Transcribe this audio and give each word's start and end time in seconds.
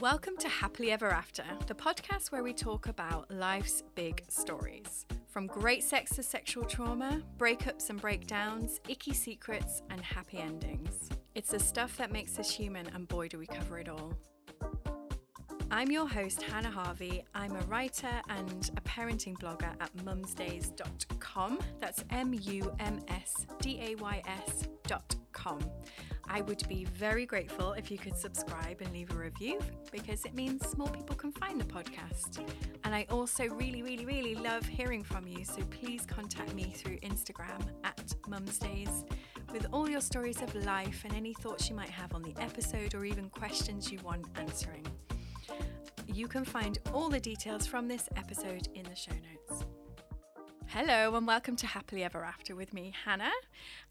Welcome 0.00 0.36
to 0.36 0.48
Happily 0.48 0.92
Ever 0.92 1.10
After, 1.10 1.42
the 1.66 1.74
podcast 1.74 2.30
where 2.30 2.44
we 2.44 2.52
talk 2.52 2.86
about 2.86 3.28
life's 3.32 3.82
big 3.96 4.22
stories. 4.28 5.06
From 5.26 5.48
great 5.48 5.82
sex 5.82 6.14
to 6.14 6.22
sexual 6.22 6.62
trauma, 6.62 7.20
breakups 7.36 7.90
and 7.90 8.00
breakdowns, 8.00 8.78
icky 8.88 9.12
secrets, 9.12 9.82
and 9.90 10.00
happy 10.00 10.38
endings. 10.38 11.10
It's 11.34 11.50
the 11.50 11.58
stuff 11.58 11.96
that 11.96 12.12
makes 12.12 12.38
us 12.38 12.48
human, 12.48 12.86
and 12.94 13.08
boy, 13.08 13.26
do 13.26 13.40
we 13.40 13.46
cover 13.46 13.80
it 13.80 13.88
all. 13.88 14.16
I'm 15.68 15.90
your 15.90 16.08
host, 16.08 16.42
Hannah 16.42 16.70
Harvey. 16.70 17.24
I'm 17.34 17.56
a 17.56 17.62
writer 17.62 18.22
and 18.28 18.70
a 18.76 18.80
parenting 18.82 19.36
blogger 19.36 19.74
at 19.80 19.96
mumsdays.com. 19.96 21.58
That's 21.80 22.04
M 22.10 22.38
U 22.40 22.72
M 22.78 23.00
S 23.08 23.48
D 23.60 23.80
A 23.82 23.96
Y 23.96 24.22
I 26.30 26.42
would 26.42 26.66
be 26.68 26.84
very 26.84 27.24
grateful 27.24 27.72
if 27.72 27.90
you 27.90 27.98
could 27.98 28.16
subscribe 28.16 28.80
and 28.80 28.92
leave 28.92 29.10
a 29.12 29.14
review 29.14 29.58
because 29.90 30.24
it 30.24 30.34
means 30.34 30.76
more 30.76 30.88
people 30.88 31.16
can 31.16 31.32
find 31.32 31.60
the 31.60 31.64
podcast. 31.64 32.40
And 32.84 32.94
I 32.94 33.06
also 33.10 33.46
really, 33.46 33.82
really, 33.82 34.04
really 34.04 34.34
love 34.34 34.66
hearing 34.66 35.02
from 35.02 35.26
you. 35.26 35.44
So 35.44 35.62
please 35.70 36.04
contact 36.06 36.54
me 36.54 36.64
through 36.76 36.98
Instagram 36.98 37.62
at 37.84 38.06
mumsdays 38.28 39.04
with 39.52 39.66
all 39.72 39.88
your 39.88 40.02
stories 40.02 40.42
of 40.42 40.54
life 40.54 41.02
and 41.04 41.14
any 41.14 41.32
thoughts 41.34 41.70
you 41.70 41.76
might 41.76 41.90
have 41.90 42.14
on 42.14 42.22
the 42.22 42.34
episode 42.38 42.94
or 42.94 43.04
even 43.04 43.30
questions 43.30 43.90
you 43.90 43.98
want 44.04 44.26
answering. 44.36 44.86
You 46.06 46.28
can 46.28 46.44
find 46.44 46.78
all 46.92 47.08
the 47.08 47.20
details 47.20 47.66
from 47.66 47.88
this 47.88 48.08
episode 48.16 48.68
in 48.74 48.84
the 48.84 48.96
show 48.96 49.12
notes. 49.12 49.37
Hello 50.72 51.14
and 51.16 51.26
welcome 51.26 51.56
to 51.56 51.66
Happily 51.66 52.04
Ever 52.04 52.22
After 52.22 52.54
with 52.54 52.74
me, 52.74 52.92
Hannah. 53.06 53.32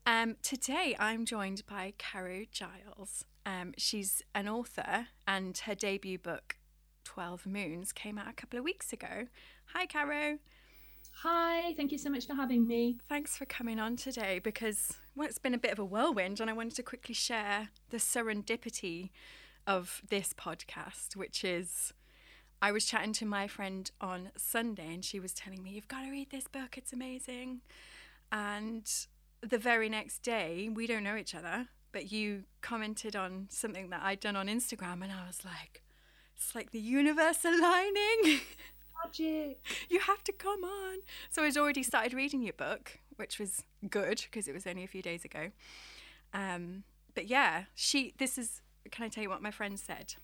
Um, 0.06 0.36
today 0.44 0.96
I'm 1.00 1.26
joined 1.26 1.66
by 1.66 1.94
Caro 1.98 2.46
Giles. 2.52 3.26
Um, 3.48 3.74
she's 3.80 4.22
an 4.36 4.48
author 4.48 5.08
and 5.28 5.58
her 5.58 5.74
debut 5.74 6.20
book, 6.20 6.58
12 7.04 7.48
Moons, 7.48 7.92
came 7.92 8.20
out 8.20 8.30
a 8.30 8.34
couple 8.34 8.60
of 8.60 8.64
weeks 8.64 8.94
ago. 8.94 9.26
Hi, 9.74 9.88
Caro. 9.88 10.38
Hi, 11.24 11.74
thank 11.74 11.92
you 11.92 11.98
so 11.98 12.12
much 12.12 12.28
for 12.28 12.36
having 12.36 12.68
me. 12.68 13.00
Thanks 13.10 13.36
for 13.36 13.46
coming 13.46 13.80
on 13.80 13.96
today 13.96 14.38
because 14.38 15.00
well, 15.16 15.28
it's 15.28 15.40
been 15.40 15.56
a 15.56 15.58
bit 15.58 15.72
of 15.72 15.80
a 15.80 15.86
whirlwind 15.86 16.40
and 16.40 16.48
I 16.48 16.54
wanted 16.54 16.76
to 16.76 16.84
quickly 16.84 17.16
share 17.16 17.70
the 17.90 17.98
serendipity 17.98 19.10
of 19.66 20.04
this 20.08 20.32
podcast, 20.32 21.16
which 21.16 21.44
is 21.44 21.92
I 22.62 22.72
was 22.72 22.86
chatting 22.86 23.14
to 23.14 23.26
my 23.26 23.48
friend 23.48 23.90
on 24.02 24.32
Sunday 24.36 24.94
and 24.94 25.06
she 25.06 25.20
was 25.20 25.34
telling 25.34 25.62
me, 25.62 25.72
You've 25.72 25.88
got 25.88 26.04
to 26.04 26.12
read 26.12 26.32
this 26.32 26.48
book, 26.48 26.78
it's 26.78 26.94
amazing. 26.94 27.62
And 28.32 28.90
the 29.42 29.58
very 29.58 29.90
next 29.90 30.24
day, 30.24 30.70
we 30.74 30.88
don't 30.88 31.04
know 31.04 31.16
each 31.16 31.36
other, 31.36 31.68
but 31.92 32.12
you 32.12 32.44
commented 32.62 33.16
on 33.16 33.48
something 33.50 33.90
that 33.92 34.02
I'd 34.04 34.20
done 34.20 34.36
on 34.36 34.48
Instagram 34.48 35.04
and 35.04 35.12
I 35.12 35.26
was 35.28 35.46
like, 35.46 35.84
It's 36.36 36.56
like 36.56 36.72
the 36.72 36.80
universe 36.80 37.46
aligning. 37.46 38.42
Magic. 39.06 39.64
you 39.90 40.00
have 40.00 40.24
to 40.24 40.32
come 40.32 40.64
on. 40.64 40.98
So 41.30 41.44
I'd 41.44 41.58
already 41.58 41.84
started 41.84 42.14
reading 42.14 42.42
your 42.42 42.54
book, 42.54 43.00
which 43.16 43.38
was 43.38 43.64
good 43.88 44.24
because 44.24 44.48
it 44.48 44.54
was 44.54 44.66
only 44.66 44.84
a 44.84 44.88
few 44.88 45.04
days 45.04 45.24
ago. 45.24 45.52
Um, 46.34 46.84
but 47.14 47.28
yeah, 47.28 47.66
she, 47.76 48.16
this 48.18 48.40
is, 48.40 48.62
can 48.90 49.06
I 49.06 49.10
tell 49.10 49.22
you 49.22 49.30
what 49.30 49.44
my 49.44 49.52
friend 49.52 49.80
said? 49.80 50.16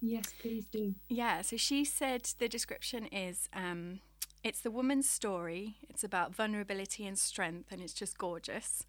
Yes, 0.00 0.32
please 0.40 0.66
do. 0.66 0.94
Yeah, 1.08 1.42
so 1.42 1.56
she 1.56 1.84
said 1.84 2.28
the 2.38 2.48
description 2.48 3.06
is 3.06 3.48
um, 3.52 4.00
it's 4.42 4.60
the 4.60 4.70
woman's 4.70 5.08
story. 5.08 5.76
It's 5.88 6.04
about 6.04 6.34
vulnerability 6.34 7.06
and 7.06 7.18
strength, 7.18 7.70
and 7.70 7.82
it's 7.82 7.92
just 7.92 8.18
gorgeous. 8.18 8.84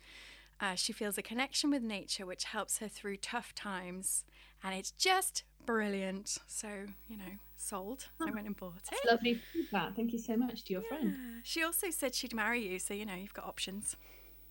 Uh, 0.60 0.76
she 0.76 0.94
feels 0.94 1.18
a 1.18 1.22
connection 1.22 1.72
with 1.72 1.82
nature, 1.82 2.26
which 2.26 2.46
helps 2.46 2.78
her 2.78 2.88
through 2.88 3.18
tough 3.18 3.54
times, 3.56 4.24
and 4.64 4.76
it's 4.76 4.92
just 4.92 5.44
brilliant. 5.66 6.38
So, 6.48 6.68
you 7.08 7.18
know, 7.18 7.34
sold. 7.58 8.08
Oh, 8.22 8.28
I 8.28 8.32
went 8.32 8.48
and 8.48 8.56
bought 8.56 8.84
it. 8.92 9.10
Lovely 9.10 9.42
feedback. 9.52 9.96
Thank 9.96 10.14
you 10.14 10.20
so 10.20 10.38
much 10.38 10.64
to 10.66 10.74
your 10.74 10.84
yeah. 10.84 10.88
friend. 10.88 11.18
She 11.44 11.64
also 11.64 11.90
said 11.90 12.14
she'd 12.16 12.34
marry 12.34 12.68
you, 12.68 12.80
so, 12.80 12.94
you 12.94 13.06
know, 13.06 13.16
you've 13.16 13.34
got 13.34 13.46
options. 13.46 13.96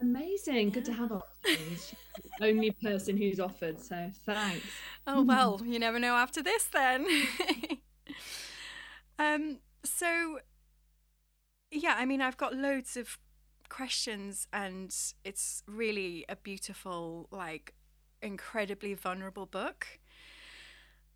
Amazing. 0.00 0.70
Good 0.70 0.84
to 0.86 0.92
have 0.92 1.12
only 2.40 2.70
person 2.70 3.16
who's 3.16 3.38
offered, 3.38 3.80
so 3.80 4.10
thanks. 4.24 4.66
Oh 5.06 5.22
well, 5.22 5.60
you 5.64 5.78
never 5.78 5.98
know 5.98 6.14
after 6.14 6.42
this 6.42 6.66
then. 6.66 7.06
um 9.18 9.58
so 9.84 10.38
yeah, 11.70 11.96
I 11.98 12.06
mean 12.06 12.20
I've 12.20 12.36
got 12.36 12.54
loads 12.54 12.96
of 12.96 13.18
questions 13.68 14.46
and 14.52 14.94
it's 15.24 15.62
really 15.66 16.24
a 16.28 16.36
beautiful 16.36 17.28
like 17.30 17.74
incredibly 18.22 18.94
vulnerable 18.94 19.46
book. 19.46 19.86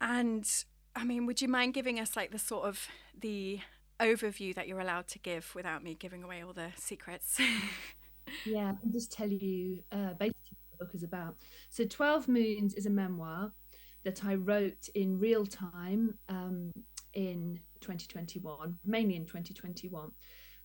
And 0.00 0.48
I 0.94 1.04
mean, 1.04 1.26
would 1.26 1.42
you 1.42 1.48
mind 1.48 1.74
giving 1.74 1.98
us 1.98 2.16
like 2.16 2.30
the 2.30 2.38
sort 2.38 2.66
of 2.68 2.86
the 3.18 3.60
overview 4.00 4.54
that 4.54 4.68
you're 4.68 4.80
allowed 4.80 5.08
to 5.08 5.18
give 5.18 5.54
without 5.54 5.82
me 5.82 5.96
giving 5.98 6.22
away 6.22 6.42
all 6.42 6.52
the 6.52 6.70
secrets? 6.76 7.40
yeah, 8.44 8.72
I'll 8.84 8.92
just 8.92 9.12
tell 9.12 9.28
you 9.28 9.80
uh, 9.92 10.14
basically 10.18 10.56
what 10.68 10.78
the 10.78 10.84
book 10.84 10.94
is 10.94 11.02
about. 11.02 11.36
So, 11.70 11.84
12 11.84 12.28
Moons 12.28 12.74
is 12.74 12.86
a 12.86 12.90
memoir 12.90 13.52
that 14.04 14.24
I 14.24 14.34
wrote 14.34 14.88
in 14.94 15.18
real 15.18 15.46
time 15.46 16.14
um, 16.28 16.70
in 17.14 17.60
2021, 17.80 18.76
mainly 18.84 19.16
in 19.16 19.24
2021. 19.24 20.10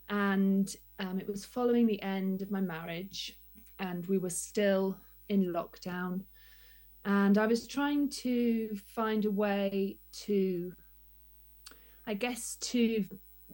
And 0.09 0.75
um, 0.99 1.19
it 1.19 1.27
was 1.27 1.45
following 1.45 1.85
the 1.85 2.01
end 2.01 2.41
of 2.41 2.51
my 2.51 2.61
marriage, 2.61 3.37
and 3.79 4.05
we 4.07 4.17
were 4.17 4.29
still 4.29 4.97
in 5.29 5.53
lockdown. 5.53 6.21
And 7.05 7.37
I 7.37 7.47
was 7.47 7.67
trying 7.67 8.09
to 8.09 8.75
find 8.93 9.25
a 9.25 9.31
way 9.31 9.99
to, 10.25 10.73
I 12.05 12.13
guess, 12.13 12.57
to 12.61 13.05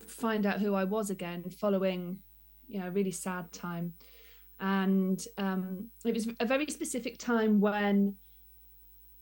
find 0.08 0.46
out 0.46 0.60
who 0.60 0.74
I 0.74 0.84
was 0.84 1.10
again 1.10 1.44
following 1.50 2.20
you 2.68 2.80
know, 2.80 2.88
a 2.88 2.92
really 2.92 3.12
sad 3.12 3.52
time. 3.52 3.94
And 4.60 5.22
um, 5.38 5.90
it 6.06 6.14
was 6.14 6.28
a 6.40 6.46
very 6.46 6.66
specific 6.68 7.18
time 7.18 7.60
when 7.60 8.16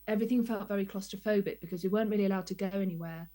everything 0.07 0.45
felt 0.45 0.67
very 0.67 0.85
claustrophobic 0.85 1.59
because 1.61 1.83
we 1.83 1.89
weren't 1.89 2.09
really 2.09 2.25
allowed 2.25 2.47
to 2.47 2.55
go 2.55 2.67
anywhere. 2.67 3.29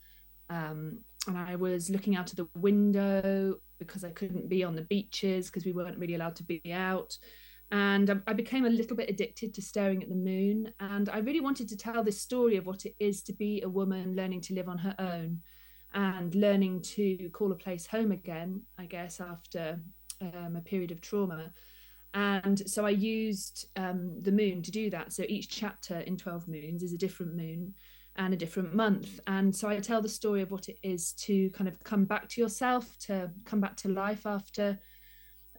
Um, 0.50 1.00
and 1.26 1.36
I 1.36 1.56
was 1.56 1.90
looking 1.90 2.16
out 2.16 2.30
of 2.30 2.36
the 2.36 2.48
window 2.56 3.56
because 3.78 4.04
I 4.04 4.10
couldn't 4.10 4.48
be 4.48 4.64
on 4.64 4.76
the 4.76 4.82
beaches 4.82 5.46
because 5.46 5.64
we 5.64 5.72
weren't 5.72 5.98
really 5.98 6.14
allowed 6.14 6.36
to 6.36 6.44
be 6.44 6.62
out. 6.72 7.16
And 7.70 8.22
I 8.26 8.32
became 8.32 8.64
a 8.64 8.70
little 8.70 8.96
bit 8.96 9.10
addicted 9.10 9.52
to 9.54 9.62
staring 9.62 10.02
at 10.02 10.08
the 10.08 10.14
moon. 10.14 10.72
And 10.80 11.08
I 11.10 11.18
really 11.18 11.40
wanted 11.40 11.68
to 11.68 11.76
tell 11.76 12.02
this 12.02 12.22
story 12.22 12.56
of 12.56 12.64
what 12.64 12.86
it 12.86 12.94
is 12.98 13.22
to 13.24 13.34
be 13.34 13.60
a 13.62 13.68
woman 13.68 14.16
learning 14.16 14.40
to 14.42 14.54
live 14.54 14.68
on 14.68 14.78
her 14.78 14.94
own 14.98 15.40
and 15.94 16.34
learning 16.34 16.82
to 16.82 17.30
call 17.30 17.52
a 17.52 17.56
place 17.56 17.86
home 17.86 18.12
again, 18.12 18.62
I 18.78 18.86
guess, 18.86 19.20
after 19.20 19.80
um, 20.20 20.56
a 20.56 20.60
period 20.60 20.90
of 20.90 21.00
trauma. 21.00 21.52
And 22.14 22.68
so 22.68 22.86
I 22.86 22.90
used 22.90 23.66
um, 23.76 24.20
the 24.22 24.32
moon 24.32 24.62
to 24.62 24.70
do 24.70 24.90
that. 24.90 25.12
So 25.12 25.24
each 25.28 25.48
chapter 25.48 26.00
in 26.00 26.16
12 26.16 26.48
Moons 26.48 26.82
is 26.82 26.92
a 26.92 26.98
different 26.98 27.36
moon 27.36 27.74
and 28.16 28.34
a 28.34 28.36
different 28.36 28.74
month. 28.74 29.20
And 29.26 29.54
so 29.54 29.68
I 29.68 29.78
tell 29.78 30.02
the 30.02 30.08
story 30.08 30.42
of 30.42 30.50
what 30.50 30.68
it 30.68 30.78
is 30.82 31.12
to 31.12 31.50
kind 31.50 31.68
of 31.68 31.82
come 31.84 32.04
back 32.04 32.28
to 32.30 32.40
yourself, 32.40 32.98
to 33.06 33.30
come 33.44 33.60
back 33.60 33.76
to 33.78 33.88
life 33.88 34.26
after, 34.26 34.78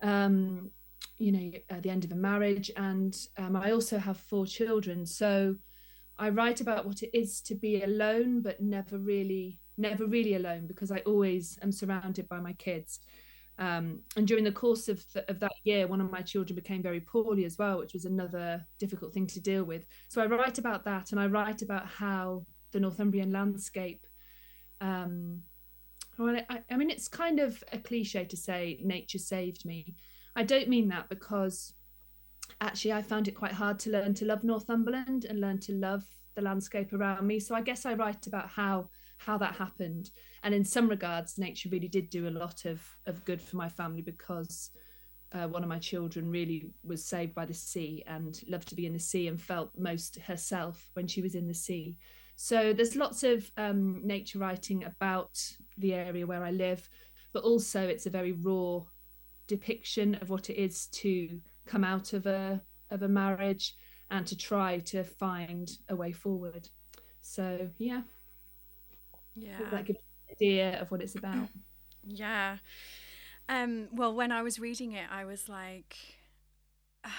um, 0.01 0.71
you 1.17 1.31
know, 1.31 1.51
at 1.69 1.83
the 1.83 1.89
end 1.89 2.03
of 2.03 2.11
a 2.11 2.15
marriage. 2.15 2.71
And 2.75 3.15
um, 3.37 3.55
I 3.55 3.71
also 3.71 3.97
have 3.97 4.17
four 4.17 4.45
children. 4.45 5.05
So 5.05 5.55
I 6.17 6.29
write 6.29 6.59
about 6.59 6.85
what 6.85 7.01
it 7.01 7.17
is 7.17 7.39
to 7.41 7.55
be 7.55 7.81
alone, 7.81 8.41
but 8.41 8.59
never 8.59 8.97
really, 8.97 9.57
never 9.79 10.05
really 10.05 10.35
alone 10.35 10.67
because 10.67 10.91
I 10.91 10.99
always 10.99 11.57
am 11.61 11.71
surrounded 11.71 12.27
by 12.27 12.39
my 12.39 12.53
kids. 12.53 12.99
Um, 13.57 13.99
and 14.15 14.25
during 14.25 14.45
the 14.45 14.51
course 14.51 14.87
of, 14.87 15.03
the, 15.13 15.29
of 15.29 15.39
that 15.41 15.51
year, 15.65 15.85
one 15.85 15.99
of 15.99 16.09
my 16.09 16.21
children 16.21 16.55
became 16.55 16.81
very 16.81 17.01
poorly 17.01 17.43
as 17.43 17.57
well, 17.57 17.77
which 17.79 17.93
was 17.93 18.05
another 18.05 18.65
difficult 18.79 19.13
thing 19.13 19.27
to 19.27 19.41
deal 19.41 19.65
with. 19.65 19.85
So 20.07 20.21
I 20.21 20.27
write 20.27 20.57
about 20.57 20.85
that 20.85 21.11
and 21.11 21.19
I 21.19 21.27
write 21.27 21.61
about 21.61 21.85
how 21.85 22.45
the 22.71 22.79
Northumbrian 22.79 23.31
landscape. 23.31 24.07
Um, 24.79 25.41
well, 26.17 26.39
I, 26.49 26.61
I 26.71 26.77
mean, 26.77 26.89
it's 26.89 27.09
kind 27.09 27.39
of 27.39 27.61
a 27.73 27.77
cliche 27.77 28.23
to 28.25 28.37
say 28.37 28.79
nature 28.81 29.17
saved 29.17 29.65
me. 29.65 29.95
I 30.35 30.43
don't 30.43 30.69
mean 30.69 30.87
that 30.89 31.09
because 31.09 31.73
actually 32.61 32.93
I 32.93 33.01
found 33.01 33.27
it 33.27 33.35
quite 33.35 33.51
hard 33.51 33.77
to 33.79 33.89
learn 33.89 34.13
to 34.15 34.25
love 34.25 34.43
Northumberland 34.43 35.25
and 35.25 35.41
learn 35.41 35.59
to 35.59 35.73
love 35.73 36.05
the 36.35 36.41
landscape 36.41 36.93
around 36.93 37.27
me. 37.27 37.39
So 37.39 37.55
I 37.55 37.61
guess 37.61 37.85
I 37.85 37.93
write 37.93 38.25
about 38.27 38.49
how 38.49 38.89
how 39.19 39.37
that 39.37 39.55
happened. 39.55 40.09
And 40.43 40.53
in 40.53 40.63
some 40.63 40.89
regards, 40.89 41.37
nature 41.37 41.69
really 41.69 41.89
did 41.89 42.09
do 42.09 42.27
a 42.27 42.31
lot 42.31 42.65
of, 42.65 42.81
of 43.05 43.23
good 43.25 43.41
for 43.41 43.57
my 43.57 43.69
family 43.69 44.01
because 44.01 44.71
uh, 45.33 45.47
one 45.47 45.61
of 45.61 45.69
my 45.69 45.77
children 45.77 46.31
really 46.31 46.71
was 46.83 47.05
saved 47.05 47.35
by 47.35 47.45
the 47.45 47.53
sea 47.53 48.03
and 48.07 48.41
loved 48.47 48.67
to 48.69 48.75
be 48.75 48.85
in 48.85 48.93
the 48.93 48.99
sea 48.99 49.27
and 49.27 49.39
felt 49.39 49.71
most 49.77 50.17
herself 50.21 50.89
when 50.93 51.05
she 51.05 51.21
was 51.21 51.35
in 51.35 51.47
the 51.47 51.53
sea. 51.53 51.97
So 52.35 52.71
there's 52.71 52.95
lots 52.95 53.23
of 53.23 53.51
um, 53.57 54.01
nature 54.07 54.39
writing 54.39 54.85
about 54.85 55.37
the 55.77 55.93
area 55.93 56.25
where 56.25 56.43
I 56.43 56.51
live, 56.51 56.89
but 57.33 57.43
also 57.43 57.85
it's 57.85 58.05
a 58.05 58.09
very 58.09 58.31
raw 58.31 58.79
depiction 59.47 60.15
of 60.15 60.29
what 60.29 60.49
it 60.49 60.55
is 60.55 60.87
to 60.87 61.41
come 61.65 61.83
out 61.83 62.13
of 62.13 62.25
a 62.25 62.61
of 62.89 63.03
a 63.03 63.07
marriage 63.07 63.75
and 64.09 64.25
to 64.25 64.35
try 64.35 64.79
to 64.79 65.03
find 65.03 65.69
a 65.89 65.95
way 65.95 66.11
forward. 66.11 66.69
So 67.21 67.69
yeah, 67.77 68.01
yeah, 69.39 69.69
that 69.71 69.85
gives 69.85 69.99
you 69.99 70.29
an 70.29 70.35
idea 70.35 70.81
of 70.81 70.91
what 70.91 71.01
it's 71.01 71.15
about. 71.15 71.47
Yeah. 72.07 72.57
Um, 73.49 73.89
well, 73.91 74.13
when 74.13 74.31
I 74.31 74.41
was 74.41 74.57
reading 74.57 74.93
it, 74.93 75.05
I 75.11 75.25
was 75.25 75.49
like, 75.49 75.97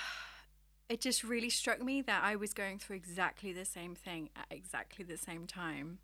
it 0.89 1.01
just 1.01 1.23
really 1.23 1.51
struck 1.51 1.83
me 1.83 2.03
that 2.03 2.23
I 2.25 2.37
was 2.37 2.53
going 2.55 2.79
through 2.79 2.97
exactly 2.97 3.53
the 3.53 3.65
same 3.65 3.95
thing 3.95 4.31
at 4.35 4.47
exactly 4.51 5.05
the 5.05 5.17
same 5.17 5.47
time. 5.47 5.99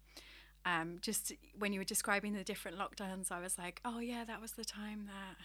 Um, 0.65 0.99
just 1.01 1.33
when 1.59 1.73
you 1.73 1.81
were 1.81 1.85
describing 1.85 2.33
the 2.33 2.43
different 2.45 2.77
lockdowns, 2.77 3.31
I 3.31 3.41
was 3.41 3.57
like, 3.57 3.81
oh, 3.85 4.01
yeah, 4.01 4.25
that 4.25 4.41
was 4.41 4.53
the 4.53 4.65
time 4.65 5.07
that 5.07 5.37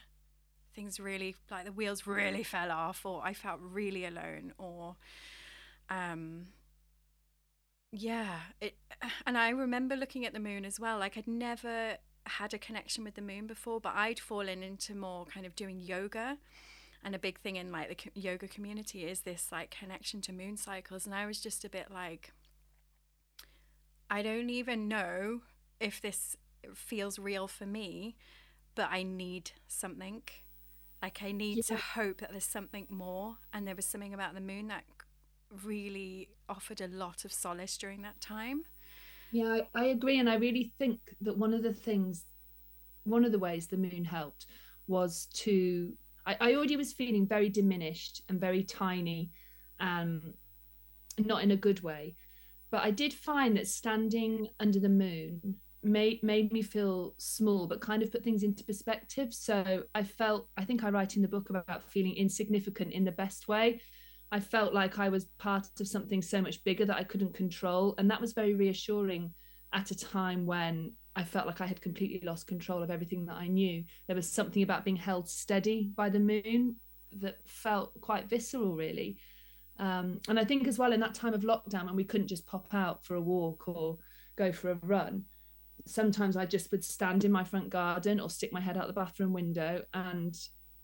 things 0.75 0.99
really, 0.99 1.35
like 1.49 1.65
the 1.65 1.71
wheels 1.71 2.07
really 2.07 2.43
fell 2.43 2.71
off, 2.71 3.05
or 3.05 3.21
I 3.23 3.33
felt 3.33 3.59
really 3.61 4.05
alone, 4.05 4.53
or, 4.57 4.95
um, 5.89 6.47
yeah. 7.91 8.39
It, 8.59 8.75
and 9.25 9.37
I 9.37 9.49
remember 9.49 9.95
looking 9.95 10.25
at 10.25 10.33
the 10.33 10.39
moon 10.39 10.65
as 10.65 10.79
well. 10.79 10.99
Like, 10.99 11.17
I'd 11.17 11.27
never 11.27 11.97
had 12.25 12.53
a 12.53 12.57
connection 12.57 13.03
with 13.03 13.15
the 13.15 13.21
moon 13.21 13.47
before, 13.47 13.79
but 13.79 13.93
I'd 13.95 14.19
fallen 14.19 14.63
into 14.63 14.95
more 14.95 15.25
kind 15.25 15.45
of 15.45 15.55
doing 15.55 15.79
yoga. 15.79 16.37
And 17.03 17.15
a 17.15 17.19
big 17.19 17.39
thing 17.39 17.55
in 17.55 17.71
like 17.71 18.11
the 18.13 18.21
yoga 18.21 18.47
community 18.47 19.05
is 19.05 19.21
this 19.21 19.47
like 19.51 19.75
connection 19.77 20.21
to 20.21 20.33
moon 20.33 20.55
cycles. 20.55 21.05
And 21.05 21.15
I 21.15 21.25
was 21.25 21.41
just 21.41 21.65
a 21.65 21.69
bit 21.69 21.87
like, 21.91 22.31
I 24.09 24.21
don't 24.21 24.49
even 24.49 24.87
know 24.87 25.41
if 25.79 25.99
this 25.99 26.35
feels 26.75 27.17
real 27.17 27.47
for 27.47 27.65
me, 27.65 28.15
but 28.75 28.89
I 28.91 29.01
need 29.01 29.51
something. 29.67 30.21
Like 31.01 31.23
I 31.23 31.31
need 31.31 31.57
yeah. 31.57 31.75
to 31.75 31.81
hope 31.81 32.19
that 32.19 32.29
there's 32.29 32.45
something 32.45 32.85
more. 32.87 33.37
And 33.51 33.67
there 33.67 33.75
was 33.75 33.85
something 33.85 34.13
about 34.13 34.35
the 34.35 34.41
moon 34.41 34.67
that 34.67 34.83
really 35.63 36.29
offered 36.49 36.81
a 36.81 36.87
lot 36.87 37.25
of 37.25 37.31
solace 37.31 37.77
during 37.77 38.01
that 38.01 38.19
time. 38.21 38.63
Yeah, 39.31 39.59
I, 39.75 39.81
I 39.81 39.85
agree. 39.85 40.19
And 40.19 40.29
I 40.29 40.35
really 40.35 40.71
think 40.77 40.99
that 41.21 41.37
one 41.37 41.53
of 41.53 41.63
the 41.63 41.73
things, 41.73 42.25
one 43.03 43.25
of 43.25 43.31
the 43.31 43.39
ways 43.39 43.67
the 43.67 43.77
moon 43.77 44.03
helped 44.03 44.45
was 44.87 45.27
to, 45.33 45.93
I, 46.25 46.37
I 46.39 46.55
already 46.55 46.75
was 46.75 46.93
feeling 46.93 47.25
very 47.25 47.49
diminished 47.49 48.21
and 48.29 48.39
very 48.39 48.63
tiny, 48.63 49.31
um, 49.79 50.33
not 51.17 51.43
in 51.43 51.51
a 51.51 51.57
good 51.57 51.81
way. 51.81 52.15
But 52.71 52.83
I 52.83 52.91
did 52.91 53.13
find 53.13 53.57
that 53.57 53.67
standing 53.67 54.47
under 54.59 54.79
the 54.79 54.89
moon 54.89 55.55
made 55.83 56.21
made 56.21 56.51
me 56.53 56.61
feel 56.61 57.13
small 57.17 57.65
but 57.67 57.81
kind 57.81 58.03
of 58.03 58.11
put 58.11 58.23
things 58.23 58.43
into 58.43 58.63
perspective 58.63 59.33
so 59.33 59.83
i 59.95 60.03
felt 60.03 60.47
i 60.55 60.63
think 60.63 60.83
i 60.83 60.89
write 60.89 61.15
in 61.15 61.23
the 61.23 61.27
book 61.27 61.49
about 61.49 61.83
feeling 61.89 62.15
insignificant 62.15 62.91
in 62.91 63.03
the 63.03 63.11
best 63.11 63.47
way 63.47 63.81
I 64.31 64.39
felt 64.39 64.73
like 64.73 64.97
I 64.97 65.09
was 65.09 65.25
part 65.37 65.67
of 65.79 65.87
something 65.87 66.21
so 66.21 66.41
much 66.41 66.63
bigger 66.63 66.85
that 66.85 66.97
I 66.97 67.03
couldn't 67.03 67.33
control. 67.33 67.95
And 67.97 68.09
that 68.09 68.21
was 68.21 68.33
very 68.33 68.53
reassuring 68.53 69.33
at 69.73 69.91
a 69.91 69.95
time 69.95 70.45
when 70.45 70.93
I 71.15 71.23
felt 71.23 71.47
like 71.47 71.59
I 71.59 71.65
had 71.65 71.81
completely 71.81 72.25
lost 72.25 72.47
control 72.47 72.81
of 72.81 72.89
everything 72.89 73.25
that 73.25 73.35
I 73.35 73.47
knew. 73.47 73.83
There 74.07 74.15
was 74.15 74.31
something 74.31 74.63
about 74.63 74.85
being 74.85 74.95
held 74.95 75.29
steady 75.29 75.91
by 75.95 76.09
the 76.09 76.19
moon 76.19 76.77
that 77.13 77.39
felt 77.45 77.99
quite 77.99 78.29
visceral, 78.29 78.73
really. 78.73 79.17
Um, 79.79 80.21
and 80.29 80.39
I 80.39 80.45
think 80.45 80.67
as 80.67 80.79
well 80.79 80.93
in 80.93 80.99
that 81.01 81.13
time 81.13 81.33
of 81.33 81.41
lockdown 81.41 81.85
when 81.85 81.95
we 81.95 82.03
couldn't 82.03 82.27
just 82.27 82.45
pop 82.45 82.73
out 82.73 83.03
for 83.03 83.15
a 83.15 83.21
walk 83.21 83.67
or 83.67 83.97
go 84.37 84.53
for 84.53 84.71
a 84.71 84.79
run, 84.83 85.25
sometimes 85.85 86.37
I 86.37 86.45
just 86.45 86.71
would 86.71 86.85
stand 86.85 87.25
in 87.25 87.31
my 87.31 87.43
front 87.43 87.69
garden 87.69 88.19
or 88.19 88.29
stick 88.29 88.53
my 88.53 88.61
head 88.61 88.77
out 88.77 88.87
the 88.87 88.93
bathroom 88.93 89.33
window 89.33 89.83
and 89.93 90.37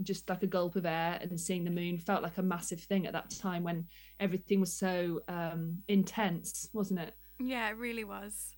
just 0.03 0.29
like 0.29 0.43
a 0.43 0.47
gulp 0.47 0.75
of 0.75 0.85
air 0.85 1.17
and 1.21 1.39
seeing 1.39 1.63
the 1.63 1.71
moon 1.71 1.97
felt 1.97 2.23
like 2.23 2.37
a 2.37 2.43
massive 2.43 2.79
thing 2.79 3.07
at 3.07 3.13
that 3.13 3.29
time 3.29 3.63
when 3.63 3.85
everything 4.19 4.59
was 4.59 4.71
so 4.71 5.21
um, 5.27 5.77
intense, 5.87 6.69
wasn't 6.73 6.99
it? 6.99 7.13
Yeah, 7.39 7.69
it 7.69 7.77
really 7.77 8.03
was. 8.03 8.55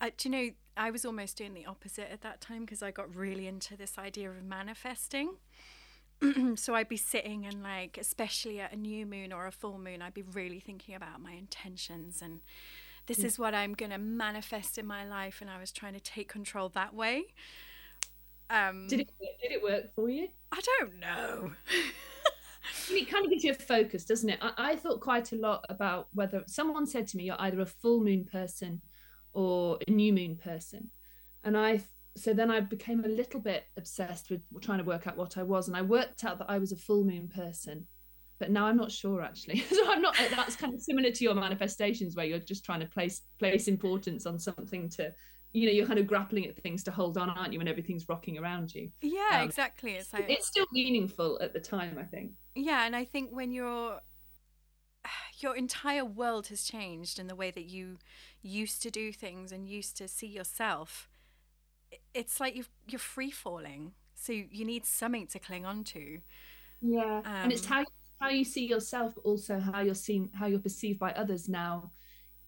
Uh, 0.00 0.10
do 0.16 0.28
you 0.28 0.32
know, 0.32 0.50
I 0.76 0.90
was 0.90 1.04
almost 1.04 1.36
doing 1.36 1.54
the 1.54 1.66
opposite 1.66 2.10
at 2.10 2.22
that 2.22 2.40
time 2.40 2.60
because 2.60 2.82
I 2.82 2.90
got 2.90 3.14
really 3.14 3.46
into 3.46 3.76
this 3.76 3.98
idea 3.98 4.30
of 4.30 4.42
manifesting. 4.42 5.36
so 6.56 6.74
I'd 6.74 6.88
be 6.88 6.96
sitting 6.96 7.46
and 7.46 7.62
like, 7.62 7.98
especially 8.00 8.60
at 8.60 8.72
a 8.72 8.76
new 8.76 9.06
moon 9.06 9.32
or 9.32 9.46
a 9.46 9.52
full 9.52 9.78
moon, 9.78 10.02
I'd 10.02 10.14
be 10.14 10.22
really 10.22 10.60
thinking 10.60 10.94
about 10.94 11.20
my 11.20 11.32
intentions 11.32 12.22
and 12.22 12.40
this 13.06 13.18
mm. 13.18 13.24
is 13.24 13.38
what 13.38 13.54
I'm 13.54 13.74
going 13.74 13.90
to 13.90 13.98
manifest 13.98 14.78
in 14.78 14.86
my 14.86 15.04
life. 15.04 15.40
And 15.40 15.50
I 15.50 15.58
was 15.58 15.72
trying 15.72 15.94
to 15.94 16.00
take 16.00 16.28
control 16.28 16.68
that 16.70 16.94
way. 16.94 17.24
Um, 18.50 18.88
did 18.88 19.00
it 19.00 19.10
did 19.40 19.52
it 19.52 19.62
work 19.62 19.94
for 19.94 20.10
you? 20.10 20.28
I 20.50 20.60
don't 20.60 20.98
know. 20.98 21.52
it 22.90 23.08
kind 23.08 23.24
of 23.24 23.30
gives 23.30 23.44
you 23.44 23.52
a 23.52 23.54
focus, 23.54 24.04
doesn't 24.04 24.28
it? 24.28 24.38
I, 24.42 24.52
I, 24.72 24.76
thought 24.76 25.00
quite 25.00 25.32
a 25.32 25.36
lot 25.36 25.64
about 25.68 26.08
whether 26.12 26.42
someone 26.46 26.86
said 26.86 27.06
to 27.08 27.16
me, 27.16 27.24
"You're 27.24 27.40
either 27.40 27.60
a 27.60 27.66
full 27.66 28.02
moon 28.02 28.24
person 28.24 28.82
or 29.32 29.78
a 29.86 29.90
new 29.90 30.12
moon 30.12 30.36
person," 30.36 30.90
and 31.44 31.56
I 31.56 31.80
so 32.16 32.34
then 32.34 32.50
I 32.50 32.60
became 32.60 33.04
a 33.04 33.08
little 33.08 33.40
bit 33.40 33.64
obsessed 33.76 34.30
with 34.30 34.42
trying 34.60 34.78
to 34.78 34.84
work 34.84 35.06
out 35.06 35.16
what 35.16 35.38
I 35.38 35.44
was, 35.44 35.68
and 35.68 35.76
I 35.76 35.82
worked 35.82 36.24
out 36.24 36.38
that 36.38 36.50
I 36.50 36.58
was 36.58 36.72
a 36.72 36.76
full 36.76 37.04
moon 37.04 37.28
person. 37.28 37.86
But 38.40 38.50
now 38.50 38.66
I'm 38.66 38.76
not 38.76 38.90
sure 38.90 39.22
actually. 39.22 39.60
so 39.70 39.90
I'm 39.90 40.02
not. 40.02 40.16
That's 40.34 40.56
kind 40.56 40.74
of 40.74 40.80
similar 40.80 41.12
to 41.12 41.24
your 41.24 41.34
manifestations, 41.34 42.16
where 42.16 42.26
you're 42.26 42.38
just 42.40 42.64
trying 42.64 42.80
to 42.80 42.86
place 42.86 43.22
place 43.38 43.68
importance 43.68 44.26
on 44.26 44.38
something 44.38 44.88
to 44.90 45.12
you 45.52 45.66
know 45.66 45.72
you're 45.72 45.86
kind 45.86 45.98
of 45.98 46.06
grappling 46.06 46.46
at 46.46 46.56
things 46.62 46.84
to 46.84 46.90
hold 46.90 47.18
on 47.18 47.28
aren't 47.30 47.52
you 47.52 47.58
when 47.58 47.68
everything's 47.68 48.08
rocking 48.08 48.38
around 48.38 48.74
you? 48.74 48.90
Yeah 49.00 49.40
um, 49.40 49.48
exactly 49.48 49.92
it's 49.92 50.12
like 50.12 50.26
it's 50.28 50.46
still 50.46 50.66
meaningful 50.72 51.38
at 51.40 51.52
the 51.52 51.60
time 51.60 51.96
i 51.98 52.04
think. 52.04 52.32
Yeah 52.54 52.86
and 52.86 52.94
i 52.94 53.04
think 53.04 53.30
when 53.32 53.52
you're 53.52 54.00
your 55.38 55.56
entire 55.56 56.04
world 56.04 56.48
has 56.48 56.64
changed 56.64 57.18
in 57.18 57.26
the 57.26 57.34
way 57.34 57.50
that 57.50 57.64
you 57.64 57.98
used 58.42 58.82
to 58.82 58.90
do 58.90 59.12
things 59.12 59.52
and 59.52 59.68
used 59.68 59.96
to 59.96 60.08
see 60.08 60.26
yourself. 60.26 61.08
It's 62.14 62.40
like 62.40 62.54
you 62.54 62.64
you're 62.88 62.98
free 62.98 63.30
falling 63.30 63.92
so 64.14 64.32
you 64.32 64.64
need 64.64 64.84
something 64.84 65.26
to 65.28 65.38
cling 65.38 65.64
on 65.64 65.82
to. 65.84 66.18
Yeah 66.80 67.22
um, 67.24 67.24
and 67.24 67.52
it's 67.52 67.66
um, 67.66 67.72
how 67.72 67.84
how 68.20 68.28
you 68.28 68.44
see 68.44 68.66
yourself 68.66 69.14
but 69.14 69.22
also 69.22 69.58
how 69.58 69.80
you're 69.80 69.94
seen 69.94 70.30
how 70.34 70.46
you're 70.46 70.58
perceived 70.60 70.98
by 70.98 71.12
others 71.12 71.48
now 71.48 71.90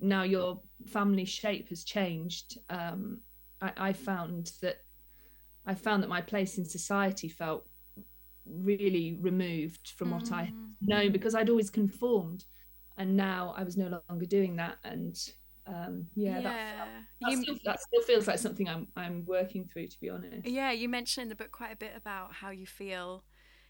now 0.02 0.24
your 0.24 0.60
family 0.86 1.24
shape 1.24 1.68
has 1.68 1.84
changed 1.84 2.58
um, 2.68 3.20
I, 3.60 3.72
I, 3.76 3.92
found 3.92 4.52
that 4.60 4.78
i 5.64 5.74
found 5.74 6.02
that 6.02 6.08
my 6.08 6.20
place 6.20 6.58
in 6.58 6.64
society 6.64 7.28
felt 7.28 7.66
really 8.44 9.16
removed 9.20 9.92
from 9.96 10.10
what 10.10 10.24
mm. 10.24 10.32
i 10.34 10.52
know 10.80 11.08
because 11.08 11.34
i'd 11.34 11.48
always 11.48 11.70
conformed 11.70 12.44
and 12.98 13.16
now 13.16 13.54
i 13.56 13.62
was 13.62 13.76
no 13.76 14.00
longer 14.08 14.26
doing 14.26 14.56
that 14.56 14.76
and 14.84 15.16
um, 15.64 16.08
yeah, 16.16 16.38
yeah. 16.38 16.42
That, 16.42 16.88
that, 17.20 17.30
you, 17.30 17.42
still, 17.42 17.56
that, 17.64 17.80
still, 17.80 18.02
feels 18.02 18.26
like 18.26 18.40
something 18.40 18.68
I'm 18.68 18.88
I'm 18.96 19.24
working 19.26 19.64
through, 19.64 19.86
to 19.88 20.00
be 20.00 20.10
honest. 20.10 20.44
Yeah, 20.44 20.72
you 20.72 20.88
mentioned 20.88 21.22
in 21.22 21.28
the 21.28 21.36
book 21.36 21.52
quite 21.52 21.72
a 21.72 21.76
bit 21.76 21.92
about 21.94 22.32
how 22.32 22.50
you 22.50 22.66
feel, 22.66 23.22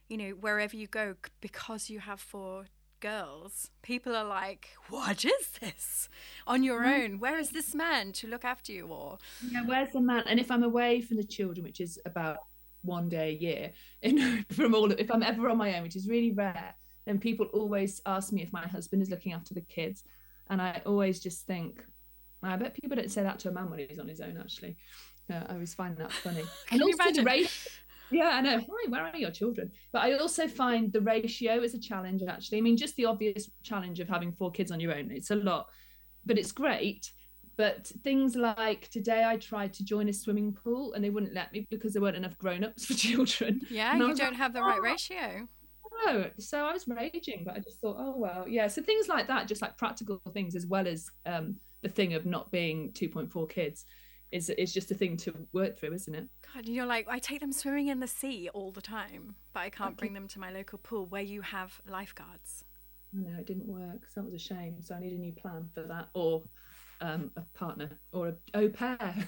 you 0.08 0.16
know, 0.16 0.30
wherever 0.30 0.74
you 0.74 0.86
go, 0.86 1.16
because 1.42 1.90
you 1.90 2.00
have 2.00 2.18
four 2.18 2.64
girls, 3.02 3.70
people 3.82 4.16
are 4.16 4.24
like, 4.24 4.68
"What 4.88 5.24
is 5.24 5.50
this 5.60 6.08
on 6.46 6.62
your 6.62 6.86
own? 6.86 7.18
Where 7.18 7.38
is 7.38 7.50
this 7.50 7.74
man 7.74 8.12
to 8.12 8.28
look 8.28 8.44
after 8.44 8.72
you?" 8.72 8.86
Or 8.86 9.18
yeah, 9.50 9.64
where's 9.66 9.92
the 9.92 10.00
man? 10.00 10.22
And 10.26 10.40
if 10.40 10.50
I'm 10.50 10.62
away 10.62 11.02
from 11.02 11.18
the 11.18 11.24
children, 11.24 11.64
which 11.64 11.80
is 11.80 11.98
about 12.06 12.38
one 12.82 13.08
day 13.08 13.30
a 13.30 13.34
year, 13.34 13.72
and 14.02 14.46
from 14.48 14.74
all, 14.74 14.90
of, 14.90 14.98
if 14.98 15.10
I'm 15.10 15.22
ever 15.22 15.50
on 15.50 15.58
my 15.58 15.76
own, 15.76 15.82
which 15.82 15.96
is 15.96 16.08
really 16.08 16.32
rare, 16.32 16.74
then 17.04 17.18
people 17.18 17.46
always 17.52 18.00
ask 18.06 18.32
me 18.32 18.42
if 18.42 18.52
my 18.52 18.66
husband 18.66 19.02
is 19.02 19.10
looking 19.10 19.32
after 19.32 19.52
the 19.52 19.60
kids, 19.62 20.04
and 20.48 20.62
I 20.62 20.80
always 20.86 21.20
just 21.20 21.44
think, 21.46 21.84
I 22.42 22.56
bet 22.56 22.74
people 22.74 22.96
don't 22.96 23.10
say 23.10 23.22
that 23.22 23.38
to 23.40 23.48
a 23.48 23.52
man 23.52 23.68
when 23.68 23.80
he's 23.80 23.98
on 23.98 24.08
his 24.08 24.20
own. 24.20 24.36
Actually, 24.38 24.76
uh, 25.30 25.44
I 25.48 25.52
always 25.54 25.74
find 25.74 25.96
that 25.98 26.12
funny. 26.12 26.42
Can 26.66 26.80
and 26.80 26.88
you 26.88 26.94
imagine? 26.94 27.24
The 27.24 27.50
yeah, 28.12 28.30
I 28.34 28.40
know. 28.40 28.58
Hi, 28.58 28.90
where 28.90 29.02
are 29.02 29.16
your 29.16 29.30
children? 29.30 29.70
But 29.92 30.02
I 30.02 30.14
also 30.14 30.46
find 30.46 30.92
the 30.92 31.00
ratio 31.00 31.62
is 31.62 31.74
a 31.74 31.80
challenge, 31.80 32.22
actually. 32.28 32.58
I 32.58 32.60
mean, 32.60 32.76
just 32.76 32.96
the 32.96 33.06
obvious 33.06 33.50
challenge 33.62 34.00
of 34.00 34.08
having 34.08 34.32
four 34.32 34.50
kids 34.50 34.70
on 34.70 34.80
your 34.80 34.94
own, 34.94 35.10
it's 35.10 35.30
a 35.30 35.36
lot, 35.36 35.68
but 36.24 36.38
it's 36.38 36.52
great. 36.52 37.10
But 37.56 37.86
things 38.02 38.34
like 38.34 38.88
today, 38.88 39.24
I 39.24 39.36
tried 39.36 39.74
to 39.74 39.84
join 39.84 40.08
a 40.08 40.12
swimming 40.12 40.52
pool 40.52 40.94
and 40.94 41.04
they 41.04 41.10
wouldn't 41.10 41.34
let 41.34 41.52
me 41.52 41.66
because 41.70 41.92
there 41.92 42.02
weren't 42.02 42.16
enough 42.16 42.38
grown 42.38 42.64
ups 42.64 42.86
for 42.86 42.94
children. 43.08 43.60
Yeah, 43.70 43.94
you 43.94 44.00
don't 44.00 44.18
like, 44.18 44.34
have 44.34 44.54
the 44.54 44.62
right 44.62 44.78
oh. 44.78 44.82
ratio. 44.82 45.48
No, 46.06 46.30
so 46.38 46.64
I 46.64 46.72
was 46.72 46.88
raging, 46.88 47.42
but 47.44 47.54
I 47.54 47.58
just 47.58 47.80
thought, 47.80 47.96
oh, 47.98 48.14
well, 48.16 48.48
yeah. 48.48 48.66
So 48.66 48.82
things 48.82 49.08
like 49.08 49.28
that, 49.28 49.46
just 49.46 49.60
like 49.60 49.76
practical 49.76 50.20
things, 50.32 50.56
as 50.56 50.66
well 50.66 50.88
as 50.88 51.08
um, 51.26 51.56
the 51.82 51.88
thing 51.88 52.14
of 52.14 52.24
not 52.24 52.50
being 52.50 52.92
2.4 52.92 53.48
kids 53.50 53.84
is 54.32 54.50
is 54.50 54.72
just 54.72 54.90
a 54.90 54.94
thing 54.94 55.16
to 55.18 55.34
work 55.52 55.78
through, 55.78 55.92
isn't 55.92 56.14
it? 56.14 56.26
God, 56.54 56.66
you're 56.66 56.86
like 56.86 57.06
I 57.08 57.18
take 57.18 57.40
them 57.40 57.52
swimming 57.52 57.88
in 57.88 58.00
the 58.00 58.08
sea 58.08 58.48
all 58.52 58.72
the 58.72 58.80
time, 58.80 59.36
but 59.52 59.60
I 59.60 59.70
can't 59.70 59.96
bring 59.96 60.14
them 60.14 60.26
to 60.28 60.40
my 60.40 60.50
local 60.50 60.78
pool 60.78 61.06
where 61.06 61.22
you 61.22 61.42
have 61.42 61.80
lifeguards. 61.88 62.64
No, 63.12 63.38
it 63.38 63.46
didn't 63.46 63.66
work. 63.66 64.08
So 64.08 64.20
that 64.20 64.24
was 64.24 64.34
a 64.34 64.38
shame. 64.38 64.76
So 64.80 64.94
I 64.94 65.00
need 65.00 65.12
a 65.12 65.18
new 65.18 65.32
plan 65.32 65.68
for 65.74 65.82
that, 65.82 66.08
or 66.14 66.42
um, 67.02 67.30
a 67.36 67.42
partner, 67.54 67.90
or 68.12 68.28
a 68.28 68.34
au 68.54 68.68
pair. 68.70 68.96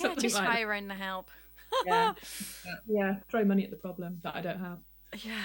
yeah, 0.00 0.14
just 0.16 0.36
like 0.36 0.46
hire 0.46 0.74
in 0.74 0.88
the 0.88 0.94
help. 0.94 1.30
yeah, 1.86 2.12
yeah. 2.86 3.16
Throw 3.30 3.44
money 3.44 3.64
at 3.64 3.70
the 3.70 3.76
problem 3.76 4.20
that 4.22 4.36
I 4.36 4.42
don't 4.42 4.60
have. 4.60 4.78
Yeah. 5.16 5.40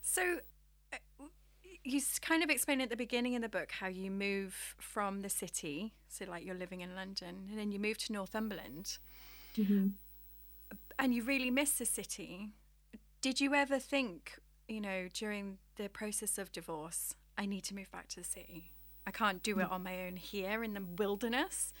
So, 0.00 0.38
you 1.84 2.00
kind 2.20 2.42
of 2.42 2.50
explain 2.50 2.80
at 2.80 2.90
the 2.90 2.96
beginning 2.96 3.36
of 3.36 3.42
the 3.42 3.48
book 3.48 3.72
how 3.72 3.86
you 3.86 4.10
move 4.10 4.74
from 4.78 5.20
the 5.20 5.28
city, 5.28 5.94
so 6.08 6.24
like 6.24 6.44
you're 6.44 6.54
living 6.54 6.80
in 6.80 6.94
London, 6.94 7.46
and 7.50 7.58
then 7.58 7.72
you 7.72 7.78
move 7.78 7.98
to 7.98 8.12
Northumberland, 8.12 8.98
mm-hmm. 9.56 9.88
and 10.98 11.14
you 11.14 11.22
really 11.22 11.50
miss 11.50 11.72
the 11.72 11.86
city. 11.86 12.50
Did 13.20 13.40
you 13.40 13.54
ever 13.54 13.78
think, 13.78 14.38
you 14.68 14.80
know, 14.80 15.08
during 15.12 15.58
the 15.76 15.88
process 15.88 16.38
of 16.38 16.52
divorce, 16.52 17.14
I 17.36 17.46
need 17.46 17.64
to 17.64 17.74
move 17.74 17.90
back 17.90 18.08
to 18.08 18.16
the 18.16 18.24
city? 18.24 18.70
I 19.06 19.10
can't 19.10 19.42
do 19.42 19.58
it 19.60 19.68
mm. 19.68 19.72
on 19.72 19.82
my 19.82 20.06
own 20.06 20.16
here 20.16 20.62
in 20.62 20.74
the 20.74 20.82
wilderness. 20.98 21.72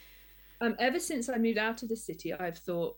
Um, 0.60 0.74
ever 0.78 0.98
since 0.98 1.28
I 1.28 1.36
moved 1.36 1.58
out 1.58 1.82
of 1.82 1.88
the 1.88 1.96
city, 1.96 2.32
I've 2.32 2.58
thought 2.58 2.96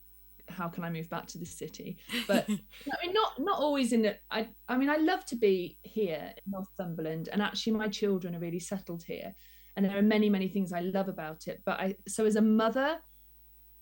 how 0.50 0.68
can 0.68 0.84
I 0.84 0.90
move 0.90 1.08
back 1.08 1.26
to 1.28 1.38
the 1.38 1.46
city? 1.46 1.98
But 2.26 2.46
I 2.48 3.06
mean, 3.06 3.12
not 3.12 3.32
not 3.38 3.58
always 3.58 3.92
in 3.92 4.02
the. 4.02 4.16
I 4.30 4.48
I 4.68 4.76
mean, 4.76 4.90
I 4.90 4.96
love 4.96 5.24
to 5.26 5.36
be 5.36 5.78
here 5.82 6.32
in 6.36 6.52
Northumberland, 6.52 7.28
and 7.32 7.42
actually, 7.42 7.74
my 7.74 7.88
children 7.88 8.34
are 8.34 8.40
really 8.40 8.60
settled 8.60 9.02
here, 9.02 9.34
and 9.76 9.84
there 9.84 9.96
are 9.96 10.02
many 10.02 10.28
many 10.28 10.48
things 10.48 10.72
I 10.72 10.80
love 10.80 11.08
about 11.08 11.46
it. 11.46 11.62
But 11.64 11.80
I 11.80 11.96
so 12.08 12.24
as 12.26 12.36
a 12.36 12.42
mother 12.42 12.98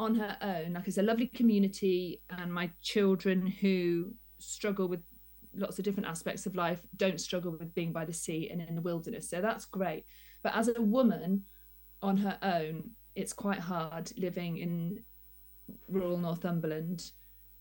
on 0.01 0.15
her 0.15 0.37
own, 0.41 0.75
like 0.75 0.87
it's 0.87 0.99
a 0.99 1.03
lovely 1.03 1.29
community, 1.29 2.23
and 2.31 2.53
my 2.53 2.71
children 2.83 3.47
who 3.47 4.13
struggle 4.39 4.89
with 4.89 5.01
lots 5.55 5.79
of 5.79 5.85
different 5.85 6.09
aspects 6.09 6.47
of 6.47 6.55
life 6.55 6.81
don't 6.97 7.21
struggle 7.21 7.51
with 7.53 7.75
being 7.75 7.93
by 7.93 8.05
the 8.05 8.13
sea 8.13 8.49
and 8.51 8.63
in 8.63 8.75
the 8.75 8.81
wilderness. 8.81 9.29
So 9.29 9.41
that's 9.41 9.65
great. 9.65 10.05
But 10.43 10.55
as 10.55 10.69
a 10.69 10.81
woman 10.81 11.43
on 12.03 12.17
her 12.19 12.39
own, 12.43 12.91
it's 13.15 13.33
quite 13.33 13.59
hard 13.59 14.13
living 14.17 14.59
in 14.59 15.03
rural 15.89 16.19
Northumberland. 16.19 17.11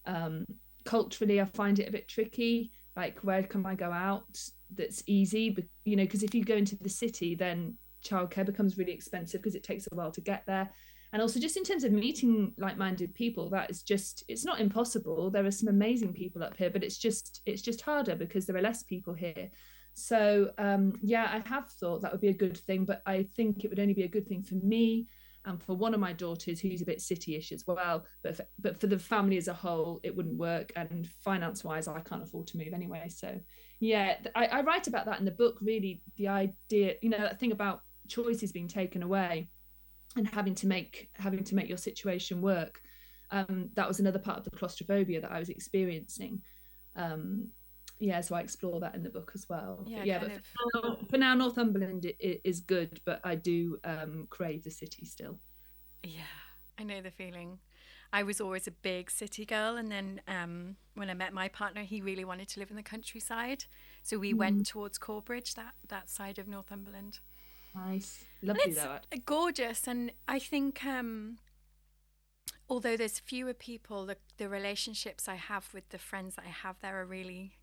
Um, 0.06 0.46
culturally, 0.86 1.42
I 1.42 1.46
find 1.46 1.80
it 1.80 1.90
a 1.90 1.92
bit 1.92 2.08
tricky. 2.08 2.72
Like, 2.96 3.20
where 3.20 3.44
can 3.44 3.66
I 3.66 3.76
go 3.76 3.92
out 3.92 4.40
that's 4.74 5.04
easy? 5.06 5.50
But 5.50 5.66
you 5.86 5.96
know, 5.96 6.04
because 6.04 6.24
if 6.24 6.34
you 6.34 6.44
go 6.44 6.56
into 6.56 6.76
the 6.76 6.90
city, 6.90 7.36
then 7.36 7.76
childcare 8.04 8.46
becomes 8.46 8.78
really 8.78 8.94
expensive 8.94 9.42
because 9.42 9.56
it 9.56 9.64
takes 9.64 9.88
a 9.92 9.96
while 9.96 10.12
to 10.12 10.22
get 10.22 10.44
there. 10.48 10.70
And 11.14 11.22
also, 11.22 11.40
just 11.40 11.58
in 11.58 11.64
terms 11.64 11.84
of 11.84 11.92
meeting 11.92 12.54
like-minded 12.58 13.14
people, 13.16 13.50
that 13.52 13.70
is 13.70 13.82
just—it's 13.82 14.44
not 14.44 14.60
impossible. 14.60 15.30
There 15.30 15.46
are 15.46 15.52
some 15.52 15.70
amazing 15.70 16.14
people 16.14 16.44
up 16.44 16.58
here, 16.58 16.70
but 16.70 16.84
it's 16.84 16.98
just—it's 16.98 17.62
just 17.62 17.82
harder 17.82 18.16
because 18.16 18.46
there 18.46 18.58
are 18.58 18.62
less 18.62 18.84
people 18.84 19.14
here. 19.14 19.50
So 19.94 20.52
um, 20.58 20.94
yeah, 21.02 21.28
I 21.32 21.48
have 21.50 21.70
thought 21.72 22.02
that 22.02 22.12
would 22.12 22.22
be 22.22 22.28
a 22.28 22.34
good 22.34 22.58
thing, 22.58 22.86
but 22.86 23.02
I 23.06 23.28
think 23.36 23.64
it 23.64 23.70
would 23.70 23.80
only 23.80 23.94
be 23.94 24.04
a 24.04 24.08
good 24.08 24.28
thing 24.28 24.44
for 24.44 24.56
me 24.56 25.08
and 25.48 25.64
for 25.64 25.76
one 25.76 25.94
of 25.94 26.00
my 26.00 26.14
daughters 26.14 26.60
who's 26.60 26.82
a 26.82 26.86
bit 26.86 27.02
city-ish 27.02 27.52
as 27.52 27.64
well 27.66 28.06
but 28.24 28.36
for, 28.36 28.46
but 28.60 28.80
for 28.80 28.88
the 28.88 29.00
family 29.00 29.38
as 29.38 29.48
a 29.48 29.54
whole 29.54 30.00
it 30.04 30.16
wouldn't 30.16 30.38
work 30.38 30.72
and 30.76 31.08
finance 31.24 31.64
wise 31.64 31.88
i 31.88 32.00
can't 32.02 32.24
afford 32.24 32.46
to 32.46 32.58
move 32.58 32.74
anyway 32.74 33.08
so 33.10 33.40
yeah 33.80 34.18
I, 34.36 34.46
I 34.46 34.62
write 34.62 34.88
about 34.88 35.06
that 35.06 35.20
in 35.20 35.26
the 35.26 35.32
book 35.32 35.58
really 35.62 36.04
the 36.18 36.28
idea 36.28 36.96
you 37.02 37.10
know 37.10 37.18
that 37.18 37.40
thing 37.40 37.52
about 37.52 37.82
choices 38.08 38.52
being 38.52 38.68
taken 38.68 39.04
away 39.04 39.50
and 40.16 40.28
having 40.28 40.56
to 40.56 40.68
make 40.68 41.10
having 41.14 41.44
to 41.44 41.56
make 41.56 41.68
your 41.68 41.78
situation 41.78 42.42
work. 42.42 42.82
Um, 43.32 43.70
that 43.76 43.88
was 43.88 44.00
another 44.00 44.20
part 44.20 44.38
of 44.38 44.46
the 44.46 44.52
claustrophobia 44.52 45.20
that 45.22 45.32
i 45.32 45.40
was 45.40 45.50
experiencing. 45.50 46.42
Um, 46.96 47.50
yeah, 48.00 48.22
so 48.22 48.36
I 48.36 48.42
explore 48.42 48.80
that 48.82 48.96
in 48.96 49.04
the 49.04 49.10
book 49.10 49.32
as 49.34 49.48
well. 49.50 49.84
Yeah, 49.88 49.98
but 49.98 50.08
yeah, 50.08 50.20
but 50.20 50.32
for 50.32 50.82
now, 50.82 50.98
for 51.10 51.18
now, 51.18 51.34
Northumberland 51.34 52.12
is 52.20 52.60
good, 52.60 53.02
but 53.06 53.22
I 53.24 53.36
do 53.36 53.80
um, 53.84 54.28
crave 54.30 54.64
the 54.64 54.72
city 54.72 55.06
still. 55.06 55.40
Yeah, 56.04 56.22
I 56.78 56.84
know 56.84 57.02
the 57.02 57.12
feeling. 57.12 57.60
I 58.14 58.24
was 58.24 58.40
always 58.40 58.68
a 58.68 58.72
big 58.72 59.12
city 59.12 59.46
girl, 59.46 59.76
and 59.76 59.92
then 59.92 60.22
um, 60.28 60.78
when 60.96 61.10
I 61.10 61.14
met 61.14 61.34
my 61.34 61.48
partner, 61.48 61.82
he 61.82 62.02
really 62.02 62.24
wanted 62.24 62.48
to 62.50 62.60
live 62.60 62.70
in 62.70 62.78
the 62.78 62.84
countryside, 62.84 63.66
so 64.04 64.18
we 64.18 64.34
mm. 64.34 64.38
went 64.38 64.68
towards 64.68 64.98
Corbridge, 64.98 65.56
that 65.56 65.74
that 65.88 66.10
side 66.10 66.40
of 66.40 66.48
Northumberland. 66.48 67.20
Nice, 67.76 68.24
lovely 68.42 68.72
though. 68.72 69.00
Gorgeous, 69.26 69.88
and 69.88 70.12
I 70.28 70.40
think 70.40 70.86
um, 70.86 71.38
although 72.70 72.96
there's 72.96 73.20
fewer 73.20 73.54
people, 73.54 74.06
the 74.06 74.18
the 74.38 74.48
relationships 74.48 75.28
I 75.28 75.36
have 75.36 75.74
with 75.74 75.90
the 75.90 75.98
friends 75.98 76.36
that 76.36 76.46
I 76.46 76.50
have 76.50 76.78
there 76.82 77.02
are 77.02 77.06
really 77.06 77.57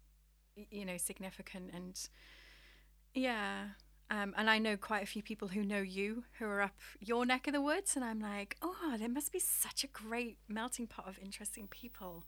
you 0.70 0.84
know 0.84 0.96
significant 0.96 1.70
and 1.74 2.08
yeah 3.14 3.68
um, 4.10 4.34
and 4.36 4.50
I 4.50 4.58
know 4.58 4.76
quite 4.76 5.02
a 5.02 5.06
few 5.06 5.22
people 5.22 5.48
who 5.48 5.64
know 5.64 5.80
you 5.80 6.24
who 6.38 6.44
are 6.44 6.60
up 6.60 6.74
your 7.00 7.24
neck 7.24 7.46
of 7.46 7.54
the 7.54 7.60
woods, 7.62 7.96
and 7.96 8.04
I'm 8.04 8.20
like, 8.20 8.56
oh, 8.60 8.96
there 8.98 9.08
must 9.08 9.32
be 9.32 9.38
such 9.38 9.82
a 9.82 9.86
great 9.86 10.36
melting 10.46 10.86
pot 10.86 11.08
of 11.08 11.18
interesting 11.18 11.68
people. 11.68 12.24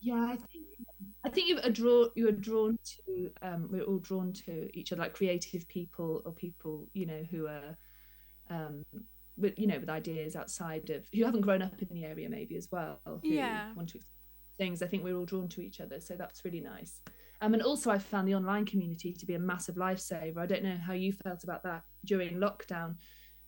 Yeah, 0.00 0.14
I 0.14 0.36
think 0.36 0.64
I 1.24 1.28
think 1.28 1.48
you 1.48 1.58
are 1.62 1.70
drawn 1.70 2.08
you 2.14 2.28
are 2.28 2.32
drawn 2.32 2.78
to 3.06 3.30
um, 3.42 3.68
we're 3.70 3.82
all 3.82 3.98
drawn 3.98 4.32
to 4.46 4.70
each 4.72 4.92
other, 4.92 5.02
like 5.02 5.12
creative 5.12 5.68
people 5.68 6.22
or 6.24 6.32
people 6.32 6.86
you 6.94 7.04
know 7.04 7.22
who 7.30 7.46
are 7.46 7.76
um, 8.48 8.84
with 9.36 9.58
you 9.58 9.66
know 9.66 9.78
with 9.78 9.90
ideas 9.90 10.34
outside 10.34 10.88
of 10.90 11.04
who 11.14 11.24
haven't 11.24 11.42
grown 11.42 11.60
up 11.60 11.82
in 11.82 11.88
the 11.92 12.04
area 12.06 12.28
maybe 12.30 12.56
as 12.56 12.68
well. 12.72 13.00
yeah, 13.22 13.72
want 13.74 13.90
to 13.90 14.00
things. 14.56 14.82
I 14.82 14.86
think 14.86 15.04
we're 15.04 15.16
all 15.16 15.26
drawn 15.26 15.48
to 15.48 15.60
each 15.60 15.80
other, 15.80 16.00
so 16.00 16.16
that's 16.16 16.44
really 16.44 16.60
nice. 16.60 17.02
Um, 17.40 17.54
and 17.54 17.62
also, 17.62 17.90
I 17.90 17.98
found 17.98 18.26
the 18.26 18.34
online 18.34 18.66
community 18.66 19.12
to 19.12 19.26
be 19.26 19.34
a 19.34 19.38
massive 19.38 19.76
lifesaver. 19.76 20.38
I 20.38 20.46
don't 20.46 20.64
know 20.64 20.76
how 20.84 20.92
you 20.92 21.12
felt 21.12 21.44
about 21.44 21.62
that 21.62 21.82
during 22.04 22.38
lockdown. 22.38 22.96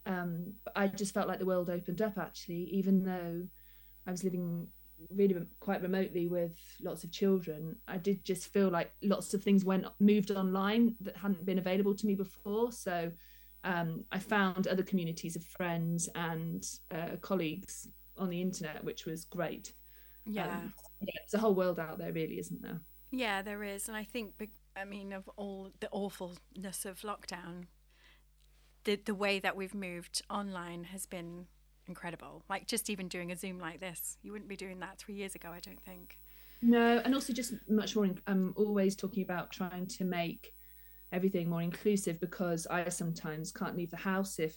Um, 0.07 0.55
but 0.65 0.73
I 0.77 0.87
just 0.87 1.13
felt 1.13 1.29
like 1.29 1.39
the 1.39 1.47
world 1.47 1.71
opened 1.71 2.01
up 2.01 2.17
actually, 2.17 2.69
even 2.73 3.05
though 3.05 3.47
I 4.07 4.11
was 4.11 4.25
living 4.25 4.67
really 5.11 5.35
quite 5.61 5.83
remotely 5.83 6.27
with 6.27 6.53
lots 6.83 7.05
of 7.05 7.11
children. 7.11 7.77
I 7.89 7.97
did 7.97 8.25
just 8.25 8.53
feel 8.53 8.69
like 8.69 8.93
lots 9.03 9.35
of 9.35 9.43
things 9.43 9.65
went 9.65 9.87
moved 9.99 10.31
online 10.31 10.95
that 11.01 11.17
hadn't 11.17 11.45
been 11.45 11.59
available 11.59 11.95
to 11.95 12.07
me 12.07 12.15
before. 12.15 12.73
So 12.73 13.11
um, 13.65 14.05
I 14.13 14.19
found 14.19 14.67
other 14.67 14.83
communities 14.83 15.37
of 15.37 15.45
friends 15.45 16.09
and 16.15 16.67
uh, 16.91 17.17
colleagues 17.21 17.89
on 18.17 18.31
the 18.31 18.41
internet, 18.41 18.85
which 18.85 19.07
was 19.07 19.25
great. 19.25 19.73
Yeah. 20.27 20.49
Um, 20.49 20.73
yeah, 21.01 21.13
there's 21.21 21.35
a 21.35 21.39
whole 21.39 21.55
world 21.55 21.79
out 21.79 21.99
there, 21.99 22.13
really, 22.13 22.39
isn't 22.39 22.63
there? 22.63 22.81
Yeah, 23.11 23.43
there 23.43 23.65
is, 23.65 23.89
and 23.89 23.97
I 23.97 24.05
think, 24.05 24.35
I 24.77 24.85
mean, 24.85 25.13
of 25.13 25.29
all 25.37 25.71
the 25.81 25.89
awfulness 25.91 26.85
of 26.85 27.01
lockdown, 27.01 27.67
the 28.85 28.97
the 28.97 29.15
way 29.15 29.39
that 29.41 29.57
we've 29.57 29.75
moved 29.75 30.23
online 30.31 30.85
has 30.85 31.07
been 31.07 31.47
incredible. 31.87 32.45
Like 32.49 32.67
just 32.67 32.89
even 32.89 33.09
doing 33.09 33.33
a 33.33 33.37
Zoom 33.37 33.59
like 33.59 33.81
this, 33.81 34.17
you 34.23 34.33
wouldn't 34.33 34.49
be 34.49 34.57
doing 34.57 34.81
that 34.81 34.99
three 34.99 35.15
years 35.15 35.35
ago, 35.35 35.51
I 35.51 35.61
don't 35.61 35.83
think. 35.85 36.19
No, 36.63 36.99
and 37.05 37.15
also 37.15 37.33
just 37.33 37.55
much 37.69 37.97
more. 37.97 38.09
I'm 38.27 38.55
always 38.57 38.95
talking 38.95 39.23
about 39.23 39.51
trying 39.51 39.87
to 39.87 40.05
make 40.05 40.55
everything 41.13 41.49
more 41.49 41.63
inclusive 41.63 42.21
because 42.21 42.67
I 42.69 42.89
sometimes 42.89 43.51
can't 43.51 43.77
leave 43.77 43.91
the 43.91 43.97
house 43.97 44.39
if 44.39 44.55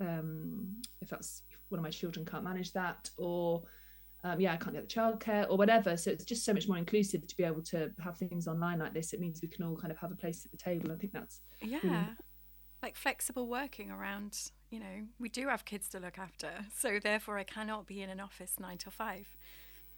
um, 0.00 0.76
if 1.00 1.08
that's 1.08 1.42
if 1.50 1.58
one 1.68 1.78
of 1.78 1.84
my 1.84 1.90
children 1.90 2.26
can't 2.26 2.44
manage 2.44 2.72
that 2.72 3.08
or 3.16 3.62
um, 4.24 4.40
yeah, 4.40 4.54
I 4.54 4.56
can't 4.56 4.74
get 4.74 4.88
the 4.88 4.94
childcare 4.94 5.46
or 5.50 5.58
whatever. 5.58 5.96
So 5.98 6.10
it's 6.10 6.24
just 6.24 6.44
so 6.44 6.54
much 6.54 6.66
more 6.66 6.78
inclusive 6.78 7.26
to 7.26 7.36
be 7.36 7.44
able 7.44 7.62
to 7.64 7.92
have 8.02 8.16
things 8.16 8.48
online 8.48 8.78
like 8.78 8.94
this. 8.94 9.12
It 9.12 9.20
means 9.20 9.40
we 9.42 9.48
can 9.48 9.64
all 9.64 9.76
kind 9.76 9.92
of 9.92 9.98
have 9.98 10.10
a 10.10 10.16
place 10.16 10.46
at 10.46 10.50
the 10.50 10.56
table. 10.56 10.90
I 10.90 10.96
think 10.96 11.12
that's 11.12 11.42
yeah, 11.62 11.78
really... 11.82 12.06
like 12.82 12.96
flexible 12.96 13.46
working 13.46 13.90
around. 13.90 14.50
You 14.70 14.80
know, 14.80 15.06
we 15.18 15.28
do 15.28 15.48
have 15.48 15.66
kids 15.66 15.90
to 15.90 16.00
look 16.00 16.18
after, 16.18 16.48
so 16.76 16.98
therefore 16.98 17.38
I 17.38 17.44
cannot 17.44 17.86
be 17.86 18.00
in 18.00 18.08
an 18.08 18.18
office 18.18 18.54
nine 18.58 18.78
to 18.78 18.90
five. 18.90 19.26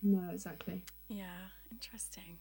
No, 0.03 0.29
exactly. 0.31 0.85
Yeah, 1.09 1.49
interesting. 1.71 2.39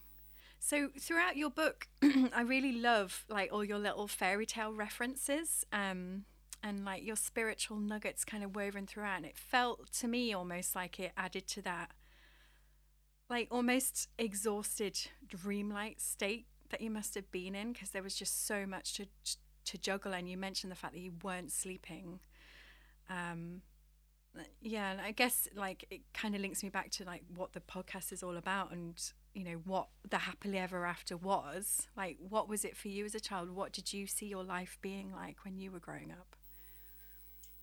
So 0.58 0.88
throughout 0.98 1.36
your 1.36 1.50
book, 1.50 1.86
I 2.02 2.42
really 2.42 2.72
love 2.72 3.24
like 3.28 3.52
all 3.52 3.64
your 3.64 3.78
little 3.78 4.08
fairy 4.08 4.44
tale 4.44 4.72
references. 4.72 5.64
Um, 5.72 6.24
and 6.66 6.84
like 6.84 7.04
your 7.04 7.16
spiritual 7.16 7.78
nuggets 7.78 8.24
kind 8.24 8.42
of 8.42 8.56
woven 8.56 8.86
throughout. 8.86 9.18
And 9.18 9.26
it 9.26 9.36
felt 9.36 9.92
to 9.92 10.08
me 10.08 10.34
almost 10.34 10.74
like 10.74 10.98
it 10.98 11.12
added 11.16 11.46
to 11.48 11.62
that, 11.62 11.92
like 13.30 13.46
almost 13.50 14.08
exhausted, 14.18 14.98
dreamlike 15.26 16.00
state 16.00 16.46
that 16.70 16.80
you 16.80 16.90
must 16.90 17.14
have 17.14 17.30
been 17.30 17.54
in 17.54 17.72
because 17.72 17.90
there 17.90 18.02
was 18.02 18.16
just 18.16 18.46
so 18.46 18.66
much 18.66 18.94
to 18.94 19.06
to 19.66 19.78
juggle. 19.78 20.12
And 20.12 20.28
you 20.28 20.36
mentioned 20.36 20.72
the 20.72 20.76
fact 20.76 20.94
that 20.94 21.00
you 21.00 21.12
weren't 21.22 21.52
sleeping. 21.52 22.18
Um, 23.08 23.62
yeah, 24.60 24.90
and 24.90 25.00
I 25.00 25.12
guess 25.12 25.48
like 25.54 25.86
it 25.90 26.00
kind 26.12 26.34
of 26.34 26.40
links 26.40 26.64
me 26.64 26.68
back 26.68 26.90
to 26.92 27.04
like 27.04 27.22
what 27.34 27.52
the 27.52 27.60
podcast 27.60 28.12
is 28.12 28.24
all 28.24 28.36
about 28.36 28.72
and 28.72 29.00
you 29.34 29.44
know 29.44 29.60
what 29.64 29.88
the 30.08 30.18
happily 30.18 30.56
ever 30.58 30.86
after 30.86 31.14
was 31.14 31.88
like 31.94 32.16
what 32.26 32.48
was 32.48 32.64
it 32.64 32.74
for 32.74 32.88
you 32.88 33.04
as 33.04 33.14
a 33.14 33.20
child 33.20 33.50
what 33.50 33.70
did 33.70 33.92
you 33.92 34.06
see 34.06 34.24
your 34.24 34.42
life 34.42 34.78
being 34.80 35.12
like 35.14 35.44
when 35.44 35.58
you 35.58 35.70
were 35.70 35.78
growing 35.78 36.10
up 36.10 36.35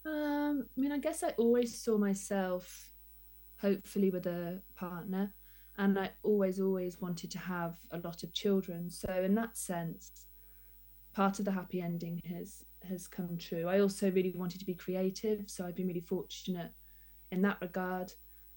um, 0.06 0.66
I 0.78 0.82
mean, 0.82 0.92
I 0.92 0.98
guess 0.98 1.24
I 1.24 1.30
always 1.38 1.82
saw 1.82 1.98
myself, 1.98 2.92
hopefully, 3.62 4.10
with 4.10 4.26
a 4.28 4.62
partner, 4.76 5.34
and 5.78 5.98
I 5.98 6.12
always, 6.24 6.60
always 6.60 7.00
wanted 7.00 7.32
to 7.32 7.40
have 7.40 7.76
a 7.92 8.00
lot 8.00 8.24
of 8.24 8.34
children. 8.34 8.90
So, 8.90 9.12
in 9.24 9.36
that 9.36 9.58
sense, 9.58 10.28
part 11.14 11.40
of 11.40 11.46
the 11.46 11.52
happy 11.52 11.82
ending 11.82 12.22
has 12.26 12.64
has 12.88 13.08
come 13.08 13.38
true. 13.38 13.68
I 13.68 13.80
also 13.80 14.12
really 14.12 14.34
wanted 14.36 14.60
to 14.60 14.66
be 14.66 14.74
creative, 14.74 15.44
so 15.48 15.66
I've 15.66 15.76
been 15.76 15.88
really 15.88 16.02
fortunate 16.02 16.72
in 17.32 17.42
that 17.44 17.62
regard. 17.62 18.14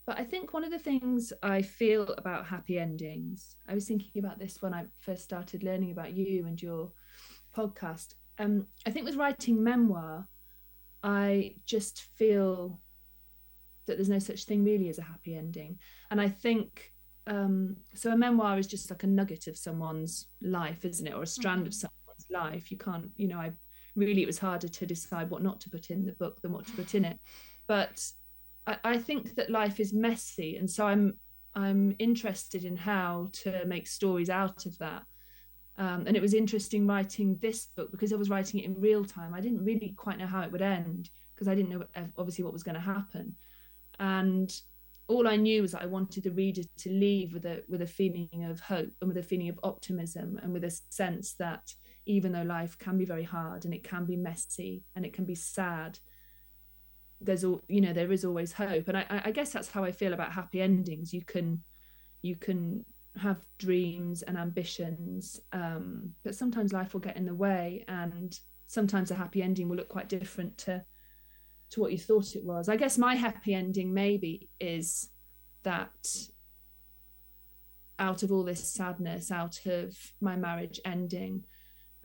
But 0.06 0.18
I 0.20 0.24
think 0.24 0.52
one 0.52 0.64
of 0.64 0.70
the 0.70 0.78
things 0.78 1.32
I 1.42 1.62
feel 1.62 2.04
about 2.16 2.46
happy 2.46 2.78
endings, 2.78 3.56
I 3.68 3.74
was 3.74 3.86
thinking 3.86 4.24
about 4.24 4.38
this 4.38 4.62
when 4.62 4.72
I 4.72 4.84
first 5.00 5.24
started 5.24 5.64
learning 5.64 5.90
about 5.90 6.12
you 6.14 6.46
and 6.46 6.60
your 6.60 6.92
podcast. 7.56 8.14
Um, 8.38 8.66
I 8.86 8.90
think 8.90 9.04
with 9.04 9.16
writing 9.16 9.62
memoir, 9.62 10.28
I 11.06 11.54
just 11.66 12.00
feel 12.16 12.80
that 13.86 13.96
there's 13.96 14.08
no 14.08 14.18
such 14.18 14.44
thing 14.44 14.64
really 14.64 14.88
as 14.88 14.98
a 14.98 15.02
happy 15.02 15.36
ending. 15.36 15.78
And 16.10 16.20
I 16.20 16.28
think 16.28 16.92
um, 17.28 17.76
so. 17.94 18.10
A 18.10 18.16
memoir 18.16 18.58
is 18.58 18.66
just 18.66 18.90
like 18.90 19.04
a 19.04 19.06
nugget 19.06 19.46
of 19.46 19.56
someone's 19.56 20.26
life, 20.42 20.84
isn't 20.84 21.06
it, 21.06 21.14
or 21.14 21.22
a 21.22 21.26
strand 21.26 21.60
mm-hmm. 21.60 21.68
of 21.68 21.74
someone's 21.74 22.26
life. 22.30 22.70
You 22.72 22.76
can't, 22.76 23.10
you 23.16 23.28
know, 23.28 23.38
I 23.38 23.52
really 23.94 24.22
it 24.22 24.26
was 24.26 24.38
harder 24.38 24.68
to 24.68 24.86
decide 24.86 25.30
what 25.30 25.42
not 25.42 25.60
to 25.60 25.70
put 25.70 25.90
in 25.90 26.04
the 26.04 26.12
book 26.12 26.42
than 26.42 26.52
what 26.52 26.66
to 26.66 26.72
put 26.72 26.96
in 26.96 27.04
it. 27.04 27.18
But 27.68 28.04
I, 28.66 28.76
I 28.84 28.98
think 28.98 29.36
that 29.36 29.48
life 29.48 29.78
is 29.78 29.92
messy, 29.92 30.56
and 30.56 30.68
so 30.68 30.86
I'm 30.86 31.14
I'm 31.54 31.94
interested 32.00 32.64
in 32.64 32.76
how 32.76 33.30
to 33.44 33.64
make 33.64 33.86
stories 33.86 34.30
out 34.30 34.66
of 34.66 34.76
that. 34.78 35.02
Um, 35.78 36.04
and 36.06 36.16
it 36.16 36.22
was 36.22 36.34
interesting 36.34 36.86
writing 36.86 37.36
this 37.40 37.66
book 37.76 37.90
because 37.90 38.12
I 38.12 38.16
was 38.16 38.30
writing 38.30 38.60
it 38.60 38.66
in 38.66 38.80
real 38.80 39.04
time. 39.04 39.34
I 39.34 39.40
didn't 39.40 39.64
really 39.64 39.94
quite 39.96 40.18
know 40.18 40.26
how 40.26 40.42
it 40.42 40.50
would 40.50 40.62
end 40.62 41.10
because 41.34 41.48
I 41.48 41.54
didn't 41.54 41.70
know 41.70 41.84
obviously 42.16 42.44
what 42.44 42.52
was 42.52 42.62
going 42.62 42.76
to 42.76 42.80
happen. 42.80 43.34
And 43.98 44.50
all 45.08 45.28
I 45.28 45.36
knew 45.36 45.62
was 45.62 45.72
that 45.72 45.82
I 45.82 45.86
wanted 45.86 46.24
the 46.24 46.30
reader 46.30 46.62
to 46.78 46.90
leave 46.90 47.32
with 47.32 47.44
a 47.44 47.62
with 47.68 47.82
a 47.82 47.86
feeling 47.86 48.44
of 48.48 48.60
hope 48.60 48.90
and 49.00 49.08
with 49.08 49.18
a 49.18 49.22
feeling 49.22 49.48
of 49.48 49.60
optimism 49.62 50.40
and 50.42 50.52
with 50.52 50.64
a 50.64 50.80
sense 50.90 51.34
that 51.34 51.74
even 52.06 52.32
though 52.32 52.42
life 52.42 52.78
can 52.78 52.98
be 52.98 53.04
very 53.04 53.22
hard 53.22 53.64
and 53.64 53.74
it 53.74 53.84
can 53.84 54.04
be 54.04 54.16
messy 54.16 54.82
and 54.94 55.04
it 55.04 55.12
can 55.12 55.24
be 55.24 55.34
sad, 55.34 55.98
there's 57.20 57.44
all 57.44 57.62
you 57.68 57.80
know 57.80 57.92
there 57.92 58.12
is 58.12 58.24
always 58.24 58.52
hope. 58.52 58.88
And 58.88 58.96
I, 58.96 59.22
I 59.26 59.30
guess 59.30 59.52
that's 59.52 59.70
how 59.70 59.84
I 59.84 59.92
feel 59.92 60.12
about 60.12 60.32
happy 60.32 60.60
endings. 60.60 61.12
You 61.12 61.22
can 61.22 61.62
you 62.22 62.34
can 62.34 62.84
have 63.18 63.44
dreams 63.58 64.22
and 64.22 64.36
ambitions, 64.36 65.40
um, 65.52 66.10
but 66.24 66.34
sometimes 66.34 66.72
life 66.72 66.92
will 66.92 67.00
get 67.00 67.16
in 67.16 67.26
the 67.26 67.34
way, 67.34 67.84
and 67.88 68.38
sometimes 68.66 69.10
a 69.10 69.14
happy 69.14 69.42
ending 69.42 69.68
will 69.68 69.76
look 69.76 69.88
quite 69.88 70.08
different 70.08 70.58
to 70.58 70.84
to 71.68 71.80
what 71.80 71.90
you 71.92 71.98
thought 71.98 72.36
it 72.36 72.44
was. 72.44 72.68
I 72.68 72.76
guess 72.76 72.96
my 72.96 73.16
happy 73.16 73.52
ending 73.52 73.92
maybe 73.92 74.50
is 74.60 75.10
that 75.64 75.90
out 77.98 78.22
of 78.22 78.30
all 78.30 78.44
this 78.44 78.72
sadness, 78.72 79.30
out 79.30 79.64
of 79.66 79.96
my 80.20 80.36
marriage 80.36 80.78
ending 80.84 81.44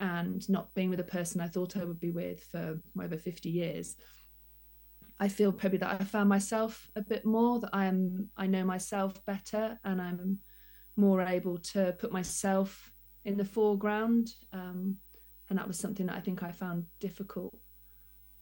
and 0.00 0.48
not 0.48 0.74
being 0.74 0.90
with 0.90 0.98
a 0.98 1.04
person 1.04 1.40
I 1.40 1.46
thought 1.46 1.76
I 1.76 1.84
would 1.84 2.00
be 2.00 2.10
with 2.10 2.42
for 2.50 2.80
over 3.00 3.16
50 3.16 3.50
years, 3.50 3.94
I 5.20 5.28
feel 5.28 5.52
probably 5.52 5.78
that 5.78 6.00
I 6.00 6.04
found 6.04 6.28
myself 6.28 6.90
a 6.96 7.02
bit 7.02 7.24
more, 7.24 7.60
that 7.60 7.70
I 7.72 7.84
am 7.84 8.30
I 8.36 8.48
know 8.48 8.64
myself 8.64 9.24
better 9.24 9.78
and 9.84 10.02
I'm 10.02 10.38
more 10.96 11.22
able 11.22 11.58
to 11.58 11.94
put 11.98 12.12
myself 12.12 12.92
in 13.24 13.36
the 13.36 13.44
foreground. 13.44 14.30
Um, 14.52 14.96
and 15.48 15.58
that 15.58 15.68
was 15.68 15.78
something 15.78 16.06
that 16.06 16.16
I 16.16 16.20
think 16.20 16.42
I 16.42 16.52
found 16.52 16.86
difficult 17.00 17.54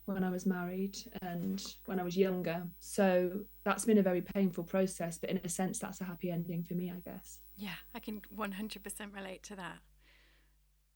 when 0.07 0.25
I 0.25 0.31
was 0.31 0.47
married 0.47 0.97
and 1.23 1.63
when 1.87 2.01
I 2.01 2.03
was 2.03 2.17
younger. 2.17 2.67
So 2.79 3.41
that's 3.65 3.85
been 3.85 3.99
a 3.99 4.03
very 4.03 4.23
painful 4.23 4.65
process, 4.65 5.19
but 5.19 5.31
in 5.31 5.41
a 5.45 5.49
sense, 5.49 5.79
that's 5.79 6.01
a 6.01 6.05
happy 6.05 6.31
ending 6.31 6.65
for 6.65 6.75
me, 6.75 6.91
I 6.91 7.01
guess. 7.09 7.41
Yeah, 7.57 7.75
I 7.95 8.01
can 8.01 8.21
100% 8.37 9.15
relate 9.15 9.43
to 9.45 9.57
that. 9.57 9.79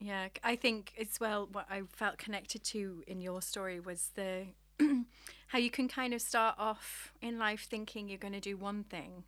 Yeah, 0.01 0.29
I 0.43 0.57
think 0.57 0.93
as 1.01 1.21
well, 1.21 1.49
what 1.51 1.67
I 1.71 1.83
felt 1.93 2.19
connected 2.19 2.65
to 2.65 3.03
in 3.07 3.21
your 3.21 3.41
story 3.41 3.81
was 3.81 4.11
the 4.15 4.47
how 5.49 5.59
you 5.59 5.71
can 5.71 5.87
kind 5.87 6.13
of 6.13 6.21
start 6.21 6.57
off 6.59 7.13
in 7.23 7.39
life 7.39 7.67
thinking 7.71 8.09
you're 8.09 8.19
going 8.19 8.35
to 8.35 8.41
do 8.41 8.57
one 8.57 8.83
thing 8.83 9.25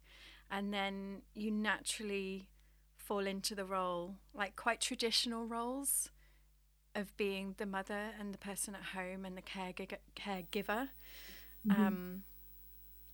and 0.50 0.72
then 0.72 1.22
you 1.34 1.50
naturally 1.50 2.48
fall 2.96 3.26
into 3.26 3.54
the 3.54 3.64
role, 3.64 4.16
like 4.34 4.56
quite 4.56 4.80
traditional 4.80 5.46
roles 5.46 6.10
of 6.94 7.16
being 7.16 7.54
the 7.58 7.66
mother 7.66 8.10
and 8.18 8.32
the 8.32 8.38
person 8.38 8.74
at 8.74 8.98
home 8.98 9.24
and 9.24 9.36
the 9.36 9.42
caregiver. 9.42 9.98
caregiver. 10.16 10.88
Mm-hmm. 11.66 11.82
Um, 11.82 12.22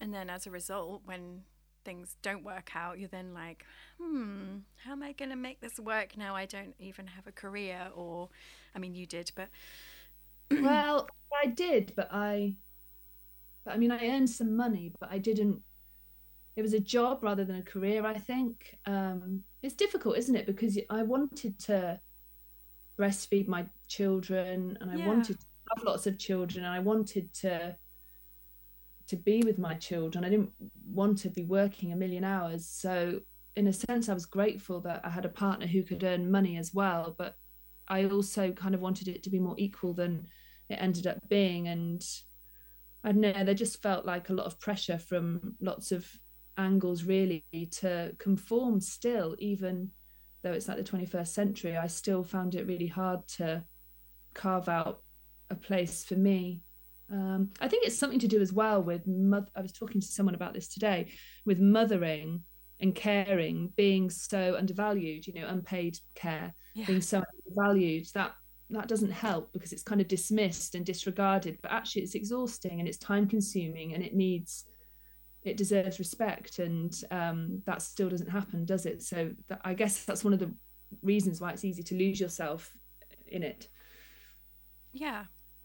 and 0.01 0.15
then 0.15 0.31
as 0.31 0.47
a 0.47 0.51
result, 0.51 1.03
when 1.05 1.43
things 1.85 2.17
don't 2.23 2.45
work 2.45 2.71
out, 2.75 2.99
you're 2.99 3.09
then 3.09 3.35
like, 3.35 3.65
hmm, 4.01 4.59
how 4.85 4.93
am 4.93 5.03
I 5.03 5.13
going 5.13 5.31
to 5.31 5.37
make 5.37 5.61
this 5.61 5.79
work 5.79 6.17
now? 6.17 6.35
I 6.35 6.47
don't 6.47 6.75
even 6.79 7.07
have 7.09 7.27
a 7.27 7.33
career, 7.33 7.89
or, 7.95 8.29
I 8.75 8.79
mean, 8.79 8.95
you 8.95 9.07
did, 9.07 9.33
but. 9.35 9.49
well, 10.63 11.09
I 11.43 11.47
did, 11.47 11.93
but 11.97 12.09
I, 12.13 12.55
but 13.65 13.75
I 13.75 13.79
mean, 13.79 13.91
I 13.91 14.09
earned 14.09 14.31
some 14.31 14.57
money, 14.57 14.93
but 14.99 15.11
I 15.11 15.19
didn't. 15.19 15.63
It 16.57 16.63
was 16.63 16.75
a 16.75 16.81
job 16.81 17.23
rather 17.23 17.45
than 17.45 17.57
a 17.57 17.63
career. 17.63 18.05
I 18.05 18.19
think 18.19 18.77
um, 18.87 19.43
it's 19.63 19.75
difficult, 19.75 20.19
isn't 20.19 20.37
it? 20.37 20.47
Because 20.47 20.79
I 20.91 21.03
wanted 21.03 21.59
to 21.61 21.99
breastfeed 22.99 23.49
my 23.49 23.67
children 23.89 24.77
and 24.81 24.91
I 24.91 24.97
yeah. 24.97 25.07
wanted 25.07 25.41
to 25.41 25.47
have 25.75 25.85
lots 25.85 26.07
of 26.07 26.19
children 26.19 26.65
and 26.65 26.73
I 26.73 26.79
wanted 26.79 27.33
to 27.35 27.77
to 29.09 29.17
be 29.17 29.43
with 29.43 29.59
my 29.59 29.75
children. 29.75 30.25
I 30.25 30.29
didn't 30.29 30.53
want 30.87 31.19
to 31.19 31.29
be 31.29 31.43
working 31.43 31.93
a 31.93 31.97
million 31.97 32.25
hours. 32.25 32.67
So 32.67 33.21
in 33.57 33.67
a 33.67 33.73
sense 33.73 34.09
I 34.09 34.15
was 34.15 34.27
grateful 34.27 34.81
that 34.83 35.01
I 35.05 35.11
had 35.11 35.25
a 35.25 35.31
partner 35.31 35.67
who 35.67 35.83
could 35.83 36.05
earn 36.05 36.31
money 36.31 36.57
as 36.57 36.73
well, 36.73 37.15
but 37.19 37.37
I 37.89 38.05
also 38.07 38.53
kind 38.53 38.75
of 38.75 38.81
wanted 38.81 39.09
it 39.09 39.23
to 39.25 39.31
be 39.31 39.41
more 39.41 39.57
equal 39.59 39.93
than 39.93 40.29
it 40.69 40.77
ended 40.77 41.07
up 41.07 41.19
being 41.29 41.69
and 41.69 42.03
I 43.05 43.11
don't 43.11 43.21
know, 43.21 43.45
there 43.45 43.55
just 43.55 43.83
felt 43.83 44.07
like 44.07 44.29
a 44.29 44.35
lot 44.35 44.47
of 44.47 44.61
pressure 44.61 44.99
from 44.99 45.57
lots 45.61 45.91
of 45.91 46.07
angles 46.59 47.05
really 47.05 47.45
to 47.71 48.15
conform 48.19 48.81
still 48.81 49.35
even 49.39 49.91
though 50.43 50.53
it's 50.53 50.69
like 50.69 50.77
the 50.77 50.85
21st 50.85 51.29
century, 51.29 51.77
I 51.77 51.87
still 51.87 52.25
found 52.25 52.55
it 52.55 52.67
really 52.67 52.87
hard 52.87 53.27
to 53.37 53.65
carve 54.35 54.69
out 54.69 55.03
a 55.51 55.55
place 55.55 56.05
for 56.05 56.15
me. 56.15 56.63
Um, 57.11 57.51
I 57.61 57.69
think 57.69 57.87
it's 57.87 57.99
something 57.99 58.19
to 58.21 58.29
do 58.29 58.41
as 58.41 58.53
well 58.53 58.83
with 58.83 59.07
mother. 59.07 59.47
I 59.55 59.61
was 59.61 59.73
talking 59.73 60.01
to 60.01 60.07
someone 60.07 60.35
about 60.35 60.55
this 60.55 60.69
today 60.69 61.13
with 61.45 61.61
mothering 61.61 62.43
and 62.81 62.95
caring 62.95 63.73
being 63.77 64.11
so 64.11 64.57
undervalued. 64.57 65.27
You 65.27 65.35
know, 65.35 65.47
unpaid 65.47 65.99
care 66.15 66.55
yeah. 66.75 66.87
being 66.87 67.03
so 67.03 67.23
undervalued 67.49 68.07
that 68.15 68.35
that 68.71 68.89
doesn't 68.89 69.11
help 69.11 69.53
because 69.53 69.73
it's 69.73 69.83
kind 69.83 70.01
of 70.01 70.09
dismissed 70.09 70.75
and 70.75 70.87
disregarded. 70.87 71.59
But 71.63 71.73
actually, 71.73 72.03
it's 72.03 72.15
exhausting 72.15 72.81
and 72.81 72.89
it's 72.89 72.99
time 72.99 73.29
consuming 73.29 73.95
and 73.95 74.03
it 74.03 74.15
needs 74.15 74.65
it 75.45 75.57
deserves 75.57 75.99
respect 75.99 76.59
and 76.59 77.03
um, 77.11 77.63
that 77.67 77.83
still 77.83 78.09
doesn't 78.09 78.31
happen 78.31 78.65
does 78.65 78.87
it? 78.87 79.03
So 79.03 79.31
that, 79.49 79.61
i 79.65 79.75
guess 79.75 80.05
that's 80.05 80.25
one 80.25 80.33
of 80.33 80.39
the 80.39 80.53
reasons 81.03 81.41
why 81.41 81.51
it's 81.51 81.65
easy 81.65 81.83
to 81.83 81.95
lose 81.97 82.21
yourself 82.21 82.73
in 83.27 83.43
it. 83.43 83.69
Yeah 84.93 85.25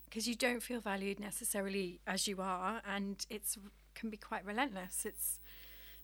because 0.09 0.27
you 0.27 0.35
don't 0.35 0.63
feel 0.63 0.79
valued 0.79 1.19
necessarily 1.19 1.99
as 2.07 2.27
you 2.27 2.41
are 2.41 2.81
and 2.87 3.25
it's 3.29 3.57
can 3.93 4.09
be 4.09 4.17
quite 4.17 4.45
relentless. 4.45 5.05
It's 5.05 5.39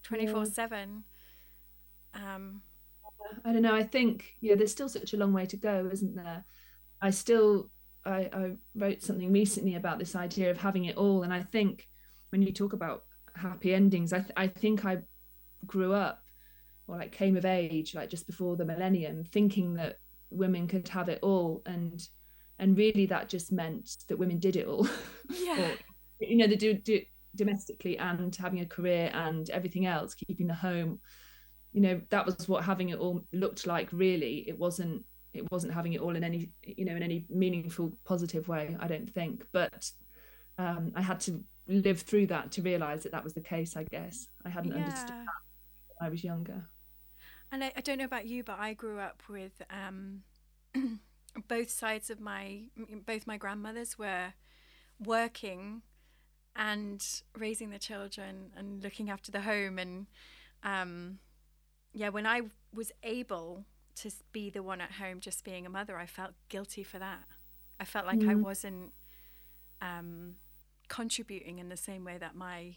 24 0.03 0.45
7 0.45 1.03
um 2.15 2.61
i 3.45 3.51
don't 3.51 3.61
know 3.61 3.73
i 3.73 3.81
think 3.81 4.35
yeah 4.41 4.53
there's 4.53 4.71
still 4.71 4.89
such 4.89 5.13
a 5.13 5.17
long 5.17 5.33
way 5.33 5.45
to 5.45 5.57
go 5.57 5.89
isn't 5.91 6.15
there? 6.15 6.43
I 7.01 7.09
still 7.09 7.69
I, 8.05 8.29
I 8.33 8.51
wrote 8.75 9.01
something 9.01 9.31
recently 9.31 9.75
about 9.75 9.97
this 9.97 10.15
idea 10.15 10.51
of 10.51 10.57
having 10.57 10.85
it 10.85 10.97
all 10.97 11.23
and 11.23 11.33
i 11.33 11.41
think 11.41 11.87
when 12.29 12.41
you 12.41 12.51
talk 12.51 12.73
about 12.73 13.05
happy 13.35 13.73
endings. 13.73 14.13
I 14.13 14.19
th- 14.19 14.31
I 14.37 14.47
think 14.47 14.85
I 14.85 14.99
grew 15.65 15.93
up 15.93 16.23
or 16.87 16.97
like 16.97 17.11
came 17.11 17.37
of 17.37 17.45
age 17.45 17.95
like 17.95 18.09
just 18.09 18.27
before 18.27 18.55
the 18.55 18.65
millennium, 18.65 19.23
thinking 19.23 19.75
that 19.75 19.99
women 20.29 20.67
could 20.67 20.87
have 20.89 21.09
it 21.09 21.19
all, 21.21 21.61
and 21.65 22.07
and 22.59 22.77
really 22.77 23.05
that 23.07 23.29
just 23.29 23.51
meant 23.51 23.97
that 24.07 24.17
women 24.17 24.39
did 24.39 24.55
it 24.55 24.67
all. 24.67 24.87
Yeah. 25.29 25.71
or, 25.71 25.77
you 26.19 26.37
know, 26.37 26.47
they 26.47 26.55
do, 26.57 26.73
do 26.73 27.01
domestically 27.35 27.97
and 27.97 28.35
having 28.35 28.59
a 28.59 28.65
career 28.65 29.09
and 29.13 29.49
everything 29.49 29.85
else, 29.85 30.13
keeping 30.13 30.47
the 30.47 30.53
home. 30.53 30.99
You 31.71 31.81
know, 31.81 32.01
that 32.09 32.25
was 32.25 32.47
what 32.47 32.63
having 32.63 32.89
it 32.89 32.99
all 32.99 33.25
looked 33.31 33.65
like. 33.65 33.91
Really, 33.91 34.45
it 34.47 34.57
wasn't. 34.57 35.03
It 35.33 35.51
wasn't 35.51 35.73
having 35.73 35.93
it 35.93 36.01
all 36.01 36.15
in 36.15 36.23
any, 36.23 36.51
you 36.63 36.85
know, 36.85 36.95
in 36.95 37.01
any 37.01 37.25
meaningful, 37.29 37.91
positive 38.05 38.47
way. 38.47 38.77
I 38.79 38.87
don't 38.87 39.11
think. 39.11 39.43
But 39.51 39.89
um, 40.59 40.91
I 40.95 41.01
had 41.01 41.19
to 41.21 41.43
live 41.67 42.01
through 42.01 42.27
that 42.27 42.51
to 42.51 42.61
realize 42.61 43.03
that 43.03 43.11
that 43.11 43.23
was 43.23 43.33
the 43.33 43.41
case 43.41 43.75
i 43.75 43.83
guess 43.83 44.27
i 44.45 44.49
hadn't 44.49 44.71
yeah. 44.71 44.83
understood 44.83 45.09
that 45.09 45.97
when 45.97 46.07
i 46.07 46.09
was 46.09 46.23
younger 46.23 46.67
and 47.51 47.63
I, 47.63 47.71
I, 47.75 47.81
don't 47.81 47.99
know 47.99 48.05
about 48.05 48.25
you 48.25 48.43
but 48.43 48.59
i 48.59 48.73
grew 48.73 48.99
up 48.99 49.23
with 49.29 49.61
um, 49.69 50.23
both 51.47 51.69
sides 51.69 52.09
of 52.09 52.19
my 52.19 52.63
both 53.05 53.25
my 53.27 53.37
grandmothers 53.37 53.97
were 53.97 54.33
working 54.99 55.81
and 56.55 57.03
raising 57.37 57.69
the 57.71 57.79
children 57.79 58.51
and 58.55 58.83
looking 58.83 59.09
after 59.09 59.31
the 59.31 59.41
home 59.41 59.79
and 59.79 60.07
um, 60.63 61.19
yeah 61.93 62.09
when 62.09 62.25
i 62.25 62.41
was 62.73 62.91
able 63.03 63.65
to 63.95 64.11
be 64.31 64.49
the 64.49 64.63
one 64.63 64.81
at 64.81 64.93
home 64.93 65.19
just 65.19 65.43
being 65.43 65.65
a 65.65 65.69
mother 65.69 65.97
i 65.97 66.05
felt 66.05 66.31
guilty 66.49 66.83
for 66.83 66.99
that 66.99 67.21
i 67.79 67.85
felt 67.85 68.05
like 68.05 68.19
mm. 68.19 68.29
i 68.29 68.35
wasn't 68.35 68.91
um, 69.81 70.35
contributing 70.87 71.59
in 71.59 71.69
the 71.69 71.77
same 71.77 72.03
way 72.03 72.17
that 72.17 72.35
my 72.35 72.75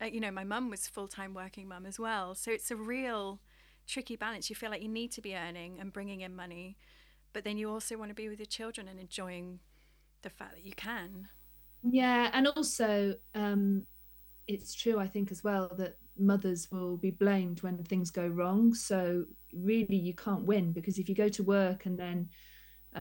uh, 0.00 0.06
you 0.06 0.20
know 0.20 0.30
my 0.30 0.44
mum 0.44 0.70
was 0.70 0.86
full-time 0.88 1.34
working 1.34 1.68
mum 1.68 1.86
as 1.86 1.98
well 1.98 2.34
so 2.34 2.50
it's 2.50 2.70
a 2.70 2.76
real 2.76 3.40
tricky 3.86 4.16
balance 4.16 4.48
you 4.48 4.56
feel 4.56 4.70
like 4.70 4.82
you 4.82 4.88
need 4.88 5.10
to 5.12 5.20
be 5.20 5.34
earning 5.34 5.78
and 5.80 5.92
bringing 5.92 6.20
in 6.20 6.34
money 6.34 6.76
but 7.32 7.44
then 7.44 7.58
you 7.58 7.70
also 7.70 7.96
want 7.96 8.10
to 8.10 8.14
be 8.14 8.28
with 8.28 8.38
your 8.38 8.46
children 8.46 8.88
and 8.88 9.00
enjoying 9.00 9.60
the 10.22 10.30
fact 10.30 10.54
that 10.54 10.64
you 10.64 10.72
can. 10.72 11.28
Yeah, 11.82 12.30
and 12.32 12.46
also 12.46 13.16
um, 13.34 13.84
it's 14.46 14.74
true, 14.74 14.98
I 14.98 15.08
think, 15.08 15.30
as 15.30 15.42
well 15.42 15.70
that 15.78 15.96
mothers 16.18 16.68
will 16.70 16.96
be 16.96 17.10
blamed 17.10 17.62
when 17.62 17.82
things 17.84 18.10
go 18.10 18.26
wrong. 18.26 18.74
So 18.74 19.24
really, 19.52 19.96
you 19.96 20.14
can't 20.14 20.44
win 20.44 20.72
because 20.72 20.98
if 20.98 21.08
you 21.08 21.14
go 21.14 21.28
to 21.28 21.42
work 21.42 21.86
and 21.86 21.98
then 21.98 22.28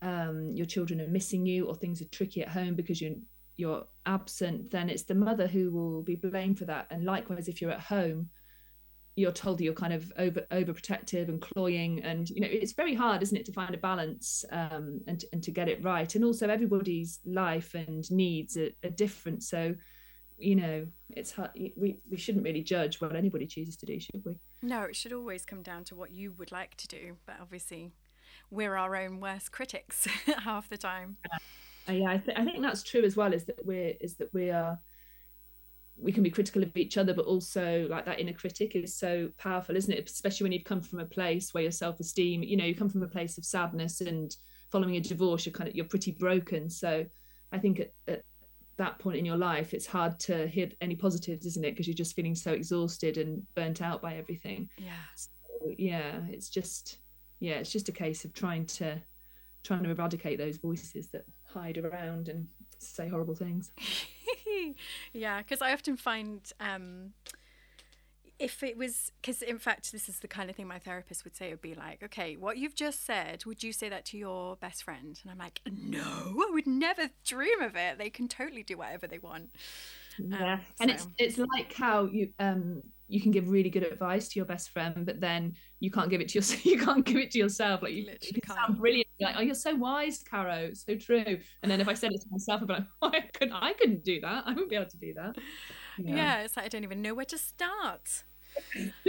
um, 0.01 0.51
your 0.53 0.65
children 0.65 1.01
are 1.01 1.07
missing 1.07 1.45
you 1.45 1.67
or 1.67 1.75
things 1.75 2.01
are 2.01 2.05
tricky 2.05 2.41
at 2.41 2.49
home 2.49 2.75
because 2.75 3.01
you're 3.01 3.15
you're 3.61 3.85
absent, 4.05 4.71
then 4.71 4.89
it's 4.89 5.03
the 5.03 5.15
mother 5.15 5.47
who 5.47 5.71
will 5.71 6.01
be 6.01 6.15
blamed 6.15 6.59
for 6.59 6.65
that. 6.65 6.87
And 6.89 7.05
likewise, 7.05 7.47
if 7.47 7.61
you're 7.61 7.71
at 7.71 7.79
home, 7.79 8.29
you're 9.15 9.31
told 9.31 9.57
that 9.57 9.63
you're 9.63 9.73
kind 9.73 9.93
of 9.93 10.11
over 10.17 10.41
overprotective 10.51 11.29
and 11.29 11.41
cloying. 11.41 12.01
And 12.03 12.29
you 12.29 12.41
know 12.41 12.47
it's 12.49 12.73
very 12.73 12.95
hard 12.95 13.21
isn't 13.21 13.37
it 13.37 13.45
to 13.45 13.53
find 13.53 13.73
a 13.75 13.77
balance 13.77 14.43
um, 14.51 15.01
and, 15.07 15.23
and 15.31 15.43
to 15.43 15.51
get 15.51 15.69
it 15.69 15.83
right. 15.83 16.13
And 16.15 16.25
also 16.25 16.47
everybody's 16.49 17.19
life 17.25 17.73
and 17.73 18.09
needs 18.11 18.57
are, 18.57 18.69
are 18.83 18.89
different. 18.89 19.43
So 19.43 19.75
you 20.37 20.55
know 20.55 20.87
it's 21.11 21.31
hard 21.31 21.51
we, 21.55 21.99
we 22.09 22.17
shouldn't 22.17 22.43
really 22.43 22.63
judge 22.63 22.99
what 22.99 23.15
anybody 23.15 23.45
chooses 23.45 23.75
to 23.77 23.85
do 23.85 23.99
should 23.99 24.23
we? 24.25 24.33
No 24.61 24.83
it 24.83 24.95
should 24.95 25.13
always 25.13 25.45
come 25.45 25.61
down 25.61 25.83
to 25.85 25.95
what 25.95 26.11
you 26.11 26.33
would 26.37 26.51
like 26.51 26.75
to 26.77 26.87
do. 26.87 27.17
But 27.25 27.35
obviously 27.41 27.91
we're 28.49 28.75
our 28.75 28.95
own 28.95 29.19
worst 29.19 29.51
critics 29.51 30.07
half 30.43 30.69
the 30.69 30.77
time 30.77 31.17
uh, 31.89 31.93
yeah 31.93 32.11
I, 32.11 32.17
th- 32.17 32.37
I 32.37 32.45
think 32.45 32.61
that's 32.61 32.83
true 32.83 33.03
as 33.03 33.15
well 33.15 33.33
is 33.33 33.45
that 33.45 33.65
we're 33.65 33.93
is 33.99 34.15
that 34.17 34.33
we 34.33 34.49
are 34.49 34.79
we 35.97 36.11
can 36.11 36.23
be 36.23 36.29
critical 36.29 36.63
of 36.63 36.75
each 36.75 36.97
other 36.97 37.13
but 37.13 37.25
also 37.25 37.87
like 37.89 38.05
that 38.05 38.19
inner 38.19 38.33
critic 38.33 38.75
is 38.75 38.97
so 38.97 39.29
powerful 39.37 39.75
isn't 39.75 39.93
it? 39.93 40.09
Especially 40.09 40.45
when 40.45 40.51
you've 40.51 40.63
come 40.63 40.81
from 40.81 40.99
a 40.99 41.05
place 41.05 41.53
where 41.53 41.63
your 41.63 41.71
self-esteem 41.71 42.43
you 42.43 42.57
know 42.57 42.65
you 42.65 42.75
come 42.75 42.89
from 42.89 43.03
a 43.03 43.07
place 43.07 43.37
of 43.37 43.45
sadness 43.45 44.01
and 44.01 44.35
following 44.71 44.95
a 44.95 45.01
divorce 45.01 45.45
you're 45.45 45.53
kind 45.53 45.69
of 45.69 45.75
you're 45.75 45.85
pretty 45.85 46.11
broken. 46.11 46.69
So 46.69 47.05
i 47.53 47.57
think 47.57 47.81
at, 47.81 47.93
at 48.07 48.23
that 48.77 48.97
point 48.97 49.17
in 49.17 49.25
your 49.25 49.37
life 49.37 49.73
it's 49.73 49.85
hard 49.85 50.17
to 50.17 50.47
hit 50.47 50.77
any 50.81 50.95
positives 50.95 51.45
isn't 51.45 51.65
it? 51.65 51.71
Because 51.71 51.87
you're 51.87 51.93
just 51.93 52.15
feeling 52.15 52.35
so 52.35 52.51
exhausted 52.51 53.17
and 53.17 53.43
burnt 53.55 53.81
out 53.81 54.01
by 54.01 54.15
everything. 54.15 54.69
Yeah. 54.77 54.93
So, 55.15 55.29
yeah 55.77 56.21
it's 56.29 56.49
just 56.49 56.97
yeah 57.39 57.55
it's 57.55 57.71
just 57.71 57.89
a 57.89 57.91
case 57.91 58.25
of 58.25 58.33
trying 58.33 58.65
to 58.65 58.99
trying 59.63 59.83
to 59.83 59.89
eradicate 59.91 60.37
those 60.37 60.57
voices 60.57 61.07
that 61.07 61.25
hide 61.43 61.77
around 61.77 62.29
and 62.29 62.47
say 62.79 63.07
horrible 63.07 63.35
things. 63.35 63.71
Yeah, 65.13 65.37
because 65.39 65.61
I 65.61 65.73
often 65.73 65.95
find 65.97 66.41
um, 66.59 67.13
if 68.41 68.63
it 68.63 68.75
was 68.75 69.11
because 69.21 69.41
in 69.41 69.59
fact 69.59 69.91
this 69.91 70.09
is 70.09 70.19
the 70.19 70.27
kind 70.27 70.49
of 70.49 70.55
thing 70.55 70.67
my 70.67 70.79
therapist 70.79 71.23
would 71.23 71.35
say 71.35 71.47
it 71.47 71.51
would 71.51 71.61
be 71.61 71.75
like 71.75 72.01
okay 72.01 72.35
what 72.35 72.57
you've 72.57 72.73
just 72.73 73.05
said 73.05 73.45
would 73.45 73.61
you 73.61 73.71
say 73.71 73.87
that 73.87 74.03
to 74.05 74.17
your 74.17 74.55
best 74.57 74.83
friend? 74.83 75.19
And 75.21 75.31
i'm 75.31 75.37
like 75.37 75.61
no 75.71 76.01
i 76.01 76.49
would 76.51 76.67
never 76.67 77.09
dream 77.25 77.61
of 77.61 77.75
it. 77.75 77.97
They 77.97 78.09
can 78.09 78.27
totally 78.27 78.63
do 78.63 78.77
whatever 78.77 79.07
they 79.07 79.19
want. 79.19 79.51
Yeah 80.17 80.53
um, 80.53 80.61
and 80.79 80.89
so. 80.89 80.95
it's 80.95 81.37
it's 81.37 81.49
like 81.55 81.73
how 81.73 82.05
you 82.05 82.29
um 82.39 82.81
you 83.11 83.19
can 83.19 83.31
give 83.31 83.49
really 83.49 83.69
good 83.69 83.83
advice 83.83 84.29
to 84.29 84.39
your 84.39 84.45
best 84.45 84.69
friend, 84.69 85.05
but 85.05 85.19
then 85.19 85.53
you 85.81 85.91
can't 85.91 86.09
give 86.09 86.21
it 86.21 86.29
to 86.29 86.35
yourself. 86.35 86.65
You 86.71 86.79
can't 86.79 87.05
give 87.05 87.17
it 87.17 87.31
to 87.31 87.39
yourself. 87.39 87.81
Like 87.81 87.91
you, 87.91 88.05
Literally 88.05 88.41
you 88.47 88.55
sound 88.55 88.77
brilliant. 88.77 89.07
You're 89.17 89.29
like, 89.29 89.37
oh, 89.37 89.41
you're 89.41 89.53
so 89.53 89.75
wise, 89.75 90.23
Caro. 90.23 90.69
It's 90.69 90.85
so 90.85 90.95
true. 90.95 91.37
And 91.61 91.69
then 91.69 91.81
if 91.81 91.89
I 91.89 91.93
said 91.93 92.13
it 92.13 92.21
to 92.21 92.27
myself, 92.31 92.61
I'd 92.61 92.67
be 92.67 92.73
like, 92.73 92.83
oh, 93.01 93.11
I 93.13 93.19
couldn't. 93.33 93.53
I 93.53 93.73
couldn't 93.73 94.05
do 94.05 94.21
that. 94.21 94.43
I 94.45 94.51
wouldn't 94.51 94.69
be 94.69 94.77
able 94.77 94.89
to 94.89 94.97
do 94.97 95.13
that. 95.15 95.35
Yeah, 95.97 96.15
yeah 96.15 96.41
it's 96.43 96.55
like 96.55 96.65
I 96.65 96.69
don't 96.69 96.85
even 96.85 97.01
know 97.01 97.13
where 97.13 97.25
to 97.25 97.37
start. 97.37 98.23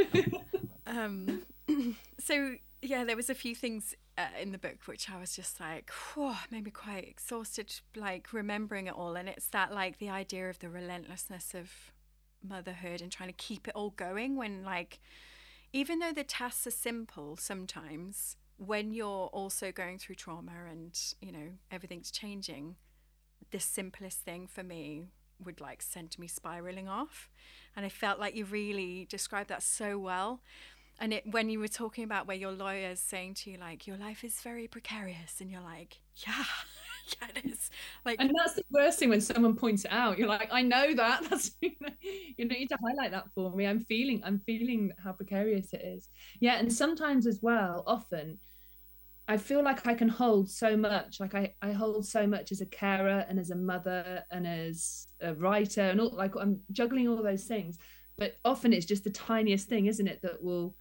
um. 0.86 1.42
so 2.18 2.56
yeah, 2.82 3.04
there 3.04 3.16
was 3.16 3.30
a 3.30 3.34
few 3.34 3.54
things 3.54 3.94
uh, 4.18 4.26
in 4.40 4.50
the 4.50 4.58
book 4.58 4.78
which 4.86 5.08
I 5.08 5.20
was 5.20 5.36
just 5.36 5.60
like, 5.60 5.92
whew, 6.12 6.34
made 6.50 6.64
me 6.64 6.72
quite 6.72 7.06
exhausted, 7.08 7.72
like 7.94 8.32
remembering 8.32 8.88
it 8.88 8.94
all. 8.94 9.14
And 9.14 9.28
it's 9.28 9.46
that 9.48 9.72
like 9.72 9.98
the 9.98 10.10
idea 10.10 10.50
of 10.50 10.58
the 10.58 10.68
relentlessness 10.68 11.54
of 11.54 11.91
motherhood 12.46 13.00
and 13.00 13.10
trying 13.10 13.28
to 13.28 13.34
keep 13.34 13.68
it 13.68 13.74
all 13.74 13.90
going 13.90 14.36
when 14.36 14.64
like 14.64 15.00
even 15.72 15.98
though 15.98 16.12
the 16.12 16.24
tasks 16.24 16.66
are 16.66 16.70
simple 16.70 17.36
sometimes 17.36 18.36
when 18.56 18.92
you're 18.92 19.26
also 19.28 19.72
going 19.72 19.98
through 19.98 20.14
trauma 20.14 20.52
and 20.70 20.98
you 21.20 21.32
know 21.32 21.48
everything's 21.70 22.10
changing 22.10 22.76
the 23.50 23.60
simplest 23.60 24.20
thing 24.20 24.46
for 24.46 24.62
me 24.62 25.04
would 25.44 25.60
like 25.60 25.82
send 25.82 26.18
me 26.18 26.26
spiraling 26.26 26.88
off. 26.88 27.28
And 27.76 27.86
i 27.86 27.88
felt 27.88 28.18
like 28.18 28.34
you 28.36 28.44
really 28.44 29.06
described 29.08 29.48
that 29.50 29.62
so 29.62 29.98
well 29.98 30.40
and 31.02 31.12
it 31.12 31.24
when 31.30 31.50
you 31.50 31.58
were 31.58 31.68
talking 31.68 32.04
about 32.04 32.26
where 32.26 32.36
your 32.36 32.52
lawyer's 32.52 33.00
saying 33.00 33.34
to 33.34 33.50
you 33.50 33.58
like 33.58 33.86
your 33.86 33.96
life 33.98 34.24
is 34.24 34.40
very 34.40 34.68
precarious 34.68 35.40
and 35.40 35.50
you're 35.50 35.60
like 35.60 35.98
yeah 36.26 36.44
yeah 37.20 37.28
it 37.36 37.50
is 37.50 37.70
like 38.06 38.16
and 38.20 38.30
that's 38.38 38.54
the 38.54 38.64
worst 38.70 39.00
thing 39.00 39.10
when 39.10 39.20
someone 39.20 39.54
points 39.54 39.84
it 39.84 39.92
out 39.92 40.16
you're 40.16 40.28
like 40.28 40.48
i 40.52 40.62
know 40.62 40.94
that 40.94 41.22
that's 41.30 41.50
you, 41.60 41.72
know, 41.80 41.88
you 42.36 42.44
need 42.46 42.68
to 42.68 42.78
highlight 42.86 43.10
that 43.10 43.24
for 43.34 43.50
me 43.50 43.66
i'm 43.66 43.80
feeling 43.80 44.22
i'm 44.24 44.40
feeling 44.46 44.92
how 45.02 45.12
precarious 45.12 45.72
it 45.72 45.82
is 45.84 46.08
yeah 46.40 46.58
and 46.58 46.72
sometimes 46.72 47.26
as 47.26 47.40
well 47.42 47.82
often 47.86 48.38
I 49.28 49.36
feel 49.36 49.62
like 49.62 49.86
I 49.86 49.94
can 49.94 50.08
hold 50.08 50.50
so 50.50 50.76
much. 50.76 51.20
Like 51.20 51.36
I, 51.36 51.54
I 51.62 51.70
hold 51.70 52.04
so 52.04 52.26
much 52.26 52.50
as 52.50 52.60
a 52.60 52.66
carer 52.66 53.24
and 53.28 53.38
as 53.38 53.50
a 53.50 53.56
mother 53.56 54.24
and 54.32 54.44
as 54.44 55.06
a 55.20 55.32
writer 55.34 55.80
and 55.80 56.00
all 56.00 56.10
like 56.10 56.34
I'm 56.34 56.60
juggling 56.72 57.08
all 57.08 57.22
those 57.22 57.44
things. 57.44 57.78
But 58.18 58.38
often 58.44 58.72
it's 58.72 58.84
just 58.84 59.04
the 59.04 59.10
tiniest 59.10 59.68
thing, 59.68 59.86
isn't 59.86 60.08
it, 60.08 60.20
that 60.22 60.42
will 60.42 60.74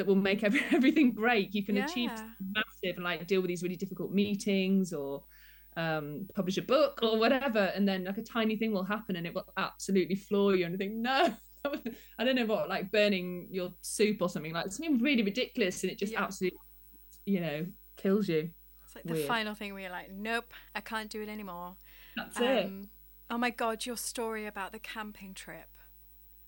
that 0.00 0.06
will 0.06 0.14
make 0.14 0.42
every, 0.42 0.62
everything 0.72 1.12
break. 1.12 1.54
You 1.54 1.62
can 1.62 1.76
yeah. 1.76 1.84
achieve 1.84 2.10
massive 2.54 2.96
and 2.96 3.04
like 3.04 3.26
deal 3.26 3.42
with 3.42 3.48
these 3.48 3.62
really 3.62 3.76
difficult 3.76 4.12
meetings 4.12 4.94
or 4.94 5.24
um, 5.76 6.26
publish 6.34 6.56
a 6.56 6.62
book 6.62 7.00
or 7.02 7.18
whatever, 7.18 7.58
and 7.74 7.86
then 7.86 8.04
like 8.04 8.16
a 8.16 8.22
tiny 8.22 8.56
thing 8.56 8.72
will 8.72 8.82
happen 8.82 9.16
and 9.16 9.26
it 9.26 9.34
will 9.34 9.44
absolutely 9.58 10.16
floor 10.16 10.56
you 10.56 10.64
and 10.64 10.78
think, 10.78 10.94
no, 10.94 11.34
I 12.18 12.24
don't 12.24 12.34
know 12.34 12.46
what, 12.46 12.70
like 12.70 12.90
burning 12.90 13.48
your 13.50 13.74
soup 13.82 14.22
or 14.22 14.30
something 14.30 14.54
like 14.54 14.72
something 14.72 14.98
really 14.98 15.22
ridiculous, 15.22 15.82
and 15.82 15.92
it 15.92 15.98
just 15.98 16.14
yeah. 16.14 16.22
absolutely, 16.22 16.58
you 17.26 17.40
know, 17.40 17.66
kills 17.98 18.26
you. 18.26 18.50
It's 18.84 18.96
like 18.96 19.04
Weird. 19.04 19.18
the 19.18 19.28
final 19.28 19.54
thing 19.54 19.74
where 19.74 19.82
you're 19.82 19.90
like, 19.90 20.10
nope, 20.10 20.54
I 20.74 20.80
can't 20.80 21.10
do 21.10 21.20
it 21.20 21.28
anymore. 21.28 21.76
That's 22.16 22.38
um, 22.38 22.44
it. 22.44 22.70
Oh 23.28 23.36
my 23.38 23.50
god, 23.50 23.84
your 23.84 23.98
story 23.98 24.46
about 24.46 24.72
the 24.72 24.78
camping 24.78 25.34
trip. 25.34 25.68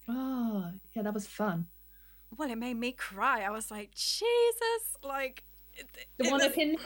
Oh, 0.09 0.71
yeah, 0.97 1.03
that 1.03 1.13
was 1.13 1.27
fun. 1.27 1.67
Well, 2.37 2.51
it 2.51 2.57
made 2.57 2.79
me 2.79 2.93
cry. 2.93 3.43
I 3.43 3.51
was 3.51 3.71
like, 3.71 3.95
Jesus, 3.95 4.97
like 5.03 5.45
the 6.19 6.31
one 6.31 6.43
up 6.43 6.57
in 6.57 6.77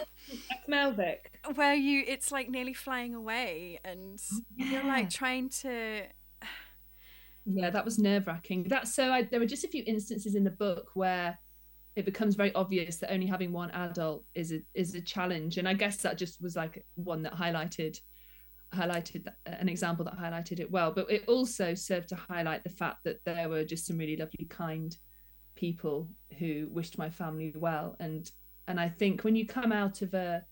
Melvick, 0.69 1.19
where 1.55 1.75
you 1.75 2.05
it's 2.07 2.33
like 2.33 2.49
nearly 2.49 2.75
flying 2.75 3.15
away, 3.15 3.81
and 3.85 4.21
yeah. 4.57 4.67
you're 4.67 4.85
like 4.85 5.11
trying 5.11 5.49
to. 5.61 6.03
yeah, 7.45 7.71
that 7.71 7.85
was 7.85 7.99
nerve 7.99 8.27
wracking. 8.27 8.65
That's 8.65 8.95
so. 8.95 9.13
I, 9.13 9.23
there 9.23 9.41
were 9.41 9.47
just 9.47 9.65
a 9.65 9.69
few 9.69 9.85
instances 9.87 10.35
in 10.35 10.45
the 10.45 10.51
book 10.51 10.91
where 10.95 11.39
it 11.95 12.05
becomes 12.05 12.35
very 12.35 12.55
obvious 12.55 12.97
that 12.99 13.13
only 13.13 13.27
having 13.27 13.53
one 13.53 13.71
adult 13.71 14.25
is 14.35 14.53
a 14.53 14.61
is 14.75 14.95
a 14.95 15.01
challenge, 15.01 15.59
and 15.59 15.69
I 15.69 15.75
guess 15.75 15.99
that 15.99 16.19
just 16.19 16.41
was 16.41 16.57
like 16.57 16.85
one 16.95 17.23
that 17.23 17.35
highlighted 17.35 17.99
highlighted 18.75 19.29
uh, 19.29 19.31
an 19.47 19.69
example 19.69 20.05
that 20.05 20.19
highlighted 20.19 20.61
it 20.61 20.71
well. 20.71 20.93
But 20.93 21.11
it 21.11 21.25
also 21.29 21.75
served 21.75 22.09
to 22.09 22.17
highlight 22.17 22.65
the 22.65 22.71
fact 22.71 23.05
that 23.05 23.25
there 23.25 23.49
were 23.49 23.65
just 23.65 23.87
some 23.87 23.99
really 23.99 24.17
lovely, 24.17 24.47
kind 24.49 24.97
people 25.57 26.09
who 26.39 26.69
wished 26.71 26.99
my 26.99 27.11
family 27.11 27.53
well 27.57 27.97
and 27.99 28.31
and 28.69 28.81
I 28.81 28.89
think 28.89 29.23
when 29.23 29.37
you 29.37 29.47
come 29.47 29.73
out 29.73 30.03
of 30.03 30.15
a 30.15 30.45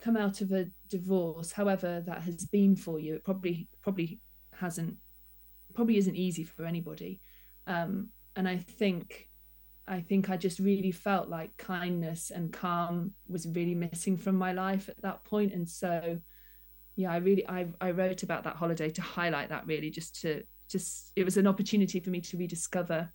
come 0.00 0.16
out 0.16 0.40
of 0.40 0.50
a 0.52 0.66
divorce, 0.88 1.52
however 1.52 2.02
that 2.06 2.22
has 2.22 2.44
been 2.46 2.74
for 2.74 2.98
you, 2.98 3.14
it 3.14 3.24
probably 3.24 3.68
probably 3.82 4.20
hasn't 4.52 4.96
probably 5.74 5.96
isn't 5.96 6.16
easy 6.16 6.44
for 6.44 6.64
anybody. 6.64 7.20
Um, 7.66 8.08
and 8.36 8.48
I 8.48 8.58
think 8.58 9.28
I 9.86 10.00
think 10.00 10.30
I 10.30 10.36
just 10.36 10.58
really 10.58 10.92
felt 10.92 11.28
like 11.28 11.56
kindness 11.56 12.30
and 12.30 12.52
calm 12.52 13.12
was 13.28 13.46
really 13.46 13.74
missing 13.74 14.16
from 14.16 14.36
my 14.36 14.52
life 14.52 14.88
at 14.88 15.00
that 15.02 15.24
point. 15.24 15.52
And 15.52 15.68
so 15.68 16.18
yeah, 16.96 17.12
I 17.12 17.18
really 17.18 17.48
I 17.48 17.68
I 17.80 17.92
wrote 17.92 18.24
about 18.24 18.44
that 18.44 18.56
holiday 18.56 18.90
to 18.90 19.02
highlight 19.02 19.50
that 19.50 19.66
really 19.66 19.90
just 19.90 20.20
to 20.22 20.42
just 20.68 21.12
it 21.14 21.24
was 21.24 21.36
an 21.36 21.46
opportunity 21.46 22.00
for 22.00 22.10
me 22.10 22.20
to 22.20 22.36
rediscover 22.36 23.10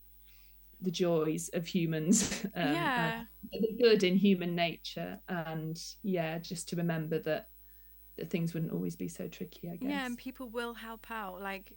the 0.82 0.92
joys 0.92 1.50
of 1.54 1.66
humans 1.66 2.46
um, 2.56 2.74
yeah. 2.74 3.24
the 3.52 3.78
good 3.82 4.04
in 4.04 4.16
human 4.16 4.56
nature 4.56 5.20
and 5.28 5.82
yeah 6.04 6.38
just 6.38 6.70
to 6.70 6.76
remember 6.76 7.20
that 7.20 7.50
that 8.18 8.30
things 8.30 8.54
wouldn't 8.54 8.72
always 8.72 8.96
be 8.96 9.08
so 9.08 9.28
tricky 9.28 9.70
i 9.70 9.76
guess 9.76 9.90
yeah 9.90 10.06
and 10.06 10.18
people 10.18 10.50
will 10.50 10.76
help 10.76 11.10
out 11.10 11.42
like 11.42 11.74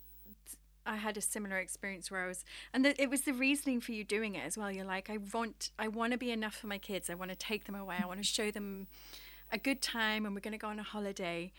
I 0.86 0.96
had 0.96 1.16
a 1.16 1.20
similar 1.20 1.58
experience 1.58 2.10
where 2.10 2.24
I 2.24 2.28
was, 2.28 2.44
and 2.72 2.84
the, 2.84 3.00
it 3.00 3.10
was 3.10 3.22
the 3.22 3.32
reasoning 3.34 3.80
for 3.80 3.92
you 3.92 4.02
doing 4.02 4.34
it 4.34 4.44
as 4.44 4.56
well. 4.56 4.72
You're 4.72 4.84
like, 4.84 5.10
I 5.10 5.18
want, 5.32 5.70
I 5.78 5.88
want 5.88 6.12
to 6.12 6.18
be 6.18 6.30
enough 6.30 6.54
for 6.56 6.66
my 6.66 6.78
kids. 6.78 7.10
I 7.10 7.14
want 7.14 7.30
to 7.30 7.36
take 7.36 7.64
them 7.64 7.74
away. 7.74 7.96
I 8.02 8.06
want 8.06 8.18
to 8.18 8.26
show 8.26 8.50
them 8.50 8.86
a 9.52 9.58
good 9.58 9.82
time, 9.82 10.24
and 10.24 10.34
we're 10.34 10.40
going 10.40 10.52
to 10.52 10.58
go 10.58 10.68
on 10.68 10.78
a 10.78 10.82
holiday. 10.82 11.52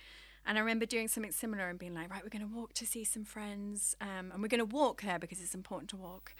And 0.45 0.57
I 0.57 0.61
remember 0.61 0.85
doing 0.85 1.07
something 1.07 1.31
similar 1.31 1.69
and 1.69 1.77
being 1.77 1.93
like, 1.93 2.09
right, 2.09 2.23
we're 2.23 2.29
going 2.29 2.47
to 2.47 2.55
walk 2.55 2.73
to 2.73 2.85
see 2.85 3.03
some 3.03 3.23
friends, 3.23 3.95
um, 4.01 4.31
and 4.31 4.41
we're 4.41 4.47
going 4.47 4.59
to 4.59 4.65
walk 4.65 5.03
there 5.03 5.19
because 5.19 5.39
it's 5.39 5.53
important 5.53 5.89
to 5.91 5.97
walk. 5.97 6.33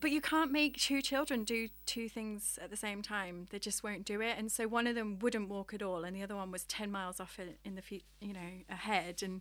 But 0.00 0.10
you 0.10 0.20
can't 0.20 0.52
make 0.52 0.76
two 0.76 1.02
children 1.02 1.44
do 1.44 1.68
two 1.86 2.08
things 2.08 2.58
at 2.62 2.70
the 2.70 2.76
same 2.76 3.02
time. 3.02 3.46
They 3.50 3.58
just 3.58 3.82
won't 3.82 4.04
do 4.04 4.20
it. 4.20 4.36
And 4.38 4.50
so 4.50 4.68
one 4.68 4.86
of 4.86 4.94
them 4.94 5.18
wouldn't 5.18 5.48
walk 5.48 5.74
at 5.74 5.82
all, 5.82 6.04
and 6.04 6.16
the 6.16 6.22
other 6.22 6.36
one 6.36 6.50
was 6.50 6.64
ten 6.64 6.90
miles 6.90 7.20
off 7.20 7.38
in 7.64 7.74
the 7.74 7.82
you 8.20 8.32
know 8.32 8.50
ahead. 8.68 9.22
And 9.22 9.40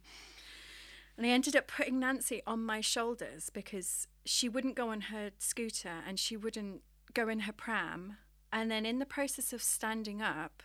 and 1.18 1.26
I 1.26 1.30
ended 1.30 1.56
up 1.56 1.68
putting 1.68 2.00
Nancy 2.00 2.42
on 2.46 2.64
my 2.64 2.80
shoulders 2.80 3.50
because 3.50 4.08
she 4.24 4.48
wouldn't 4.48 4.76
go 4.76 4.90
on 4.90 5.02
her 5.02 5.32
scooter 5.40 6.04
and 6.08 6.20
she 6.20 6.38
wouldn't 6.38 6.82
go 7.14 7.28
in 7.28 7.42
her 7.42 7.54
pram. 7.54 8.18
And 8.54 8.70
then 8.70 8.86
in 8.86 9.00
the 9.00 9.06
process 9.06 9.52
of 9.52 9.64
standing 9.64 10.22
up, 10.22 10.62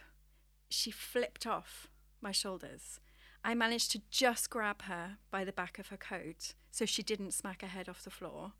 she 0.69 0.91
flipped 0.91 1.47
off 1.47 1.89
my 2.21 2.33
shoulders. 2.33 3.01
I 3.43 3.55
managed 3.55 3.91
to 3.93 4.03
just 4.11 4.51
grab 4.51 4.83
her 4.83 5.17
by 5.31 5.45
the 5.45 5.53
back 5.53 5.79
of 5.79 5.89
her 5.89 5.97
coat 5.97 6.55
so 6.71 6.85
she 6.85 7.03
didn't 7.03 7.33
smack 7.33 7.63
her 7.63 7.69
head 7.69 7.89
off 7.89 8.05
the 8.05 8.11
floor. 8.11 8.53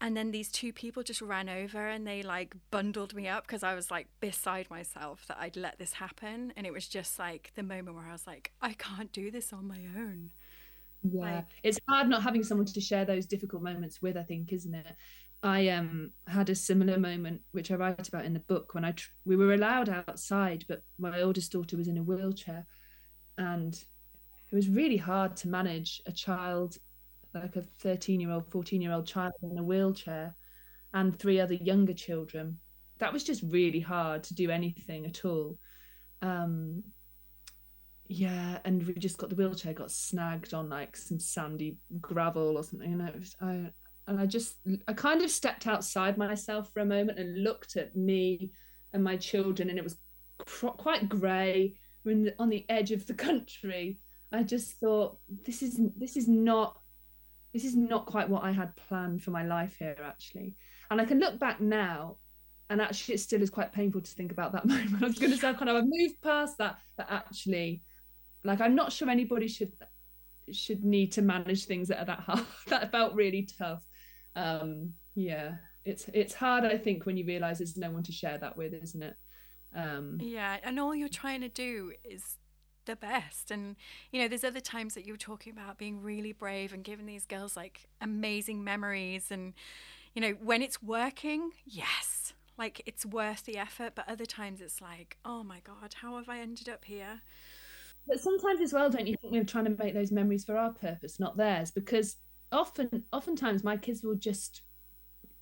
And 0.00 0.16
then 0.16 0.30
these 0.30 0.50
two 0.50 0.72
people 0.72 1.02
just 1.02 1.20
ran 1.20 1.48
over 1.48 1.86
and 1.86 2.06
they 2.06 2.22
like 2.22 2.54
bundled 2.70 3.14
me 3.14 3.28
up 3.28 3.46
because 3.46 3.62
I 3.62 3.74
was 3.74 3.90
like 3.90 4.08
beside 4.20 4.70
myself 4.70 5.26
that 5.28 5.36
I'd 5.38 5.56
let 5.56 5.78
this 5.78 5.94
happen. 5.94 6.52
And 6.56 6.66
it 6.66 6.72
was 6.72 6.88
just 6.88 7.18
like 7.18 7.52
the 7.54 7.62
moment 7.62 7.96
where 7.96 8.06
I 8.06 8.12
was 8.12 8.26
like, 8.26 8.52
I 8.62 8.72
can't 8.72 9.12
do 9.12 9.30
this 9.30 9.52
on 9.52 9.68
my 9.68 9.80
own. 9.96 10.30
Yeah, 11.02 11.36
like, 11.36 11.46
it's 11.62 11.80
hard 11.88 12.08
not 12.08 12.22
having 12.22 12.42
someone 12.42 12.66
to 12.66 12.80
share 12.80 13.04
those 13.04 13.26
difficult 13.26 13.62
moments 13.62 14.00
with, 14.02 14.16
I 14.16 14.22
think, 14.22 14.52
isn't 14.52 14.74
it? 14.74 14.96
I 15.42 15.68
um 15.68 16.12
had 16.26 16.50
a 16.50 16.54
similar 16.54 16.98
moment 16.98 17.40
which 17.52 17.70
I 17.70 17.76
write 17.76 18.08
about 18.08 18.26
in 18.26 18.34
the 18.34 18.40
book 18.40 18.74
when 18.74 18.84
I 18.84 18.92
tr- 18.92 19.08
we 19.24 19.36
were 19.36 19.54
allowed 19.54 19.88
outside, 19.88 20.64
but 20.68 20.82
my 20.98 21.22
oldest 21.22 21.52
daughter 21.52 21.76
was 21.78 21.88
in 21.88 21.96
a 21.96 22.02
wheelchair, 22.02 22.66
and 23.38 23.74
it 24.50 24.54
was 24.54 24.68
really 24.68 24.98
hard 24.98 25.36
to 25.36 25.48
manage 25.48 26.02
a 26.06 26.12
child 26.12 26.76
like 27.34 27.56
a 27.56 27.64
13 27.80 28.20
year 28.20 28.30
old 28.30 28.50
14 28.50 28.80
year 28.80 28.92
old 28.92 29.06
child 29.06 29.32
in 29.42 29.58
a 29.58 29.62
wheelchair 29.62 30.34
and 30.92 31.16
three 31.16 31.40
other 31.40 31.54
younger 31.54 31.94
children. 31.94 32.58
That 32.98 33.12
was 33.12 33.24
just 33.24 33.42
really 33.44 33.80
hard 33.80 34.24
to 34.24 34.34
do 34.34 34.50
anything 34.50 35.06
at 35.06 35.24
all. 35.24 35.58
Um 36.22 36.82
yeah 38.12 38.58
and 38.64 38.84
we 38.88 38.94
just 38.94 39.18
got 39.18 39.30
the 39.30 39.36
wheelchair 39.36 39.72
got 39.72 39.90
snagged 39.90 40.52
on 40.52 40.68
like 40.68 40.96
some 40.96 41.20
sandy 41.20 41.76
gravel 42.00 42.56
or 42.56 42.64
something 42.64 42.92
and 42.92 43.00
I, 43.00 43.10
was, 43.12 43.36
I 43.40 43.70
and 44.08 44.20
I 44.20 44.26
just 44.26 44.56
I 44.88 44.92
kind 44.94 45.22
of 45.22 45.30
stepped 45.30 45.68
outside 45.68 46.18
myself 46.18 46.72
for 46.72 46.80
a 46.80 46.84
moment 46.84 47.20
and 47.20 47.44
looked 47.44 47.76
at 47.76 47.94
me 47.94 48.50
and 48.92 49.04
my 49.04 49.16
children 49.16 49.70
and 49.70 49.78
it 49.78 49.84
was 49.84 49.96
quite 50.46 51.08
grey. 51.08 51.74
We're 52.04 52.24
the, 52.24 52.34
on 52.38 52.48
the 52.48 52.66
edge 52.68 52.92
of 52.92 53.06
the 53.06 53.14
country. 53.28 53.98
I 54.32 54.42
just 54.42 54.78
thought 54.78 55.18
this 55.44 55.62
is 55.62 55.80
this 55.96 56.16
is 56.16 56.28
not 56.28 56.80
this 57.52 57.64
is 57.64 57.76
not 57.76 58.06
quite 58.06 58.28
what 58.28 58.44
I 58.44 58.52
had 58.52 58.74
planned 58.76 59.22
for 59.22 59.30
my 59.30 59.44
life 59.44 59.76
here 59.78 59.96
actually. 60.04 60.56
And 60.90 61.00
I 61.00 61.04
can 61.04 61.18
look 61.18 61.38
back 61.38 61.60
now 61.60 62.16
and 62.68 62.80
actually 62.80 63.14
it 63.14 63.20
still 63.20 63.42
is 63.42 63.50
quite 63.50 63.72
painful 63.72 64.00
to 64.00 64.10
think 64.10 64.32
about 64.32 64.52
that 64.52 64.64
moment. 64.66 65.02
I 65.02 65.06
was 65.06 65.18
going 65.18 65.32
to 65.32 65.38
say 65.38 65.52
kind 65.54 65.68
of 65.68 65.76
I've 65.76 65.84
moved 65.86 66.20
past 66.22 66.58
that 66.58 66.78
but 66.96 67.06
actually 67.10 67.82
like 68.44 68.60
I'm 68.60 68.74
not 68.74 68.92
sure 68.92 69.10
anybody 69.10 69.48
should 69.48 69.72
should 70.52 70.84
need 70.84 71.12
to 71.12 71.22
manage 71.22 71.66
things 71.66 71.88
that 71.88 72.00
are 72.00 72.06
that 72.06 72.20
hard. 72.20 72.44
That 72.68 72.90
felt 72.90 73.14
really 73.14 73.48
tough. 73.58 73.84
Um 74.36 74.92
yeah 75.16 75.54
it's 75.84 76.08
it's 76.12 76.34
hard 76.34 76.62
i 76.64 76.76
think 76.76 77.04
when 77.04 77.16
you 77.16 77.24
realize 77.24 77.58
there's 77.58 77.76
no 77.76 77.90
one 77.90 78.02
to 78.02 78.12
share 78.12 78.38
that 78.38 78.56
with 78.56 78.72
isn't 78.72 79.02
it? 79.02 79.14
Um 79.74 80.18
yeah 80.20 80.58
and 80.62 80.78
all 80.78 80.94
you're 80.94 81.08
trying 81.08 81.40
to 81.40 81.48
do 81.48 81.92
is 82.04 82.36
the 82.86 82.96
best. 82.96 83.50
And 83.50 83.76
you 84.12 84.20
know 84.20 84.28
there's 84.28 84.44
other 84.44 84.60
times 84.60 84.94
that 84.94 85.06
you 85.06 85.12
were 85.12 85.18
talking 85.18 85.52
about 85.52 85.78
being 85.78 86.02
really 86.02 86.32
brave 86.32 86.72
and 86.72 86.84
giving 86.84 87.06
these 87.06 87.26
girls 87.26 87.56
like 87.56 87.88
amazing 88.00 88.64
memories. 88.64 89.30
And 89.30 89.54
you 90.14 90.22
know 90.22 90.32
when 90.42 90.62
it's 90.62 90.82
working 90.82 91.52
yes 91.64 92.32
like 92.58 92.82
it's 92.84 93.06
worth 93.06 93.44
the 93.44 93.56
effort. 93.56 93.92
But 93.94 94.08
other 94.08 94.26
times 94.26 94.60
it's 94.60 94.80
like 94.80 95.16
oh 95.24 95.42
my 95.42 95.60
god 95.60 95.94
how 96.00 96.16
have 96.16 96.28
i 96.28 96.40
ended 96.40 96.68
up 96.68 96.84
here? 96.84 97.20
But 98.06 98.20
sometimes 98.20 98.60
as 98.60 98.72
well 98.72 98.90
don't 98.90 99.06
you 99.06 99.16
think 99.20 99.32
we're 99.32 99.44
trying 99.44 99.64
to 99.64 99.82
make 99.82 99.94
those 99.94 100.12
memories 100.12 100.44
for 100.44 100.56
our 100.56 100.72
purpose 100.72 101.20
not 101.20 101.36
theirs? 101.36 101.70
Because 101.70 102.16
often 102.52 103.04
oftentimes 103.12 103.62
my 103.62 103.76
kids 103.76 104.02
will 104.02 104.16
just 104.16 104.62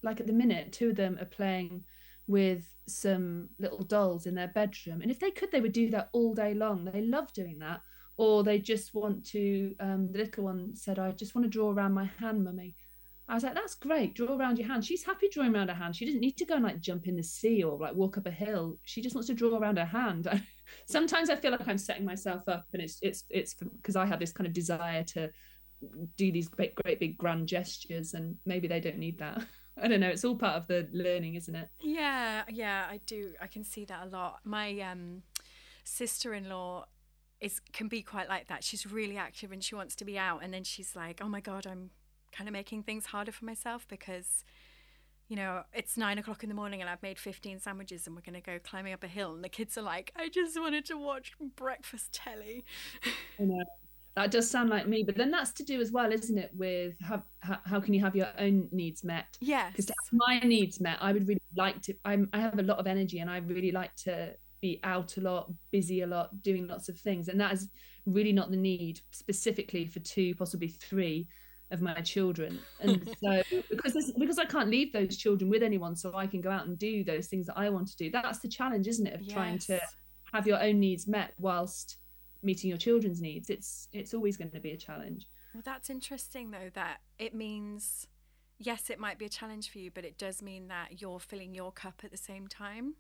like 0.03 0.20
at 0.20 0.27
the 0.27 0.33
minute 0.33 0.72
two 0.72 0.90
of 0.90 0.96
them 0.96 1.18
are 1.20 1.27
playing 1.27 1.85
with 2.28 2.72
some 2.86 3.48
little 3.58 3.82
dolls 3.82 4.26
in 4.26 4.34
their 4.34 4.48
bedroom. 4.48 5.02
And 5.02 5.10
if 5.10 5.18
they 5.18 5.30
could 5.30 5.50
they 5.50 5.60
would 5.60 5.72
do 5.72 5.90
that 5.90 6.10
all 6.12 6.34
day 6.34 6.54
long. 6.54 6.84
They 6.84 7.02
love 7.02 7.32
doing 7.32 7.58
that. 7.58 7.80
Or 8.16 8.44
they 8.44 8.58
just 8.58 8.94
want 8.94 9.24
to 9.28 9.74
um, 9.80 10.12
the 10.12 10.18
little 10.18 10.44
one 10.44 10.74
said 10.74 10.98
i 10.98 11.10
just 11.12 11.34
want 11.34 11.44
to 11.44 11.50
draw 11.50 11.70
around 11.70 11.94
my 11.94 12.10
hand 12.20 12.44
mummy. 12.44 12.76
I 13.28 13.34
was 13.34 13.42
like 13.42 13.54
that's 13.54 13.74
great. 13.74 14.14
Draw 14.14 14.36
around 14.36 14.58
your 14.58 14.68
hand. 14.68 14.84
She's 14.84 15.04
happy 15.04 15.28
drawing 15.32 15.54
around 15.54 15.68
her 15.68 15.74
hand. 15.74 15.96
She 15.96 16.06
doesn't 16.06 16.20
need 16.20 16.36
to 16.36 16.44
go 16.44 16.54
and 16.54 16.64
like 16.64 16.80
jump 16.80 17.08
in 17.08 17.16
the 17.16 17.22
sea 17.22 17.62
or 17.62 17.78
like 17.78 17.94
walk 17.94 18.18
up 18.18 18.26
a 18.26 18.30
hill. 18.30 18.78
She 18.84 19.02
just 19.02 19.14
wants 19.14 19.28
to 19.28 19.34
draw 19.34 19.58
around 19.58 19.78
her 19.78 19.84
hand. 19.84 20.28
Sometimes 20.86 21.30
i 21.30 21.36
feel 21.36 21.50
like 21.50 21.66
i'm 21.66 21.78
setting 21.78 22.04
myself 22.04 22.42
up 22.46 22.66
and 22.74 22.82
it's 22.82 22.98
it's 23.00 23.24
it's 23.30 23.54
because 23.54 23.96
i 23.96 24.04
have 24.04 24.20
this 24.20 24.32
kind 24.32 24.46
of 24.46 24.52
desire 24.52 25.02
to 25.02 25.30
do 26.16 26.32
these 26.32 26.48
great, 26.48 26.74
great 26.74 26.98
big 26.98 27.16
grand 27.16 27.46
gestures 27.46 28.14
and 28.14 28.36
maybe 28.44 28.66
they 28.66 28.80
don't 28.80 28.98
need 28.98 29.18
that 29.18 29.44
i 29.82 29.88
don't 29.88 30.00
know 30.00 30.08
it's 30.08 30.24
all 30.24 30.36
part 30.36 30.56
of 30.56 30.66
the 30.66 30.88
learning 30.92 31.34
isn't 31.34 31.54
it 31.54 31.68
yeah 31.80 32.42
yeah 32.48 32.86
i 32.90 33.00
do 33.06 33.32
i 33.40 33.46
can 33.46 33.64
see 33.64 33.84
that 33.84 34.06
a 34.06 34.08
lot 34.08 34.40
my 34.44 34.78
um 34.80 35.22
sister-in-law 35.84 36.84
is 37.40 37.60
can 37.72 37.88
be 37.88 38.02
quite 38.02 38.28
like 38.28 38.48
that 38.48 38.64
she's 38.64 38.86
really 38.86 39.16
active 39.16 39.52
and 39.52 39.62
she 39.62 39.74
wants 39.74 39.94
to 39.94 40.04
be 40.04 40.18
out 40.18 40.42
and 40.42 40.52
then 40.52 40.64
she's 40.64 40.96
like 40.96 41.20
oh 41.22 41.28
my 41.28 41.40
god 41.40 41.66
i'm 41.66 41.90
kind 42.32 42.48
of 42.48 42.52
making 42.52 42.82
things 42.82 43.06
harder 43.06 43.32
for 43.32 43.44
myself 43.44 43.86
because 43.88 44.44
you 45.28 45.36
know, 45.36 45.62
it's 45.74 45.96
nine 45.98 46.18
o'clock 46.18 46.42
in 46.42 46.48
the 46.48 46.54
morning 46.54 46.80
and 46.80 46.88
I've 46.88 47.02
made 47.02 47.18
15 47.18 47.60
sandwiches 47.60 48.06
and 48.06 48.16
we're 48.16 48.22
going 48.22 48.34
to 48.34 48.40
go 48.40 48.58
climbing 48.58 48.94
up 48.94 49.04
a 49.04 49.08
hill. 49.08 49.34
And 49.34 49.44
the 49.44 49.50
kids 49.50 49.76
are 49.76 49.82
like, 49.82 50.10
I 50.16 50.30
just 50.30 50.58
wanted 50.58 50.86
to 50.86 50.96
watch 50.96 51.32
breakfast 51.54 52.12
telly. 52.12 52.64
I 53.38 53.44
know 53.44 53.62
that 54.16 54.30
does 54.30 54.50
sound 54.50 54.70
like 54.70 54.86
me 54.86 55.02
but 55.04 55.16
then 55.16 55.30
that's 55.30 55.52
to 55.52 55.62
do 55.62 55.80
as 55.80 55.92
well 55.92 56.12
isn't 56.12 56.38
it 56.38 56.50
with 56.54 56.94
how, 57.00 57.22
how, 57.40 57.58
how 57.64 57.80
can 57.80 57.94
you 57.94 58.00
have 58.00 58.16
your 58.16 58.28
own 58.38 58.68
needs 58.72 59.04
met? 59.04 59.36
Yeah 59.40 59.70
because 59.70 59.90
my 60.12 60.40
needs 60.40 60.80
met. 60.80 60.98
I 61.00 61.12
would 61.12 61.26
really 61.28 61.40
like 61.56 61.80
to 61.82 61.94
I'm, 62.04 62.28
i 62.32 62.40
have 62.40 62.58
a 62.58 62.62
lot 62.62 62.78
of 62.78 62.86
energy 62.86 63.20
and 63.20 63.30
i 63.30 63.38
really 63.38 63.72
like 63.72 63.94
to 63.96 64.34
be 64.60 64.80
out 64.82 65.16
a 65.16 65.20
lot 65.20 65.52
busy 65.70 66.00
a 66.02 66.06
lot 66.06 66.42
doing 66.42 66.66
lots 66.66 66.88
of 66.88 66.98
things 66.98 67.28
and 67.28 67.40
that 67.40 67.52
is 67.52 67.68
really 68.06 68.32
not 68.32 68.50
the 68.50 68.56
need 68.56 69.00
specifically 69.12 69.86
for 69.86 70.00
two 70.00 70.34
possibly 70.34 70.68
three 70.68 71.28
of 71.70 71.80
my 71.80 71.94
children. 72.00 72.58
And 72.80 73.06
so 73.22 73.42
because 73.70 73.92
this, 73.92 74.12
because 74.12 74.38
i 74.38 74.44
can't 74.44 74.70
leave 74.70 74.92
those 74.92 75.16
children 75.16 75.50
with 75.50 75.62
anyone 75.62 75.96
so 75.96 76.14
i 76.16 76.26
can 76.26 76.40
go 76.40 76.50
out 76.50 76.66
and 76.66 76.78
do 76.78 77.04
those 77.04 77.26
things 77.26 77.46
that 77.46 77.58
i 77.58 77.68
want 77.68 77.88
to 77.88 77.96
do. 77.96 78.10
That's 78.10 78.38
the 78.40 78.48
challenge 78.48 78.86
isn't 78.88 79.06
it 79.06 79.14
of 79.14 79.22
yes. 79.22 79.32
trying 79.32 79.58
to 79.58 79.80
have 80.32 80.46
your 80.46 80.62
own 80.62 80.78
needs 80.80 81.06
met 81.06 81.32
whilst 81.38 81.96
meeting 82.42 82.68
your 82.68 82.79
children's 82.79 83.20
needs 83.20 83.51
it's 83.51 83.88
it's 83.92 84.14
always 84.14 84.37
going 84.37 84.51
to 84.51 84.61
be 84.61 84.70
a 84.72 84.77
challenge. 84.77 85.27
Well 85.55 85.62
that's 85.64 85.90
interesting 85.90 86.51
though 86.51 86.70
that 86.74 86.98
it 87.18 87.35
means 87.35 88.07
yes 88.59 88.90
it 88.90 88.98
might 88.98 89.18
be 89.18 89.27
a 89.27 89.29
challenge 89.31 89.70
for 89.70 89.79
you 89.79 89.90
but 89.92 90.05
it 90.05 90.18
does 90.18 90.42
mean 90.42 90.68
that 90.68 91.01
you're 91.01 91.20
filling 91.20 91.55
your 91.55 91.72
cup 91.72 92.03
at 92.05 92.11
the 92.11 92.16
same 92.16 92.46
time. 92.48 92.94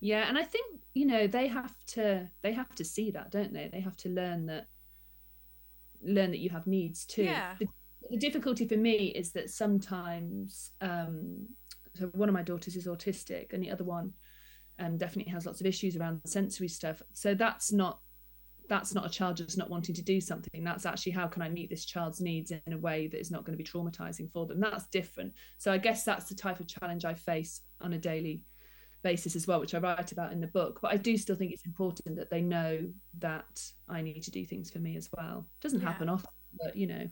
Yeah 0.00 0.28
and 0.28 0.36
i 0.36 0.42
think 0.42 0.80
you 0.92 1.06
know 1.06 1.26
they 1.26 1.46
have 1.46 1.74
to 1.86 2.28
they 2.42 2.52
have 2.52 2.74
to 2.74 2.84
see 2.84 3.10
that 3.12 3.30
don't 3.30 3.52
they? 3.52 3.70
They 3.72 3.80
have 3.80 3.96
to 3.98 4.08
learn 4.10 4.46
that 4.46 4.66
learn 6.02 6.30
that 6.30 6.40
you 6.40 6.50
have 6.50 6.66
needs 6.66 7.04
too. 7.06 7.24
Yeah. 7.24 7.54
the, 7.58 7.66
the 8.10 8.18
difficulty 8.18 8.68
for 8.68 8.76
me 8.76 9.06
is 9.16 9.32
that 9.32 9.48
sometimes 9.50 10.72
um 10.80 11.46
so 11.94 12.06
one 12.08 12.28
of 12.28 12.34
my 12.34 12.42
daughters 12.42 12.76
is 12.76 12.86
autistic 12.86 13.54
and 13.54 13.62
the 13.62 13.70
other 13.70 13.84
one 13.84 14.12
um, 14.78 14.96
definitely 14.96 15.32
has 15.32 15.46
lots 15.46 15.60
of 15.60 15.66
issues 15.66 15.96
around 15.96 16.20
sensory 16.24 16.68
stuff. 16.68 17.02
So 17.12 17.34
that's 17.34 17.72
not 17.72 18.00
that's 18.68 18.94
not 18.94 19.06
a 19.06 19.08
child 19.08 19.36
just 19.36 19.56
not 19.56 19.70
wanting 19.70 19.94
to 19.94 20.02
do 20.02 20.20
something. 20.20 20.64
That's 20.64 20.86
actually 20.86 21.12
how 21.12 21.28
can 21.28 21.42
I 21.42 21.48
meet 21.48 21.70
this 21.70 21.84
child's 21.84 22.20
needs 22.20 22.50
in 22.50 22.72
a 22.72 22.78
way 22.78 23.06
that 23.06 23.20
is 23.20 23.30
not 23.30 23.44
going 23.44 23.56
to 23.56 23.62
be 23.62 23.68
traumatizing 23.68 24.30
for 24.32 24.44
them. 24.46 24.60
That's 24.60 24.86
different. 24.88 25.34
So 25.58 25.72
I 25.72 25.78
guess 25.78 26.04
that's 26.04 26.28
the 26.28 26.34
type 26.34 26.58
of 26.60 26.66
challenge 26.66 27.04
I 27.04 27.14
face 27.14 27.60
on 27.80 27.92
a 27.92 27.98
daily 27.98 28.42
basis 29.02 29.36
as 29.36 29.46
well, 29.46 29.60
which 29.60 29.74
I 29.74 29.78
write 29.78 30.12
about 30.12 30.32
in 30.32 30.40
the 30.40 30.48
book. 30.48 30.80
But 30.82 30.92
I 30.92 30.96
do 30.96 31.16
still 31.16 31.36
think 31.36 31.52
it's 31.52 31.66
important 31.66 32.16
that 32.16 32.30
they 32.30 32.40
know 32.40 32.88
that 33.18 33.62
I 33.88 34.02
need 34.02 34.22
to 34.24 34.30
do 34.30 34.44
things 34.44 34.70
for 34.70 34.78
me 34.78 34.96
as 34.96 35.08
well. 35.16 35.46
It 35.58 35.62
doesn't 35.62 35.80
yeah. 35.80 35.86
happen 35.86 36.08
often, 36.08 36.30
but 36.60 36.76
you 36.76 36.86
know, 36.86 37.08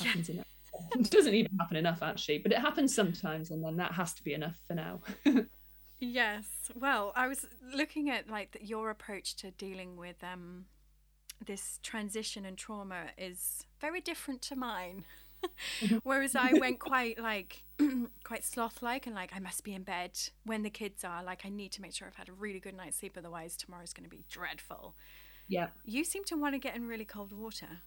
happens 0.00 0.28
yeah. 0.28 0.34
enough. 0.36 0.46
it 0.92 1.10
doesn't 1.10 1.34
even 1.34 1.56
happen 1.58 1.76
enough 1.76 2.02
actually, 2.02 2.38
but 2.38 2.52
it 2.52 2.58
happens 2.58 2.94
sometimes, 2.94 3.50
and 3.50 3.64
then 3.64 3.76
that 3.76 3.92
has 3.92 4.14
to 4.14 4.22
be 4.22 4.34
enough 4.34 4.56
for 4.68 4.74
now. 4.74 5.00
Yes. 6.00 6.46
Well, 6.74 7.12
I 7.16 7.26
was 7.26 7.46
looking 7.74 8.08
at 8.10 8.28
like 8.28 8.52
the, 8.52 8.64
your 8.64 8.90
approach 8.90 9.34
to 9.36 9.50
dealing 9.50 9.96
with 9.96 10.22
um, 10.22 10.66
this 11.44 11.80
transition 11.82 12.44
and 12.44 12.56
trauma 12.56 13.06
is 13.16 13.64
very 13.80 14.00
different 14.00 14.42
to 14.42 14.56
mine. 14.56 15.04
Whereas 16.02 16.34
I 16.34 16.52
went 16.54 16.78
quite 16.80 17.18
like 17.18 17.64
quite 18.24 18.44
sloth 18.44 18.82
like 18.82 19.06
and 19.06 19.14
like 19.14 19.30
I 19.34 19.38
must 19.38 19.62
be 19.64 19.74
in 19.74 19.82
bed 19.82 20.18
when 20.44 20.62
the 20.62 20.70
kids 20.70 21.04
are 21.04 21.22
like 21.22 21.42
I 21.44 21.48
need 21.48 21.72
to 21.72 21.82
make 21.82 21.94
sure 21.94 22.08
I've 22.08 22.16
had 22.16 22.28
a 22.28 22.32
really 22.32 22.60
good 22.60 22.76
night's 22.76 22.98
sleep 22.98 23.16
otherwise 23.16 23.56
tomorrow's 23.56 23.92
going 23.92 24.04
to 24.04 24.10
be 24.10 24.24
dreadful. 24.28 24.94
Yeah. 25.48 25.68
You 25.84 26.04
seem 26.04 26.24
to 26.24 26.36
want 26.36 26.54
to 26.54 26.58
get 26.58 26.76
in 26.76 26.86
really 26.86 27.04
cold 27.04 27.32
water. 27.32 27.82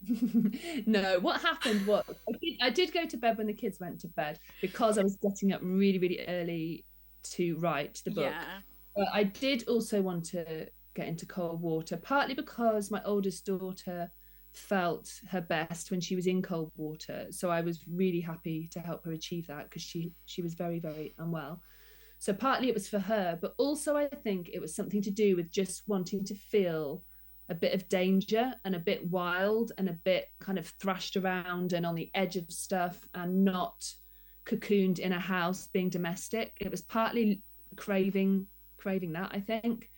no, 0.86 1.18
what 1.20 1.40
happened 1.40 1.86
was 1.86 2.04
I 2.28 2.32
did, 2.40 2.56
I 2.62 2.70
did 2.70 2.92
go 2.92 3.06
to 3.06 3.16
bed 3.16 3.38
when 3.38 3.46
the 3.48 3.54
kids 3.54 3.80
went 3.80 4.00
to 4.00 4.08
bed 4.08 4.38
because 4.60 4.98
I 4.98 5.02
was 5.02 5.16
getting 5.16 5.52
up 5.52 5.60
really, 5.62 5.98
really 5.98 6.24
early 6.28 6.84
to 7.32 7.56
write 7.56 8.00
the 8.04 8.10
book. 8.10 8.24
Yeah. 8.30 8.60
But 8.96 9.08
I 9.12 9.24
did 9.24 9.66
also 9.68 10.02
want 10.02 10.24
to 10.26 10.68
get 10.94 11.06
into 11.06 11.26
cold 11.26 11.60
water, 11.60 11.96
partly 11.96 12.34
because 12.34 12.90
my 12.90 13.00
oldest 13.04 13.46
daughter 13.46 14.10
felt 14.52 15.12
her 15.30 15.40
best 15.40 15.90
when 15.90 16.00
she 16.00 16.16
was 16.16 16.26
in 16.26 16.42
cold 16.42 16.72
water. 16.76 17.26
So 17.30 17.50
I 17.50 17.60
was 17.60 17.84
really 17.88 18.20
happy 18.20 18.68
to 18.72 18.80
help 18.80 19.04
her 19.04 19.12
achieve 19.12 19.46
that 19.46 19.64
because 19.64 19.82
she 19.82 20.12
she 20.26 20.42
was 20.42 20.54
very, 20.54 20.80
very 20.80 21.14
unwell. 21.18 21.60
So 22.18 22.32
partly 22.32 22.68
it 22.68 22.74
was 22.74 22.88
for 22.88 22.98
her, 22.98 23.38
but 23.40 23.54
also 23.58 23.96
I 23.96 24.08
think 24.08 24.50
it 24.52 24.60
was 24.60 24.74
something 24.74 25.02
to 25.02 25.10
do 25.10 25.36
with 25.36 25.52
just 25.52 25.84
wanting 25.86 26.24
to 26.24 26.34
feel 26.34 27.04
a 27.48 27.54
bit 27.54 27.74
of 27.74 27.88
danger 27.88 28.52
and 28.64 28.74
a 28.74 28.80
bit 28.80 29.08
wild 29.08 29.72
and 29.78 29.88
a 29.88 29.98
bit 30.04 30.26
kind 30.40 30.58
of 30.58 30.66
thrashed 30.80 31.16
around 31.16 31.72
and 31.72 31.86
on 31.86 31.94
the 31.94 32.10
edge 32.14 32.36
of 32.36 32.50
stuff 32.50 33.06
and 33.14 33.44
not 33.44 33.84
cocooned 34.48 34.98
in 34.98 35.12
a 35.12 35.18
house 35.20 35.68
being 35.72 35.88
domestic. 35.90 36.54
It 36.60 36.70
was 36.70 36.80
partly 36.82 37.42
craving 37.76 38.46
craving 38.78 39.12
that, 39.12 39.30
I 39.32 39.40
think. 39.40 39.90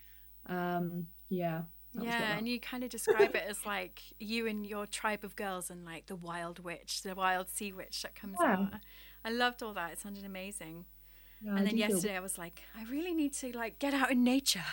Um, 0.46 1.06
yeah. 1.28 1.62
Yeah, 2.00 2.36
and 2.38 2.48
you 2.48 2.60
kind 2.60 2.84
of 2.84 2.90
describe 2.98 3.34
it 3.34 3.44
as 3.48 3.64
like 3.66 4.00
you 4.18 4.46
and 4.46 4.66
your 4.66 4.86
tribe 4.86 5.24
of 5.24 5.34
girls 5.36 5.70
and 5.70 5.84
like 5.84 6.06
the 6.06 6.16
wild 6.16 6.58
witch, 6.60 7.02
the 7.02 7.14
wild 7.14 7.48
sea 7.48 7.72
witch 7.72 8.02
that 8.02 8.14
comes 8.14 8.36
Yeah. 8.40 8.52
out. 8.52 8.72
I 9.24 9.30
loved 9.30 9.62
all 9.62 9.74
that. 9.74 9.92
It 9.92 9.98
sounded 9.98 10.24
amazing. 10.24 10.84
Yeah, 11.42 11.54
I 11.54 11.58
and 11.58 11.66
then 11.66 11.74
do 11.74 11.80
feel- 11.80 11.90
yesterday 11.90 12.16
I 12.16 12.20
was 12.20 12.38
like, 12.38 12.62
I 12.78 12.84
really 12.90 13.12
need 13.14 13.32
to 13.34 13.56
like 13.56 13.78
get 13.78 13.92
out 13.94 14.10
in 14.10 14.22
nature. 14.24 14.64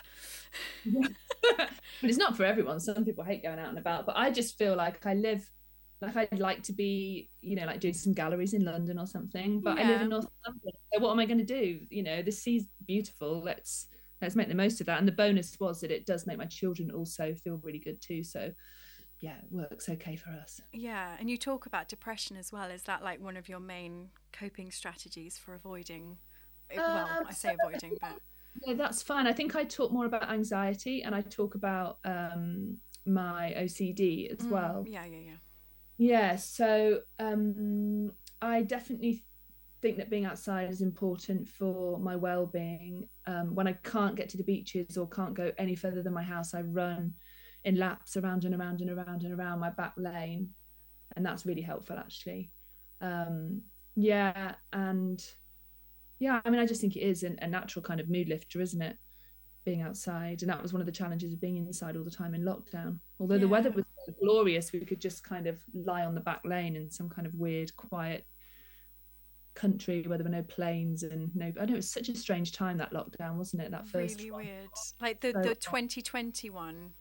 but 0.86 1.70
it's 2.02 2.18
not 2.18 2.36
for 2.38 2.44
everyone. 2.46 2.80
Some 2.80 3.04
people 3.06 3.24
hate 3.24 3.44
going 3.44 3.60
out 3.60 3.70
and 3.70 3.78
about, 3.78 4.06
but 4.06 4.16
I 4.18 4.32
just 4.32 4.58
feel 4.58 4.76
like 4.76 5.06
I 5.06 5.14
live 5.14 5.50
like 6.02 6.16
I'd 6.16 6.40
like 6.40 6.64
to 6.64 6.74
be, 6.74 7.30
you 7.42 7.56
know, 7.56 7.66
like 7.66 7.80
doing 7.80 7.94
some 7.94 8.14
galleries 8.14 8.54
in 8.54 8.64
London 8.64 9.00
or 9.00 9.08
something. 9.08 9.62
But 9.62 9.80
I 9.80 9.84
live 9.84 10.02
in 10.02 10.10
North 10.10 10.28
London. 10.46 10.72
So 10.94 11.00
what 11.00 11.12
am 11.12 11.20
I 11.20 11.26
going 11.26 11.40
to 11.40 11.44
do? 11.44 11.80
You 11.90 12.04
know, 12.04 12.22
the 12.22 12.32
sea's 12.32 12.66
beautiful. 12.86 13.42
Let's 13.44 13.88
let's 14.22 14.36
make 14.36 14.48
the 14.48 14.56
most 14.56 14.80
of 14.82 14.88
that. 14.88 15.00
And 15.00 15.08
the 15.08 15.12
bonus 15.12 15.58
was 15.60 15.82
that 15.82 15.92
it 15.92 16.06
does 16.06 16.28
make 16.28 16.38
my 16.38 16.46
children 16.46 16.92
also 16.92 17.34
feel 17.44 17.60
really 17.64 17.80
good 17.80 18.02
too. 18.02 18.24
So 18.24 18.52
yeah, 19.20 19.38
it 19.38 19.52
works 19.52 19.90
okay 19.90 20.16
for 20.16 20.30
us. 20.32 20.62
Yeah, 20.72 21.16
and 21.20 21.30
you 21.30 21.38
talk 21.38 21.66
about 21.66 21.88
depression 21.88 22.38
as 22.38 22.52
well. 22.52 22.70
Is 22.70 22.84
that 22.84 23.04
like 23.04 23.20
one 23.20 23.38
of 23.38 23.50
your 23.50 23.60
main 23.60 24.10
coping 24.32 24.72
strategies 24.72 25.38
for 25.38 25.56
avoiding? 25.56 26.18
eh, 26.70 26.80
Well, 26.88 27.08
Um, 27.20 27.28
I 27.28 27.34
say 27.34 27.54
avoiding, 27.54 27.98
but 28.00 28.20
No, 28.66 28.74
that's 28.74 29.04
fine. 29.04 29.28
I 29.28 29.34
think 29.34 29.56
I 29.56 29.64
talk 29.64 29.92
more 29.92 30.06
about 30.06 30.30
anxiety 30.32 31.04
and 31.04 31.14
I 31.14 31.22
talk 31.22 31.56
about 31.56 32.00
um 32.06 32.78
my 33.06 33.54
OCD 33.56 34.30
as 34.32 34.46
Mm, 34.46 34.52
well. 34.52 34.86
Yeah, 34.86 35.06
yeah, 35.06 35.18
yeah. 35.20 35.38
Yeah, 35.98 36.36
so 36.36 37.02
um, 37.20 38.12
I 38.42 38.62
definitely 38.62 39.24
think 39.82 39.98
that 39.98 40.10
being 40.10 40.26
outside 40.26 40.70
is 40.70 40.82
important 40.82 41.48
for 41.48 42.00
my 42.00 42.16
well-being. 42.16 43.08
Um, 43.26 43.56
when 43.56 43.68
I 43.68 43.74
can't 43.74 44.16
get 44.16 44.30
to 44.30 44.38
the 44.38 44.44
beaches 44.44 44.98
or 44.98 45.08
can't 45.08 45.34
go 45.34 45.52
any 45.58 45.76
further 45.76 46.04
than 46.04 46.14
my 46.14 46.24
house, 46.24 46.54
I 46.54 46.62
run 46.62 47.14
in 47.64 47.78
laps 47.78 48.16
around 48.16 48.46
and 48.46 48.54
around 48.54 48.82
and 48.82 48.92
around 48.92 49.24
and 49.24 49.34
around 49.34 49.60
my 49.60 49.72
back 49.72 49.94
lane, 49.98 50.50
and 51.16 51.26
that's 51.26 51.46
really 51.46 51.62
helpful 51.62 51.98
actually. 51.98 52.52
Um, 53.02 53.64
yeah, 53.96 54.54
and 54.72 55.24
yeah, 56.20 56.42
I 56.46 56.50
mean, 56.50 56.60
I 56.60 56.66
just 56.68 56.82
think 56.82 56.96
it 56.96 57.02
is 57.02 57.24
a 57.24 57.48
natural 57.48 57.84
kind 57.84 58.00
of 58.00 58.10
mood 58.10 58.30
lifter, 58.30 58.62
isn't 58.62 58.82
it? 58.82 58.98
Being 59.68 59.82
outside, 59.82 60.44
and 60.44 60.50
that 60.50 60.62
was 60.64 60.72
one 60.72 60.80
of 60.82 60.86
the 60.86 60.94
challenges 60.94 61.34
of 61.34 61.42
being 61.42 61.58
inside 61.58 61.98
all 61.98 62.04
the 62.06 62.10
time 62.10 62.34
in 62.34 62.44
lockdown. 62.44 63.00
Although 63.20 63.38
the 63.38 63.50
weather 63.50 63.70
was 63.70 63.84
glorious, 64.18 64.72
we 64.72 64.80
could 64.80 65.02
just 65.02 65.26
kind 65.26 65.46
of 65.46 65.62
lie 65.74 66.06
on 66.06 66.16
the 66.16 66.22
back 66.22 66.40
lane 66.46 66.78
in 66.78 66.90
some 66.90 67.10
kind 67.10 67.28
of 67.28 67.34
weird, 67.36 67.76
quiet 67.76 68.26
country 69.56 70.04
where 70.04 70.18
there 70.18 70.24
were 70.24 70.32
no 70.32 70.44
planes 70.44 71.04
and 71.04 71.36
no. 71.36 71.52
I 71.60 71.66
know 71.66 71.74
it 71.74 71.76
was 71.76 71.92
such 71.92 72.08
a 72.08 72.16
strange 72.16 72.54
time 72.54 72.78
that 72.78 72.94
lockdown, 72.94 73.36
wasn't 73.36 73.62
it? 73.62 73.72
That 73.72 73.86
first 73.90 74.20
really 74.20 74.32
one. 74.32 74.46
weird. 74.46 74.70
Like 75.02 75.20
the 75.20 75.34
So- 75.34 75.42
the 75.42 75.56
2020 75.56 76.50
one. 76.50 76.94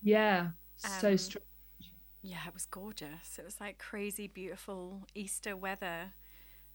Yeah, 0.00 0.50
so 0.76 1.10
Um, 1.10 1.18
strange. 1.18 1.44
Yeah, 2.22 2.46
it 2.46 2.54
was 2.54 2.66
gorgeous. 2.66 3.36
It 3.36 3.44
was 3.44 3.58
like 3.60 3.78
crazy, 3.78 4.28
beautiful 4.28 5.08
Easter 5.12 5.56
weather. 5.56 6.12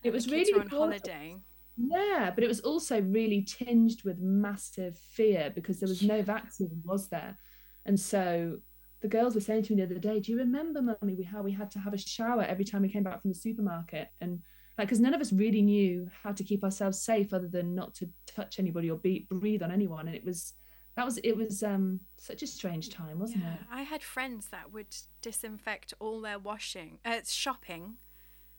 It 0.03 0.11
was 0.11 0.29
really 0.29 0.51
on 0.51 0.67
gorgeous. 0.67 0.77
holiday. 0.77 1.37
Yeah, 1.77 2.31
but 2.33 2.43
it 2.43 2.47
was 2.47 2.61
also 2.61 3.01
really 3.01 3.43
tinged 3.43 4.01
with 4.03 4.17
massive 4.19 4.97
fear 4.97 5.51
because 5.53 5.79
there 5.79 5.89
was 5.89 6.01
no 6.01 6.21
vaccine, 6.23 6.81
was 6.83 7.07
there? 7.09 7.37
And 7.85 7.99
so 7.99 8.59
the 9.01 9.07
girls 9.07 9.35
were 9.35 9.41
saying 9.41 9.63
to 9.63 9.73
me 9.75 9.77
the 9.77 9.91
other 9.91 9.99
day, 9.99 10.19
"Do 10.19 10.31
you 10.31 10.39
remember, 10.39 10.81
mummy, 10.81 11.13
we 11.13 11.23
how 11.23 11.43
we 11.43 11.51
had 11.51 11.69
to 11.71 11.79
have 11.79 11.93
a 11.93 11.97
shower 11.97 12.41
every 12.43 12.65
time 12.65 12.81
we 12.81 12.89
came 12.89 13.03
back 13.03 13.21
from 13.21 13.31
the 13.31 13.35
supermarket?" 13.39 14.09
And 14.21 14.41
like, 14.77 14.87
because 14.87 14.99
none 14.99 15.13
of 15.13 15.21
us 15.21 15.31
really 15.33 15.61
knew 15.61 16.09
how 16.23 16.31
to 16.31 16.43
keep 16.43 16.63
ourselves 16.63 16.99
safe 16.99 17.31
other 17.33 17.47
than 17.47 17.75
not 17.75 17.93
to 17.95 18.09
touch 18.25 18.59
anybody 18.59 18.89
or 18.89 18.97
be, 18.97 19.27
breathe 19.29 19.61
on 19.63 19.71
anyone. 19.71 20.07
And 20.07 20.15
it 20.15 20.25
was 20.25 20.53
that 20.95 21.05
was 21.05 21.17
it 21.19 21.33
was 21.37 21.61
um 21.61 21.99
such 22.17 22.41
a 22.41 22.47
strange 22.47 22.89
time, 22.89 23.19
wasn't 23.19 23.43
Yeah, 23.43 23.53
it? 23.53 23.59
I 23.71 23.83
had 23.83 24.01
friends 24.01 24.47
that 24.49 24.73
would 24.73 24.95
disinfect 25.21 25.93
all 25.99 26.21
their 26.21 26.39
washing, 26.39 26.99
uh, 27.05 27.19
shopping, 27.27 27.97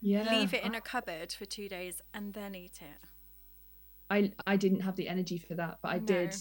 Yeah, 0.00 0.30
leave 0.30 0.54
it 0.54 0.62
in 0.62 0.74
a 0.76 0.80
cupboard 0.80 1.32
for 1.32 1.46
two 1.46 1.68
days, 1.68 2.00
and 2.14 2.32
then 2.34 2.54
eat 2.54 2.80
it. 2.80 3.07
I 4.10 4.32
I 4.46 4.56
didn't 4.56 4.80
have 4.80 4.96
the 4.96 5.08
energy 5.08 5.38
for 5.38 5.54
that, 5.54 5.78
but 5.82 5.92
I 5.92 5.98
did. 5.98 6.34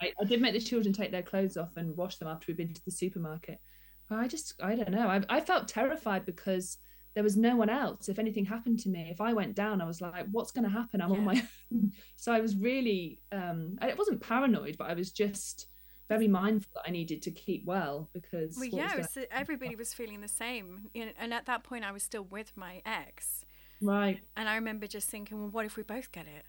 I, 0.00 0.12
I 0.20 0.24
did 0.24 0.40
make 0.42 0.52
the 0.52 0.60
children 0.60 0.92
take 0.92 1.10
their 1.10 1.22
clothes 1.22 1.56
off 1.56 1.76
and 1.76 1.96
wash 1.96 2.16
them 2.16 2.28
after 2.28 2.46
we'd 2.48 2.58
been 2.58 2.74
to 2.74 2.84
the 2.84 2.90
supermarket. 2.90 3.60
But 4.08 4.18
I 4.18 4.28
just, 4.28 4.54
I 4.62 4.74
don't 4.76 4.90
know. 4.90 5.08
I, 5.08 5.22
I 5.28 5.40
felt 5.40 5.68
terrified 5.68 6.26
because 6.26 6.78
there 7.14 7.24
was 7.24 7.36
no 7.36 7.56
one 7.56 7.70
else. 7.70 8.08
If 8.08 8.18
anything 8.18 8.44
happened 8.44 8.78
to 8.80 8.88
me, 8.88 9.08
if 9.10 9.20
I 9.20 9.32
went 9.32 9.54
down, 9.54 9.80
I 9.80 9.86
was 9.86 10.00
like, 10.00 10.26
what's 10.30 10.52
going 10.52 10.64
to 10.64 10.70
happen? 10.70 11.00
I'm 11.00 11.12
on 11.12 11.24
my 11.24 11.42
own. 11.72 11.92
So 12.16 12.30
I 12.32 12.40
was 12.40 12.56
really, 12.56 13.20
um, 13.32 13.78
I 13.80 13.94
wasn't 13.94 14.20
paranoid, 14.20 14.76
but 14.78 14.90
I 14.90 14.94
was 14.94 15.12
just 15.12 15.66
very 16.08 16.28
mindful 16.28 16.70
that 16.74 16.84
I 16.86 16.90
needed 16.90 17.22
to 17.22 17.30
keep 17.30 17.64
well 17.64 18.10
because. 18.12 18.56
Well, 18.56 18.66
yeah, 18.66 18.96
was 18.96 19.16
it 19.16 19.20
was, 19.20 19.26
everybody 19.30 19.76
was 19.76 19.94
feeling 19.94 20.20
the 20.20 20.28
same. 20.28 20.90
And 20.94 21.32
at 21.32 21.46
that 21.46 21.64
point, 21.64 21.84
I 21.84 21.92
was 21.92 22.02
still 22.02 22.24
with 22.24 22.52
my 22.54 22.82
ex. 22.84 23.44
right. 23.80 24.20
And 24.36 24.48
I 24.48 24.56
remember 24.56 24.86
just 24.86 25.08
thinking, 25.08 25.40
well, 25.40 25.48
what 25.48 25.64
if 25.64 25.76
we 25.76 25.82
both 25.82 26.12
get 26.12 26.26
it? 26.26 26.44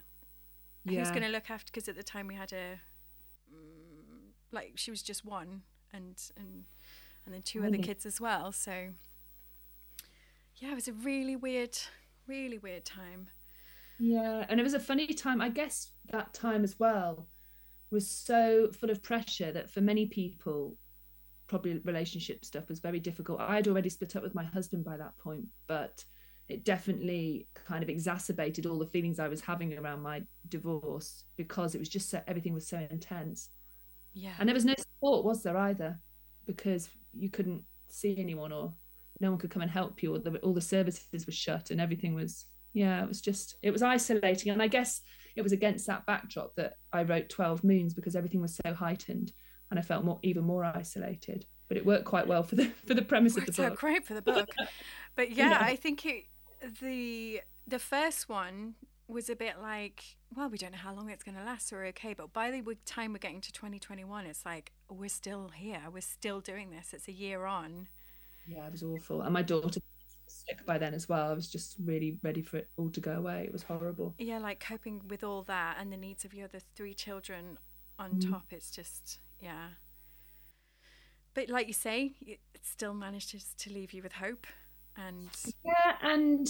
Who's 0.86 1.10
going 1.10 1.22
to 1.22 1.28
look 1.28 1.50
after? 1.50 1.70
Because 1.72 1.88
at 1.88 1.96
the 1.96 2.02
time 2.02 2.26
we 2.26 2.34
had 2.34 2.52
a, 2.52 2.80
mm, 3.52 4.32
like, 4.52 4.72
she 4.76 4.90
was 4.90 5.02
just 5.02 5.24
one, 5.24 5.62
and 5.92 6.16
and 6.36 6.64
and 7.26 7.34
then 7.34 7.42
two 7.42 7.62
other 7.62 7.76
kids 7.76 8.06
as 8.06 8.20
well. 8.20 8.52
So, 8.52 8.88
yeah, 10.56 10.72
it 10.72 10.74
was 10.74 10.88
a 10.88 10.92
really 10.92 11.36
weird, 11.36 11.76
really 12.26 12.58
weird 12.58 12.84
time. 12.84 13.28
Yeah, 13.98 14.46
and 14.48 14.58
it 14.60 14.62
was 14.62 14.74
a 14.74 14.80
funny 14.80 15.06
time. 15.08 15.40
I 15.40 15.48
guess 15.48 15.90
that 16.10 16.32
time 16.32 16.64
as 16.64 16.78
well 16.78 17.26
was 17.90 18.08
so 18.08 18.70
full 18.72 18.90
of 18.90 19.02
pressure 19.02 19.52
that 19.52 19.70
for 19.70 19.80
many 19.80 20.06
people, 20.06 20.76
probably 21.48 21.80
relationship 21.84 22.44
stuff 22.44 22.68
was 22.68 22.80
very 22.80 23.00
difficult. 23.00 23.40
I'd 23.40 23.68
already 23.68 23.88
split 23.88 24.16
up 24.16 24.22
with 24.22 24.34
my 24.34 24.44
husband 24.44 24.84
by 24.84 24.96
that 24.96 25.16
point, 25.18 25.46
but 25.66 26.04
it 26.48 26.64
definitely 26.64 27.46
kind 27.66 27.82
of 27.82 27.88
exacerbated 27.88 28.66
all 28.66 28.78
the 28.78 28.86
feelings 28.86 29.18
I 29.18 29.28
was 29.28 29.40
having 29.40 29.76
around 29.76 30.00
my 30.00 30.22
divorce 30.48 31.24
because 31.36 31.74
it 31.74 31.78
was 31.78 31.88
just 31.88 32.10
so 32.10 32.22
everything 32.26 32.54
was 32.54 32.66
so 32.66 32.86
intense. 32.90 33.50
Yeah. 34.14 34.32
And 34.38 34.48
there 34.48 34.54
was 34.54 34.64
no 34.64 34.74
support, 34.76 35.24
was 35.24 35.42
there 35.42 35.56
either? 35.56 36.00
Because 36.46 36.88
you 37.12 37.28
couldn't 37.28 37.64
see 37.88 38.16
anyone 38.18 38.52
or 38.52 38.72
no 39.20 39.30
one 39.30 39.38
could 39.38 39.50
come 39.50 39.62
and 39.62 39.70
help 39.70 40.02
you 40.02 40.14
or 40.14 40.18
the, 40.18 40.38
all 40.38 40.54
the 40.54 40.60
services 40.60 41.26
were 41.26 41.32
shut 41.32 41.70
and 41.70 41.80
everything 41.80 42.14
was 42.14 42.46
yeah 42.74 43.02
it 43.02 43.08
was 43.08 43.20
just 43.20 43.56
it 43.62 43.70
was 43.70 43.82
isolating 43.82 44.52
and 44.52 44.62
i 44.62 44.68
guess 44.68 45.00
it 45.36 45.42
was 45.42 45.52
against 45.52 45.86
that 45.86 46.04
backdrop 46.06 46.54
that 46.54 46.74
i 46.92 47.02
wrote 47.02 47.28
12 47.28 47.64
moons 47.64 47.94
because 47.94 48.14
everything 48.14 48.40
was 48.40 48.58
so 48.64 48.74
heightened 48.74 49.32
and 49.70 49.78
i 49.78 49.82
felt 49.82 50.04
more 50.04 50.18
even 50.22 50.44
more 50.44 50.64
isolated 50.64 51.46
but 51.68 51.76
it 51.76 51.84
worked 51.84 52.04
quite 52.04 52.26
well 52.26 52.42
for 52.42 52.56
the 52.56 52.66
for 52.86 52.94
the 52.94 53.02
premise 53.02 53.36
of 53.36 53.46
the 53.46 53.52
book 53.52 53.78
great 53.78 54.04
for 54.04 54.14
the 54.14 54.22
book. 54.22 54.48
But 55.16 55.32
yeah, 55.32 55.50
Yeah. 55.50 55.58
I 55.60 55.74
think 55.74 56.06
it, 56.06 56.26
the 56.80 57.40
the 57.66 57.78
first 57.78 58.28
one 58.28 58.74
was 59.06 59.30
a 59.30 59.36
bit 59.36 59.54
like, 59.62 60.04
well, 60.34 60.48
we 60.50 60.58
don't 60.58 60.72
know 60.72 60.78
how 60.78 60.94
long 60.94 61.08
it's 61.08 61.22
going 61.22 61.34
to 61.36 61.42
last, 61.44 61.68
so 61.68 61.76
we're 61.76 61.86
okay. 61.86 62.12
But 62.14 62.32
by 62.32 62.50
the 62.50 62.62
time 62.84 63.12
we're 63.12 63.18
getting 63.18 63.40
to 63.40 63.52
2021, 63.52 64.26
it's 64.26 64.44
like 64.44 64.72
we're 64.90 65.08
still 65.08 65.48
here, 65.54 65.80
we're 65.92 66.00
still 66.02 66.40
doing 66.40 66.70
this. 66.70 66.92
It's 66.92 67.08
a 67.08 67.12
year 67.12 67.44
on. 67.46 67.88
yeah 68.46 68.66
it 68.66 68.72
was 68.72 68.82
awful 68.82 69.20
and 69.22 69.32
my 69.32 69.42
daughter 69.42 69.66
was 69.80 70.16
sick 70.26 70.64
by 70.66 70.78
then 70.78 70.94
as 70.94 71.08
well 71.08 71.30
i 71.30 71.34
was 71.34 71.48
just 71.50 71.76
really 71.84 72.18
ready 72.22 72.40
for 72.42 72.56
it 72.58 72.68
all 72.78 72.88
to 72.90 73.00
go 73.00 73.12
away 73.12 73.44
it 73.46 73.52
was 73.52 73.62
horrible 73.62 74.14
Yeah, 74.18 74.38
like 74.38 74.58
coping 74.60 75.02
with 75.08 75.22
all 75.24 75.42
that 75.44 75.76
and 75.78 75.92
the 75.92 75.96
needs 75.98 76.24
of 76.24 76.32
your 76.34 76.44
other 76.46 76.60
three 76.76 76.94
children 76.94 77.58
on 77.98 78.10
Mm. 78.12 78.30
top. 78.30 78.46
It's 78.50 78.70
just 78.70 79.18
yeah. 79.40 79.68
But 81.34 81.48
like 81.48 81.66
you 81.66 81.72
say, 81.72 82.12
it 82.26 82.40
still 82.62 82.94
manages 82.94 83.54
to 83.58 83.72
leave 83.72 83.92
you 83.92 84.02
with 84.02 84.12
hope, 84.14 84.46
and 85.06 85.28
Yeah, 85.64 85.94
and 86.02 86.48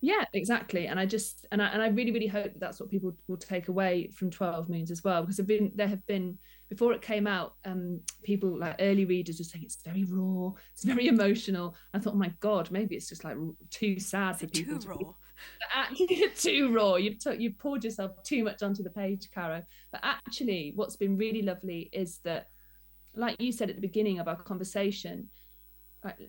yeah 0.00 0.24
exactly. 0.32 0.86
And 0.86 1.00
i 1.00 1.06
just 1.06 1.46
and 1.50 1.60
i, 1.60 1.66
and 1.68 1.82
I 1.82 1.88
really 1.88 2.12
really 2.12 2.26
hope 2.26 2.52
that 2.52 2.60
that's 2.60 2.80
what 2.80 2.90
people 2.90 3.12
will 3.26 3.36
take 3.36 3.68
away 3.68 4.10
from 4.14 4.30
12 4.30 4.68
moons 4.68 4.90
as 4.90 5.02
well 5.02 5.22
because 5.22 5.38
have 5.38 5.46
been 5.46 5.72
there 5.74 5.88
have 5.88 6.06
been 6.06 6.38
before 6.68 6.92
it 6.92 7.02
came 7.02 7.26
out 7.26 7.54
um 7.64 8.00
people 8.22 8.58
like 8.58 8.76
early 8.78 9.04
readers 9.04 9.38
were 9.38 9.44
saying 9.44 9.64
it's 9.64 9.78
very 9.84 10.04
raw 10.04 10.52
it's 10.72 10.84
very 10.84 11.08
emotional. 11.08 11.74
I 11.94 11.98
thought 11.98 12.14
oh 12.14 12.18
my 12.18 12.32
god 12.40 12.70
maybe 12.70 12.94
it's 12.94 13.08
just 13.08 13.24
like 13.24 13.36
too 13.70 13.98
sad 13.98 14.38
for 14.38 14.46
people 14.46 14.78
too 14.78 14.88
raw? 14.88 14.98
Actually 15.74 16.24
too 16.36 16.74
raw. 16.74 16.96
You've 16.96 17.18
t- 17.18 17.36
you've 17.38 17.58
poured 17.58 17.84
yourself 17.84 18.12
too 18.24 18.44
much 18.44 18.62
onto 18.62 18.82
the 18.82 18.90
page 18.90 19.28
caro. 19.32 19.62
But 19.92 20.00
actually 20.02 20.72
what's 20.74 20.96
been 20.96 21.16
really 21.16 21.42
lovely 21.42 21.90
is 21.92 22.18
that 22.24 22.46
like 23.14 23.40
you 23.40 23.52
said 23.52 23.70
at 23.70 23.76
the 23.76 23.82
beginning 23.82 24.18
of 24.18 24.28
our 24.28 24.36
conversation 24.36 25.28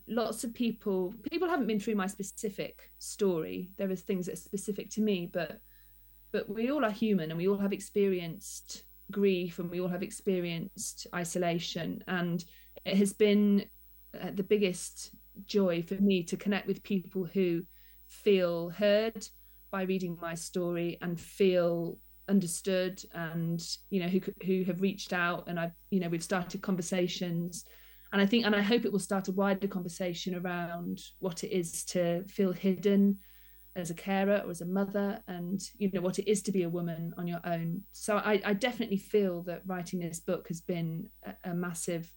lots 0.07 0.43
of 0.43 0.53
people 0.53 1.13
people 1.29 1.47
haven't 1.47 1.67
been 1.67 1.79
through 1.79 1.95
my 1.95 2.07
specific 2.07 2.91
story. 2.97 3.71
There 3.77 3.91
is 3.91 4.01
things 4.01 4.25
that 4.25 4.33
are 4.33 4.37
specific 4.37 4.89
to 4.91 5.01
me 5.01 5.29
but 5.31 5.59
but 6.31 6.49
we 6.49 6.71
all 6.71 6.85
are 6.85 6.91
human 6.91 7.31
and 7.31 7.37
we 7.37 7.47
all 7.47 7.57
have 7.57 7.73
experienced 7.73 8.83
grief 9.11 9.59
and 9.59 9.69
we 9.69 9.79
all 9.79 9.87
have 9.87 10.03
experienced 10.03 11.07
isolation. 11.13 12.03
And 12.07 12.43
it 12.85 12.97
has 12.97 13.13
been 13.13 13.65
uh, 14.19 14.31
the 14.33 14.43
biggest 14.43 15.11
joy 15.45 15.81
for 15.81 15.95
me 15.95 16.23
to 16.23 16.37
connect 16.37 16.67
with 16.67 16.83
people 16.83 17.25
who 17.25 17.63
feel 18.07 18.69
heard 18.69 19.27
by 19.71 19.83
reading 19.83 20.17
my 20.21 20.33
story 20.35 20.97
and 21.01 21.19
feel 21.19 21.97
understood 22.27 23.01
and 23.13 23.59
you 23.89 23.99
know 23.99 24.07
who 24.07 24.21
who 24.45 24.63
have 24.63 24.81
reached 24.81 25.13
out. 25.13 25.45
And 25.47 25.59
I've 25.59 25.73
you 25.89 25.99
know 25.99 26.09
we've 26.09 26.23
started 26.23 26.61
conversations 26.61 27.65
and 28.11 28.21
I 28.21 28.25
think 28.25 28.45
and 28.45 28.55
I 28.55 28.61
hope 28.61 28.85
it 28.85 28.91
will 28.91 28.99
start 28.99 29.27
a 29.27 29.31
wider 29.31 29.67
conversation 29.67 30.35
around 30.35 30.99
what 31.19 31.43
it 31.43 31.51
is 31.51 31.83
to 31.85 32.23
feel 32.27 32.51
hidden 32.51 33.19
as 33.75 33.89
a 33.89 33.93
carer 33.93 34.41
or 34.45 34.49
as 34.49 34.61
a 34.61 34.65
mother 34.65 35.19
and 35.27 35.61
you 35.77 35.89
know 35.93 36.01
what 36.01 36.19
it 36.19 36.29
is 36.29 36.41
to 36.43 36.51
be 36.51 36.63
a 36.63 36.69
woman 36.69 37.13
on 37.17 37.27
your 37.27 37.39
own. 37.45 37.83
So 37.91 38.17
I, 38.17 38.41
I 38.43 38.53
definitely 38.53 38.97
feel 38.97 39.43
that 39.43 39.61
writing 39.65 39.99
this 39.99 40.19
book 40.19 40.47
has 40.47 40.61
been 40.61 41.07
a, 41.23 41.51
a 41.51 41.53
massive 41.53 42.11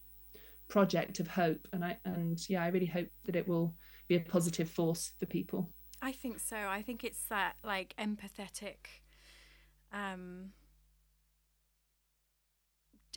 project 0.67 1.19
of 1.19 1.27
hope. 1.27 1.67
And 1.71 1.85
I 1.85 1.97
and 2.05 2.39
yeah 2.49 2.63
I 2.63 2.67
really 2.67 2.87
hope 2.87 3.07
that 3.25 3.35
it 3.35 3.47
will 3.47 3.75
be 4.07 4.15
a 4.15 4.19
positive 4.19 4.69
force 4.69 5.11
for 5.19 5.25
people. 5.25 5.69
I 6.01 6.11
think 6.11 6.39
so. 6.39 6.57
I 6.57 6.81
think 6.81 7.03
it's 7.03 7.25
that 7.29 7.55
like 7.63 7.95
empathetic 7.99 9.01
um 9.93 10.49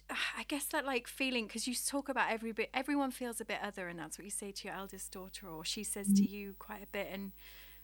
I 0.09 0.45
guess 0.47 0.67
that 0.67 0.85
like 0.85 1.09
feeling 1.09 1.47
because 1.47 1.67
you 1.67 1.75
talk 1.75 2.09
about 2.09 2.31
every 2.31 2.53
bit, 2.53 2.71
everyone 2.73 3.11
feels 3.11 3.41
a 3.41 3.45
bit 3.45 3.59
other, 3.63 3.89
and 3.89 3.99
that's 3.99 4.19
what 4.19 4.25
you 4.25 4.31
say 4.31 4.53
to 4.53 4.69
your 4.69 4.77
eldest 4.77 5.13
daughter, 5.13 5.49
or 5.49 5.65
she 5.65 5.83
says 5.83 6.07
mm-hmm. 6.07 6.25
to 6.25 6.31
you 6.31 6.55
quite 6.59 6.83
a 6.83 6.87
bit, 6.87 7.09
and 7.13 7.33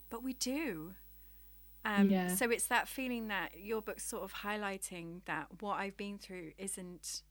but 0.08 0.22
we 0.22 0.34
do. 0.34 0.94
Um, 1.84 2.10
yeah. 2.10 2.28
So 2.28 2.50
it's 2.50 2.66
that 2.66 2.86
feeling 2.86 3.28
that 3.28 3.50
your 3.60 3.82
book's 3.82 4.04
sort 4.04 4.22
of 4.22 4.32
highlighting 4.32 5.24
that 5.24 5.48
what 5.60 5.74
I've 5.74 5.96
been 5.96 6.18
through 6.18 6.52
isn't 6.58 7.22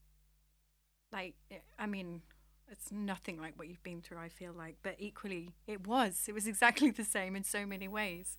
like 1.13 1.35
I 1.79 1.85
mean 1.85 2.21
it's 2.69 2.91
nothing 2.91 3.39
like 3.39 3.57
what 3.57 3.69
you've 3.69 3.83
been 3.83 4.01
through. 4.01 4.17
I 4.17 4.27
feel 4.27 4.53
like, 4.53 4.75
but 4.83 4.95
equally 4.99 5.53
it 5.67 5.87
was. 5.87 6.25
It 6.27 6.33
was 6.33 6.47
exactly 6.47 6.91
the 6.91 7.05
same 7.05 7.35
in 7.35 7.45
so 7.45 7.65
many 7.65 7.87
ways. 7.87 8.37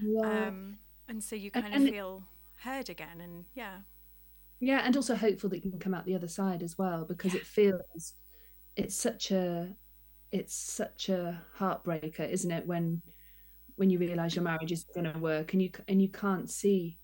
Yeah. 0.00 0.46
Um, 0.46 0.78
and 1.08 1.22
so 1.24 1.34
you 1.34 1.50
kind 1.50 1.66
and, 1.66 1.74
of 1.74 1.80
and 1.80 1.90
feel 1.90 2.22
heard 2.62 2.88
again, 2.88 3.20
and 3.20 3.46
yeah 3.54 3.78
yeah 4.60 4.82
and 4.84 4.94
also 4.96 5.16
hopeful 5.16 5.50
that 5.50 5.64
you 5.64 5.70
can 5.70 5.80
come 5.80 5.94
out 5.94 6.04
the 6.04 6.14
other 6.14 6.28
side 6.28 6.62
as 6.62 6.76
well 6.78 7.04
because 7.04 7.34
yeah. 7.34 7.40
it 7.40 7.46
feels 7.46 8.14
it's 8.76 8.94
such 8.94 9.30
a 9.30 9.68
it's 10.30 10.54
such 10.54 11.08
a 11.08 11.42
heartbreaker 11.58 12.28
isn't 12.28 12.52
it 12.52 12.66
when 12.66 13.02
when 13.76 13.90
you 13.90 13.98
realize 13.98 14.36
your 14.36 14.44
marriage 14.44 14.70
isn't 14.70 14.94
going 14.94 15.10
to 15.10 15.18
work 15.18 15.54
and 15.54 15.62
you 15.62 15.70
and 15.88 16.00
you 16.00 16.08
can't 16.08 16.50
see 16.50 16.98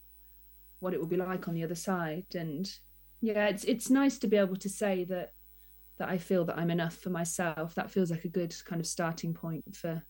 what 0.78 0.92
it 0.92 1.00
will 1.00 1.06
be 1.06 1.16
like 1.16 1.48
on 1.48 1.54
the 1.54 1.64
other 1.64 1.74
side 1.74 2.26
and 2.34 2.70
yeah 3.20 3.48
it's 3.48 3.64
it's 3.64 3.90
nice 3.90 4.18
to 4.18 4.26
be 4.26 4.36
able 4.36 4.56
to 4.56 4.68
say 4.68 5.04
that 5.04 5.32
that 5.98 6.10
I 6.10 6.18
feel 6.18 6.44
that 6.44 6.58
I'm 6.58 6.70
enough 6.70 6.94
for 6.94 7.08
myself 7.08 7.74
that 7.74 7.90
feels 7.90 8.10
like 8.10 8.24
a 8.24 8.28
good 8.28 8.54
kind 8.66 8.80
of 8.80 8.86
starting 8.86 9.32
point 9.32 9.74
for 9.74 10.02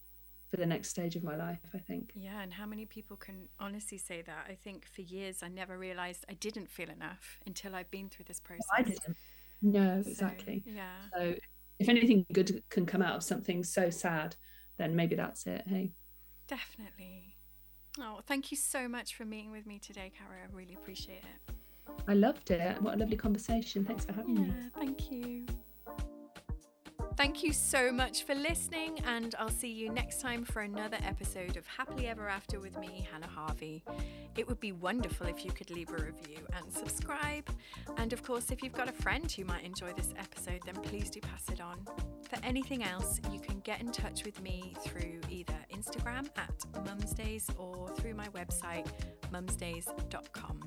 for 0.51 0.57
the 0.57 0.67
next 0.67 0.89
stage 0.91 1.17
of 1.17 1.25
my 1.25 1.37
life 1.37 1.59
i 1.75 1.79
think. 1.79 2.13
Yeah 2.15 2.41
and 2.43 2.53
how 2.53 2.67
many 2.67 2.87
people 2.87 3.17
can 3.17 3.49
honestly 3.59 3.99
say 3.99 4.23
that? 4.23 4.47
I 4.49 4.55
think 4.55 4.87
for 4.87 5.03
years 5.03 5.43
i 5.43 5.49
never 5.49 5.79
realized 5.79 6.25
i 6.29 6.35
didn't 6.35 6.71
feel 6.71 6.91
enough 6.91 7.39
until 7.47 7.75
i've 7.75 7.91
been 7.91 8.09
through 8.09 8.27
this 8.27 8.41
process 8.41 8.67
i 8.77 8.83
didn't. 8.83 9.17
No 9.63 10.03
so, 10.03 10.11
exactly. 10.11 10.63
yeah. 10.67 10.97
So 11.15 11.35
if 11.79 11.89
anything 11.89 12.27
good 12.33 12.63
can 12.69 12.87
come 12.87 13.03
out 13.03 13.17
of 13.17 13.23
something 13.23 13.65
so 13.65 13.91
sad 13.91 14.37
then 14.79 14.95
maybe 14.95 15.15
that's 15.17 15.47
it 15.47 15.63
hey. 15.67 15.93
Definitely. 16.49 17.35
Oh 17.99 18.21
thank 18.27 18.51
you 18.51 18.57
so 18.57 18.89
much 18.89 19.15
for 19.17 19.25
meeting 19.25 19.51
with 19.51 19.67
me 19.67 19.79
today 19.79 20.13
Caro 20.17 20.37
I 20.37 20.55
really 20.55 20.75
appreciate 20.75 21.23
it. 21.25 21.55
I 22.09 22.15
loved 22.15 22.51
it. 22.51 22.83
What 22.83 22.95
a 22.95 22.99
lovely 22.99 23.17
conversation. 23.17 23.85
Thanks 23.85 24.05
for 24.05 24.13
having 24.13 24.35
me. 24.35 24.43
yeah, 24.43 24.53
me 24.53 24.71
thank 24.75 25.11
you 25.11 25.47
Thank 27.17 27.43
you 27.43 27.55
so 27.55 27.91
much 27.91 28.25
for 28.25 28.35
listening, 28.35 29.01
and 29.07 29.35
I'll 29.39 29.49
see 29.49 29.73
you 29.73 29.89
next 29.89 30.21
time 30.21 30.45
for 30.45 30.61
another 30.61 30.99
episode 31.03 31.57
of 31.57 31.67
Happily 31.67 32.09
Ever 32.09 32.29
After 32.29 32.61
with 32.61 32.79
me, 32.79 33.09
Hannah 33.11 33.27
Harvey. 33.27 33.83
It 34.37 34.47
would 34.47 34.61
be 34.61 34.73
wonderful 34.73 35.27
if 35.27 35.43
you 35.43 35.51
could 35.51 35.71
leave 35.71 35.89
a 35.91 35.97
review 35.97 36.47
and 36.55 36.71
subscribe. 36.71 37.49
And 37.97 38.13
of 38.13 38.23
course, 38.23 38.51
if 38.51 38.63
you've 38.63 38.75
got 38.75 38.91
a 38.91 38.93
friend 38.93 39.33
who 39.33 39.47
might 39.47 39.65
enjoy 39.65 39.95
this 39.95 40.13
episode, 40.19 40.61
then 40.67 40.75
please 40.75 41.09
do 41.09 41.21
pass 41.21 41.49
it 41.51 41.63
on. 41.63 41.79
For 42.29 42.39
anything 42.45 42.85
else, 42.85 43.19
you 43.33 43.41
can 43.41 43.61
get 43.61 43.81
in 43.81 43.93
touch 43.93 44.25
with 44.27 44.43
me 44.43 44.75
through 44.81 45.21
either 45.31 45.57
Instagram 45.75 46.29
at 46.37 46.59
mumsdays 46.85 47.49
or 47.59 47.89
through 47.97 48.15
my 48.15 48.29
website, 48.29 48.89
mumsdays.com. 49.33 50.61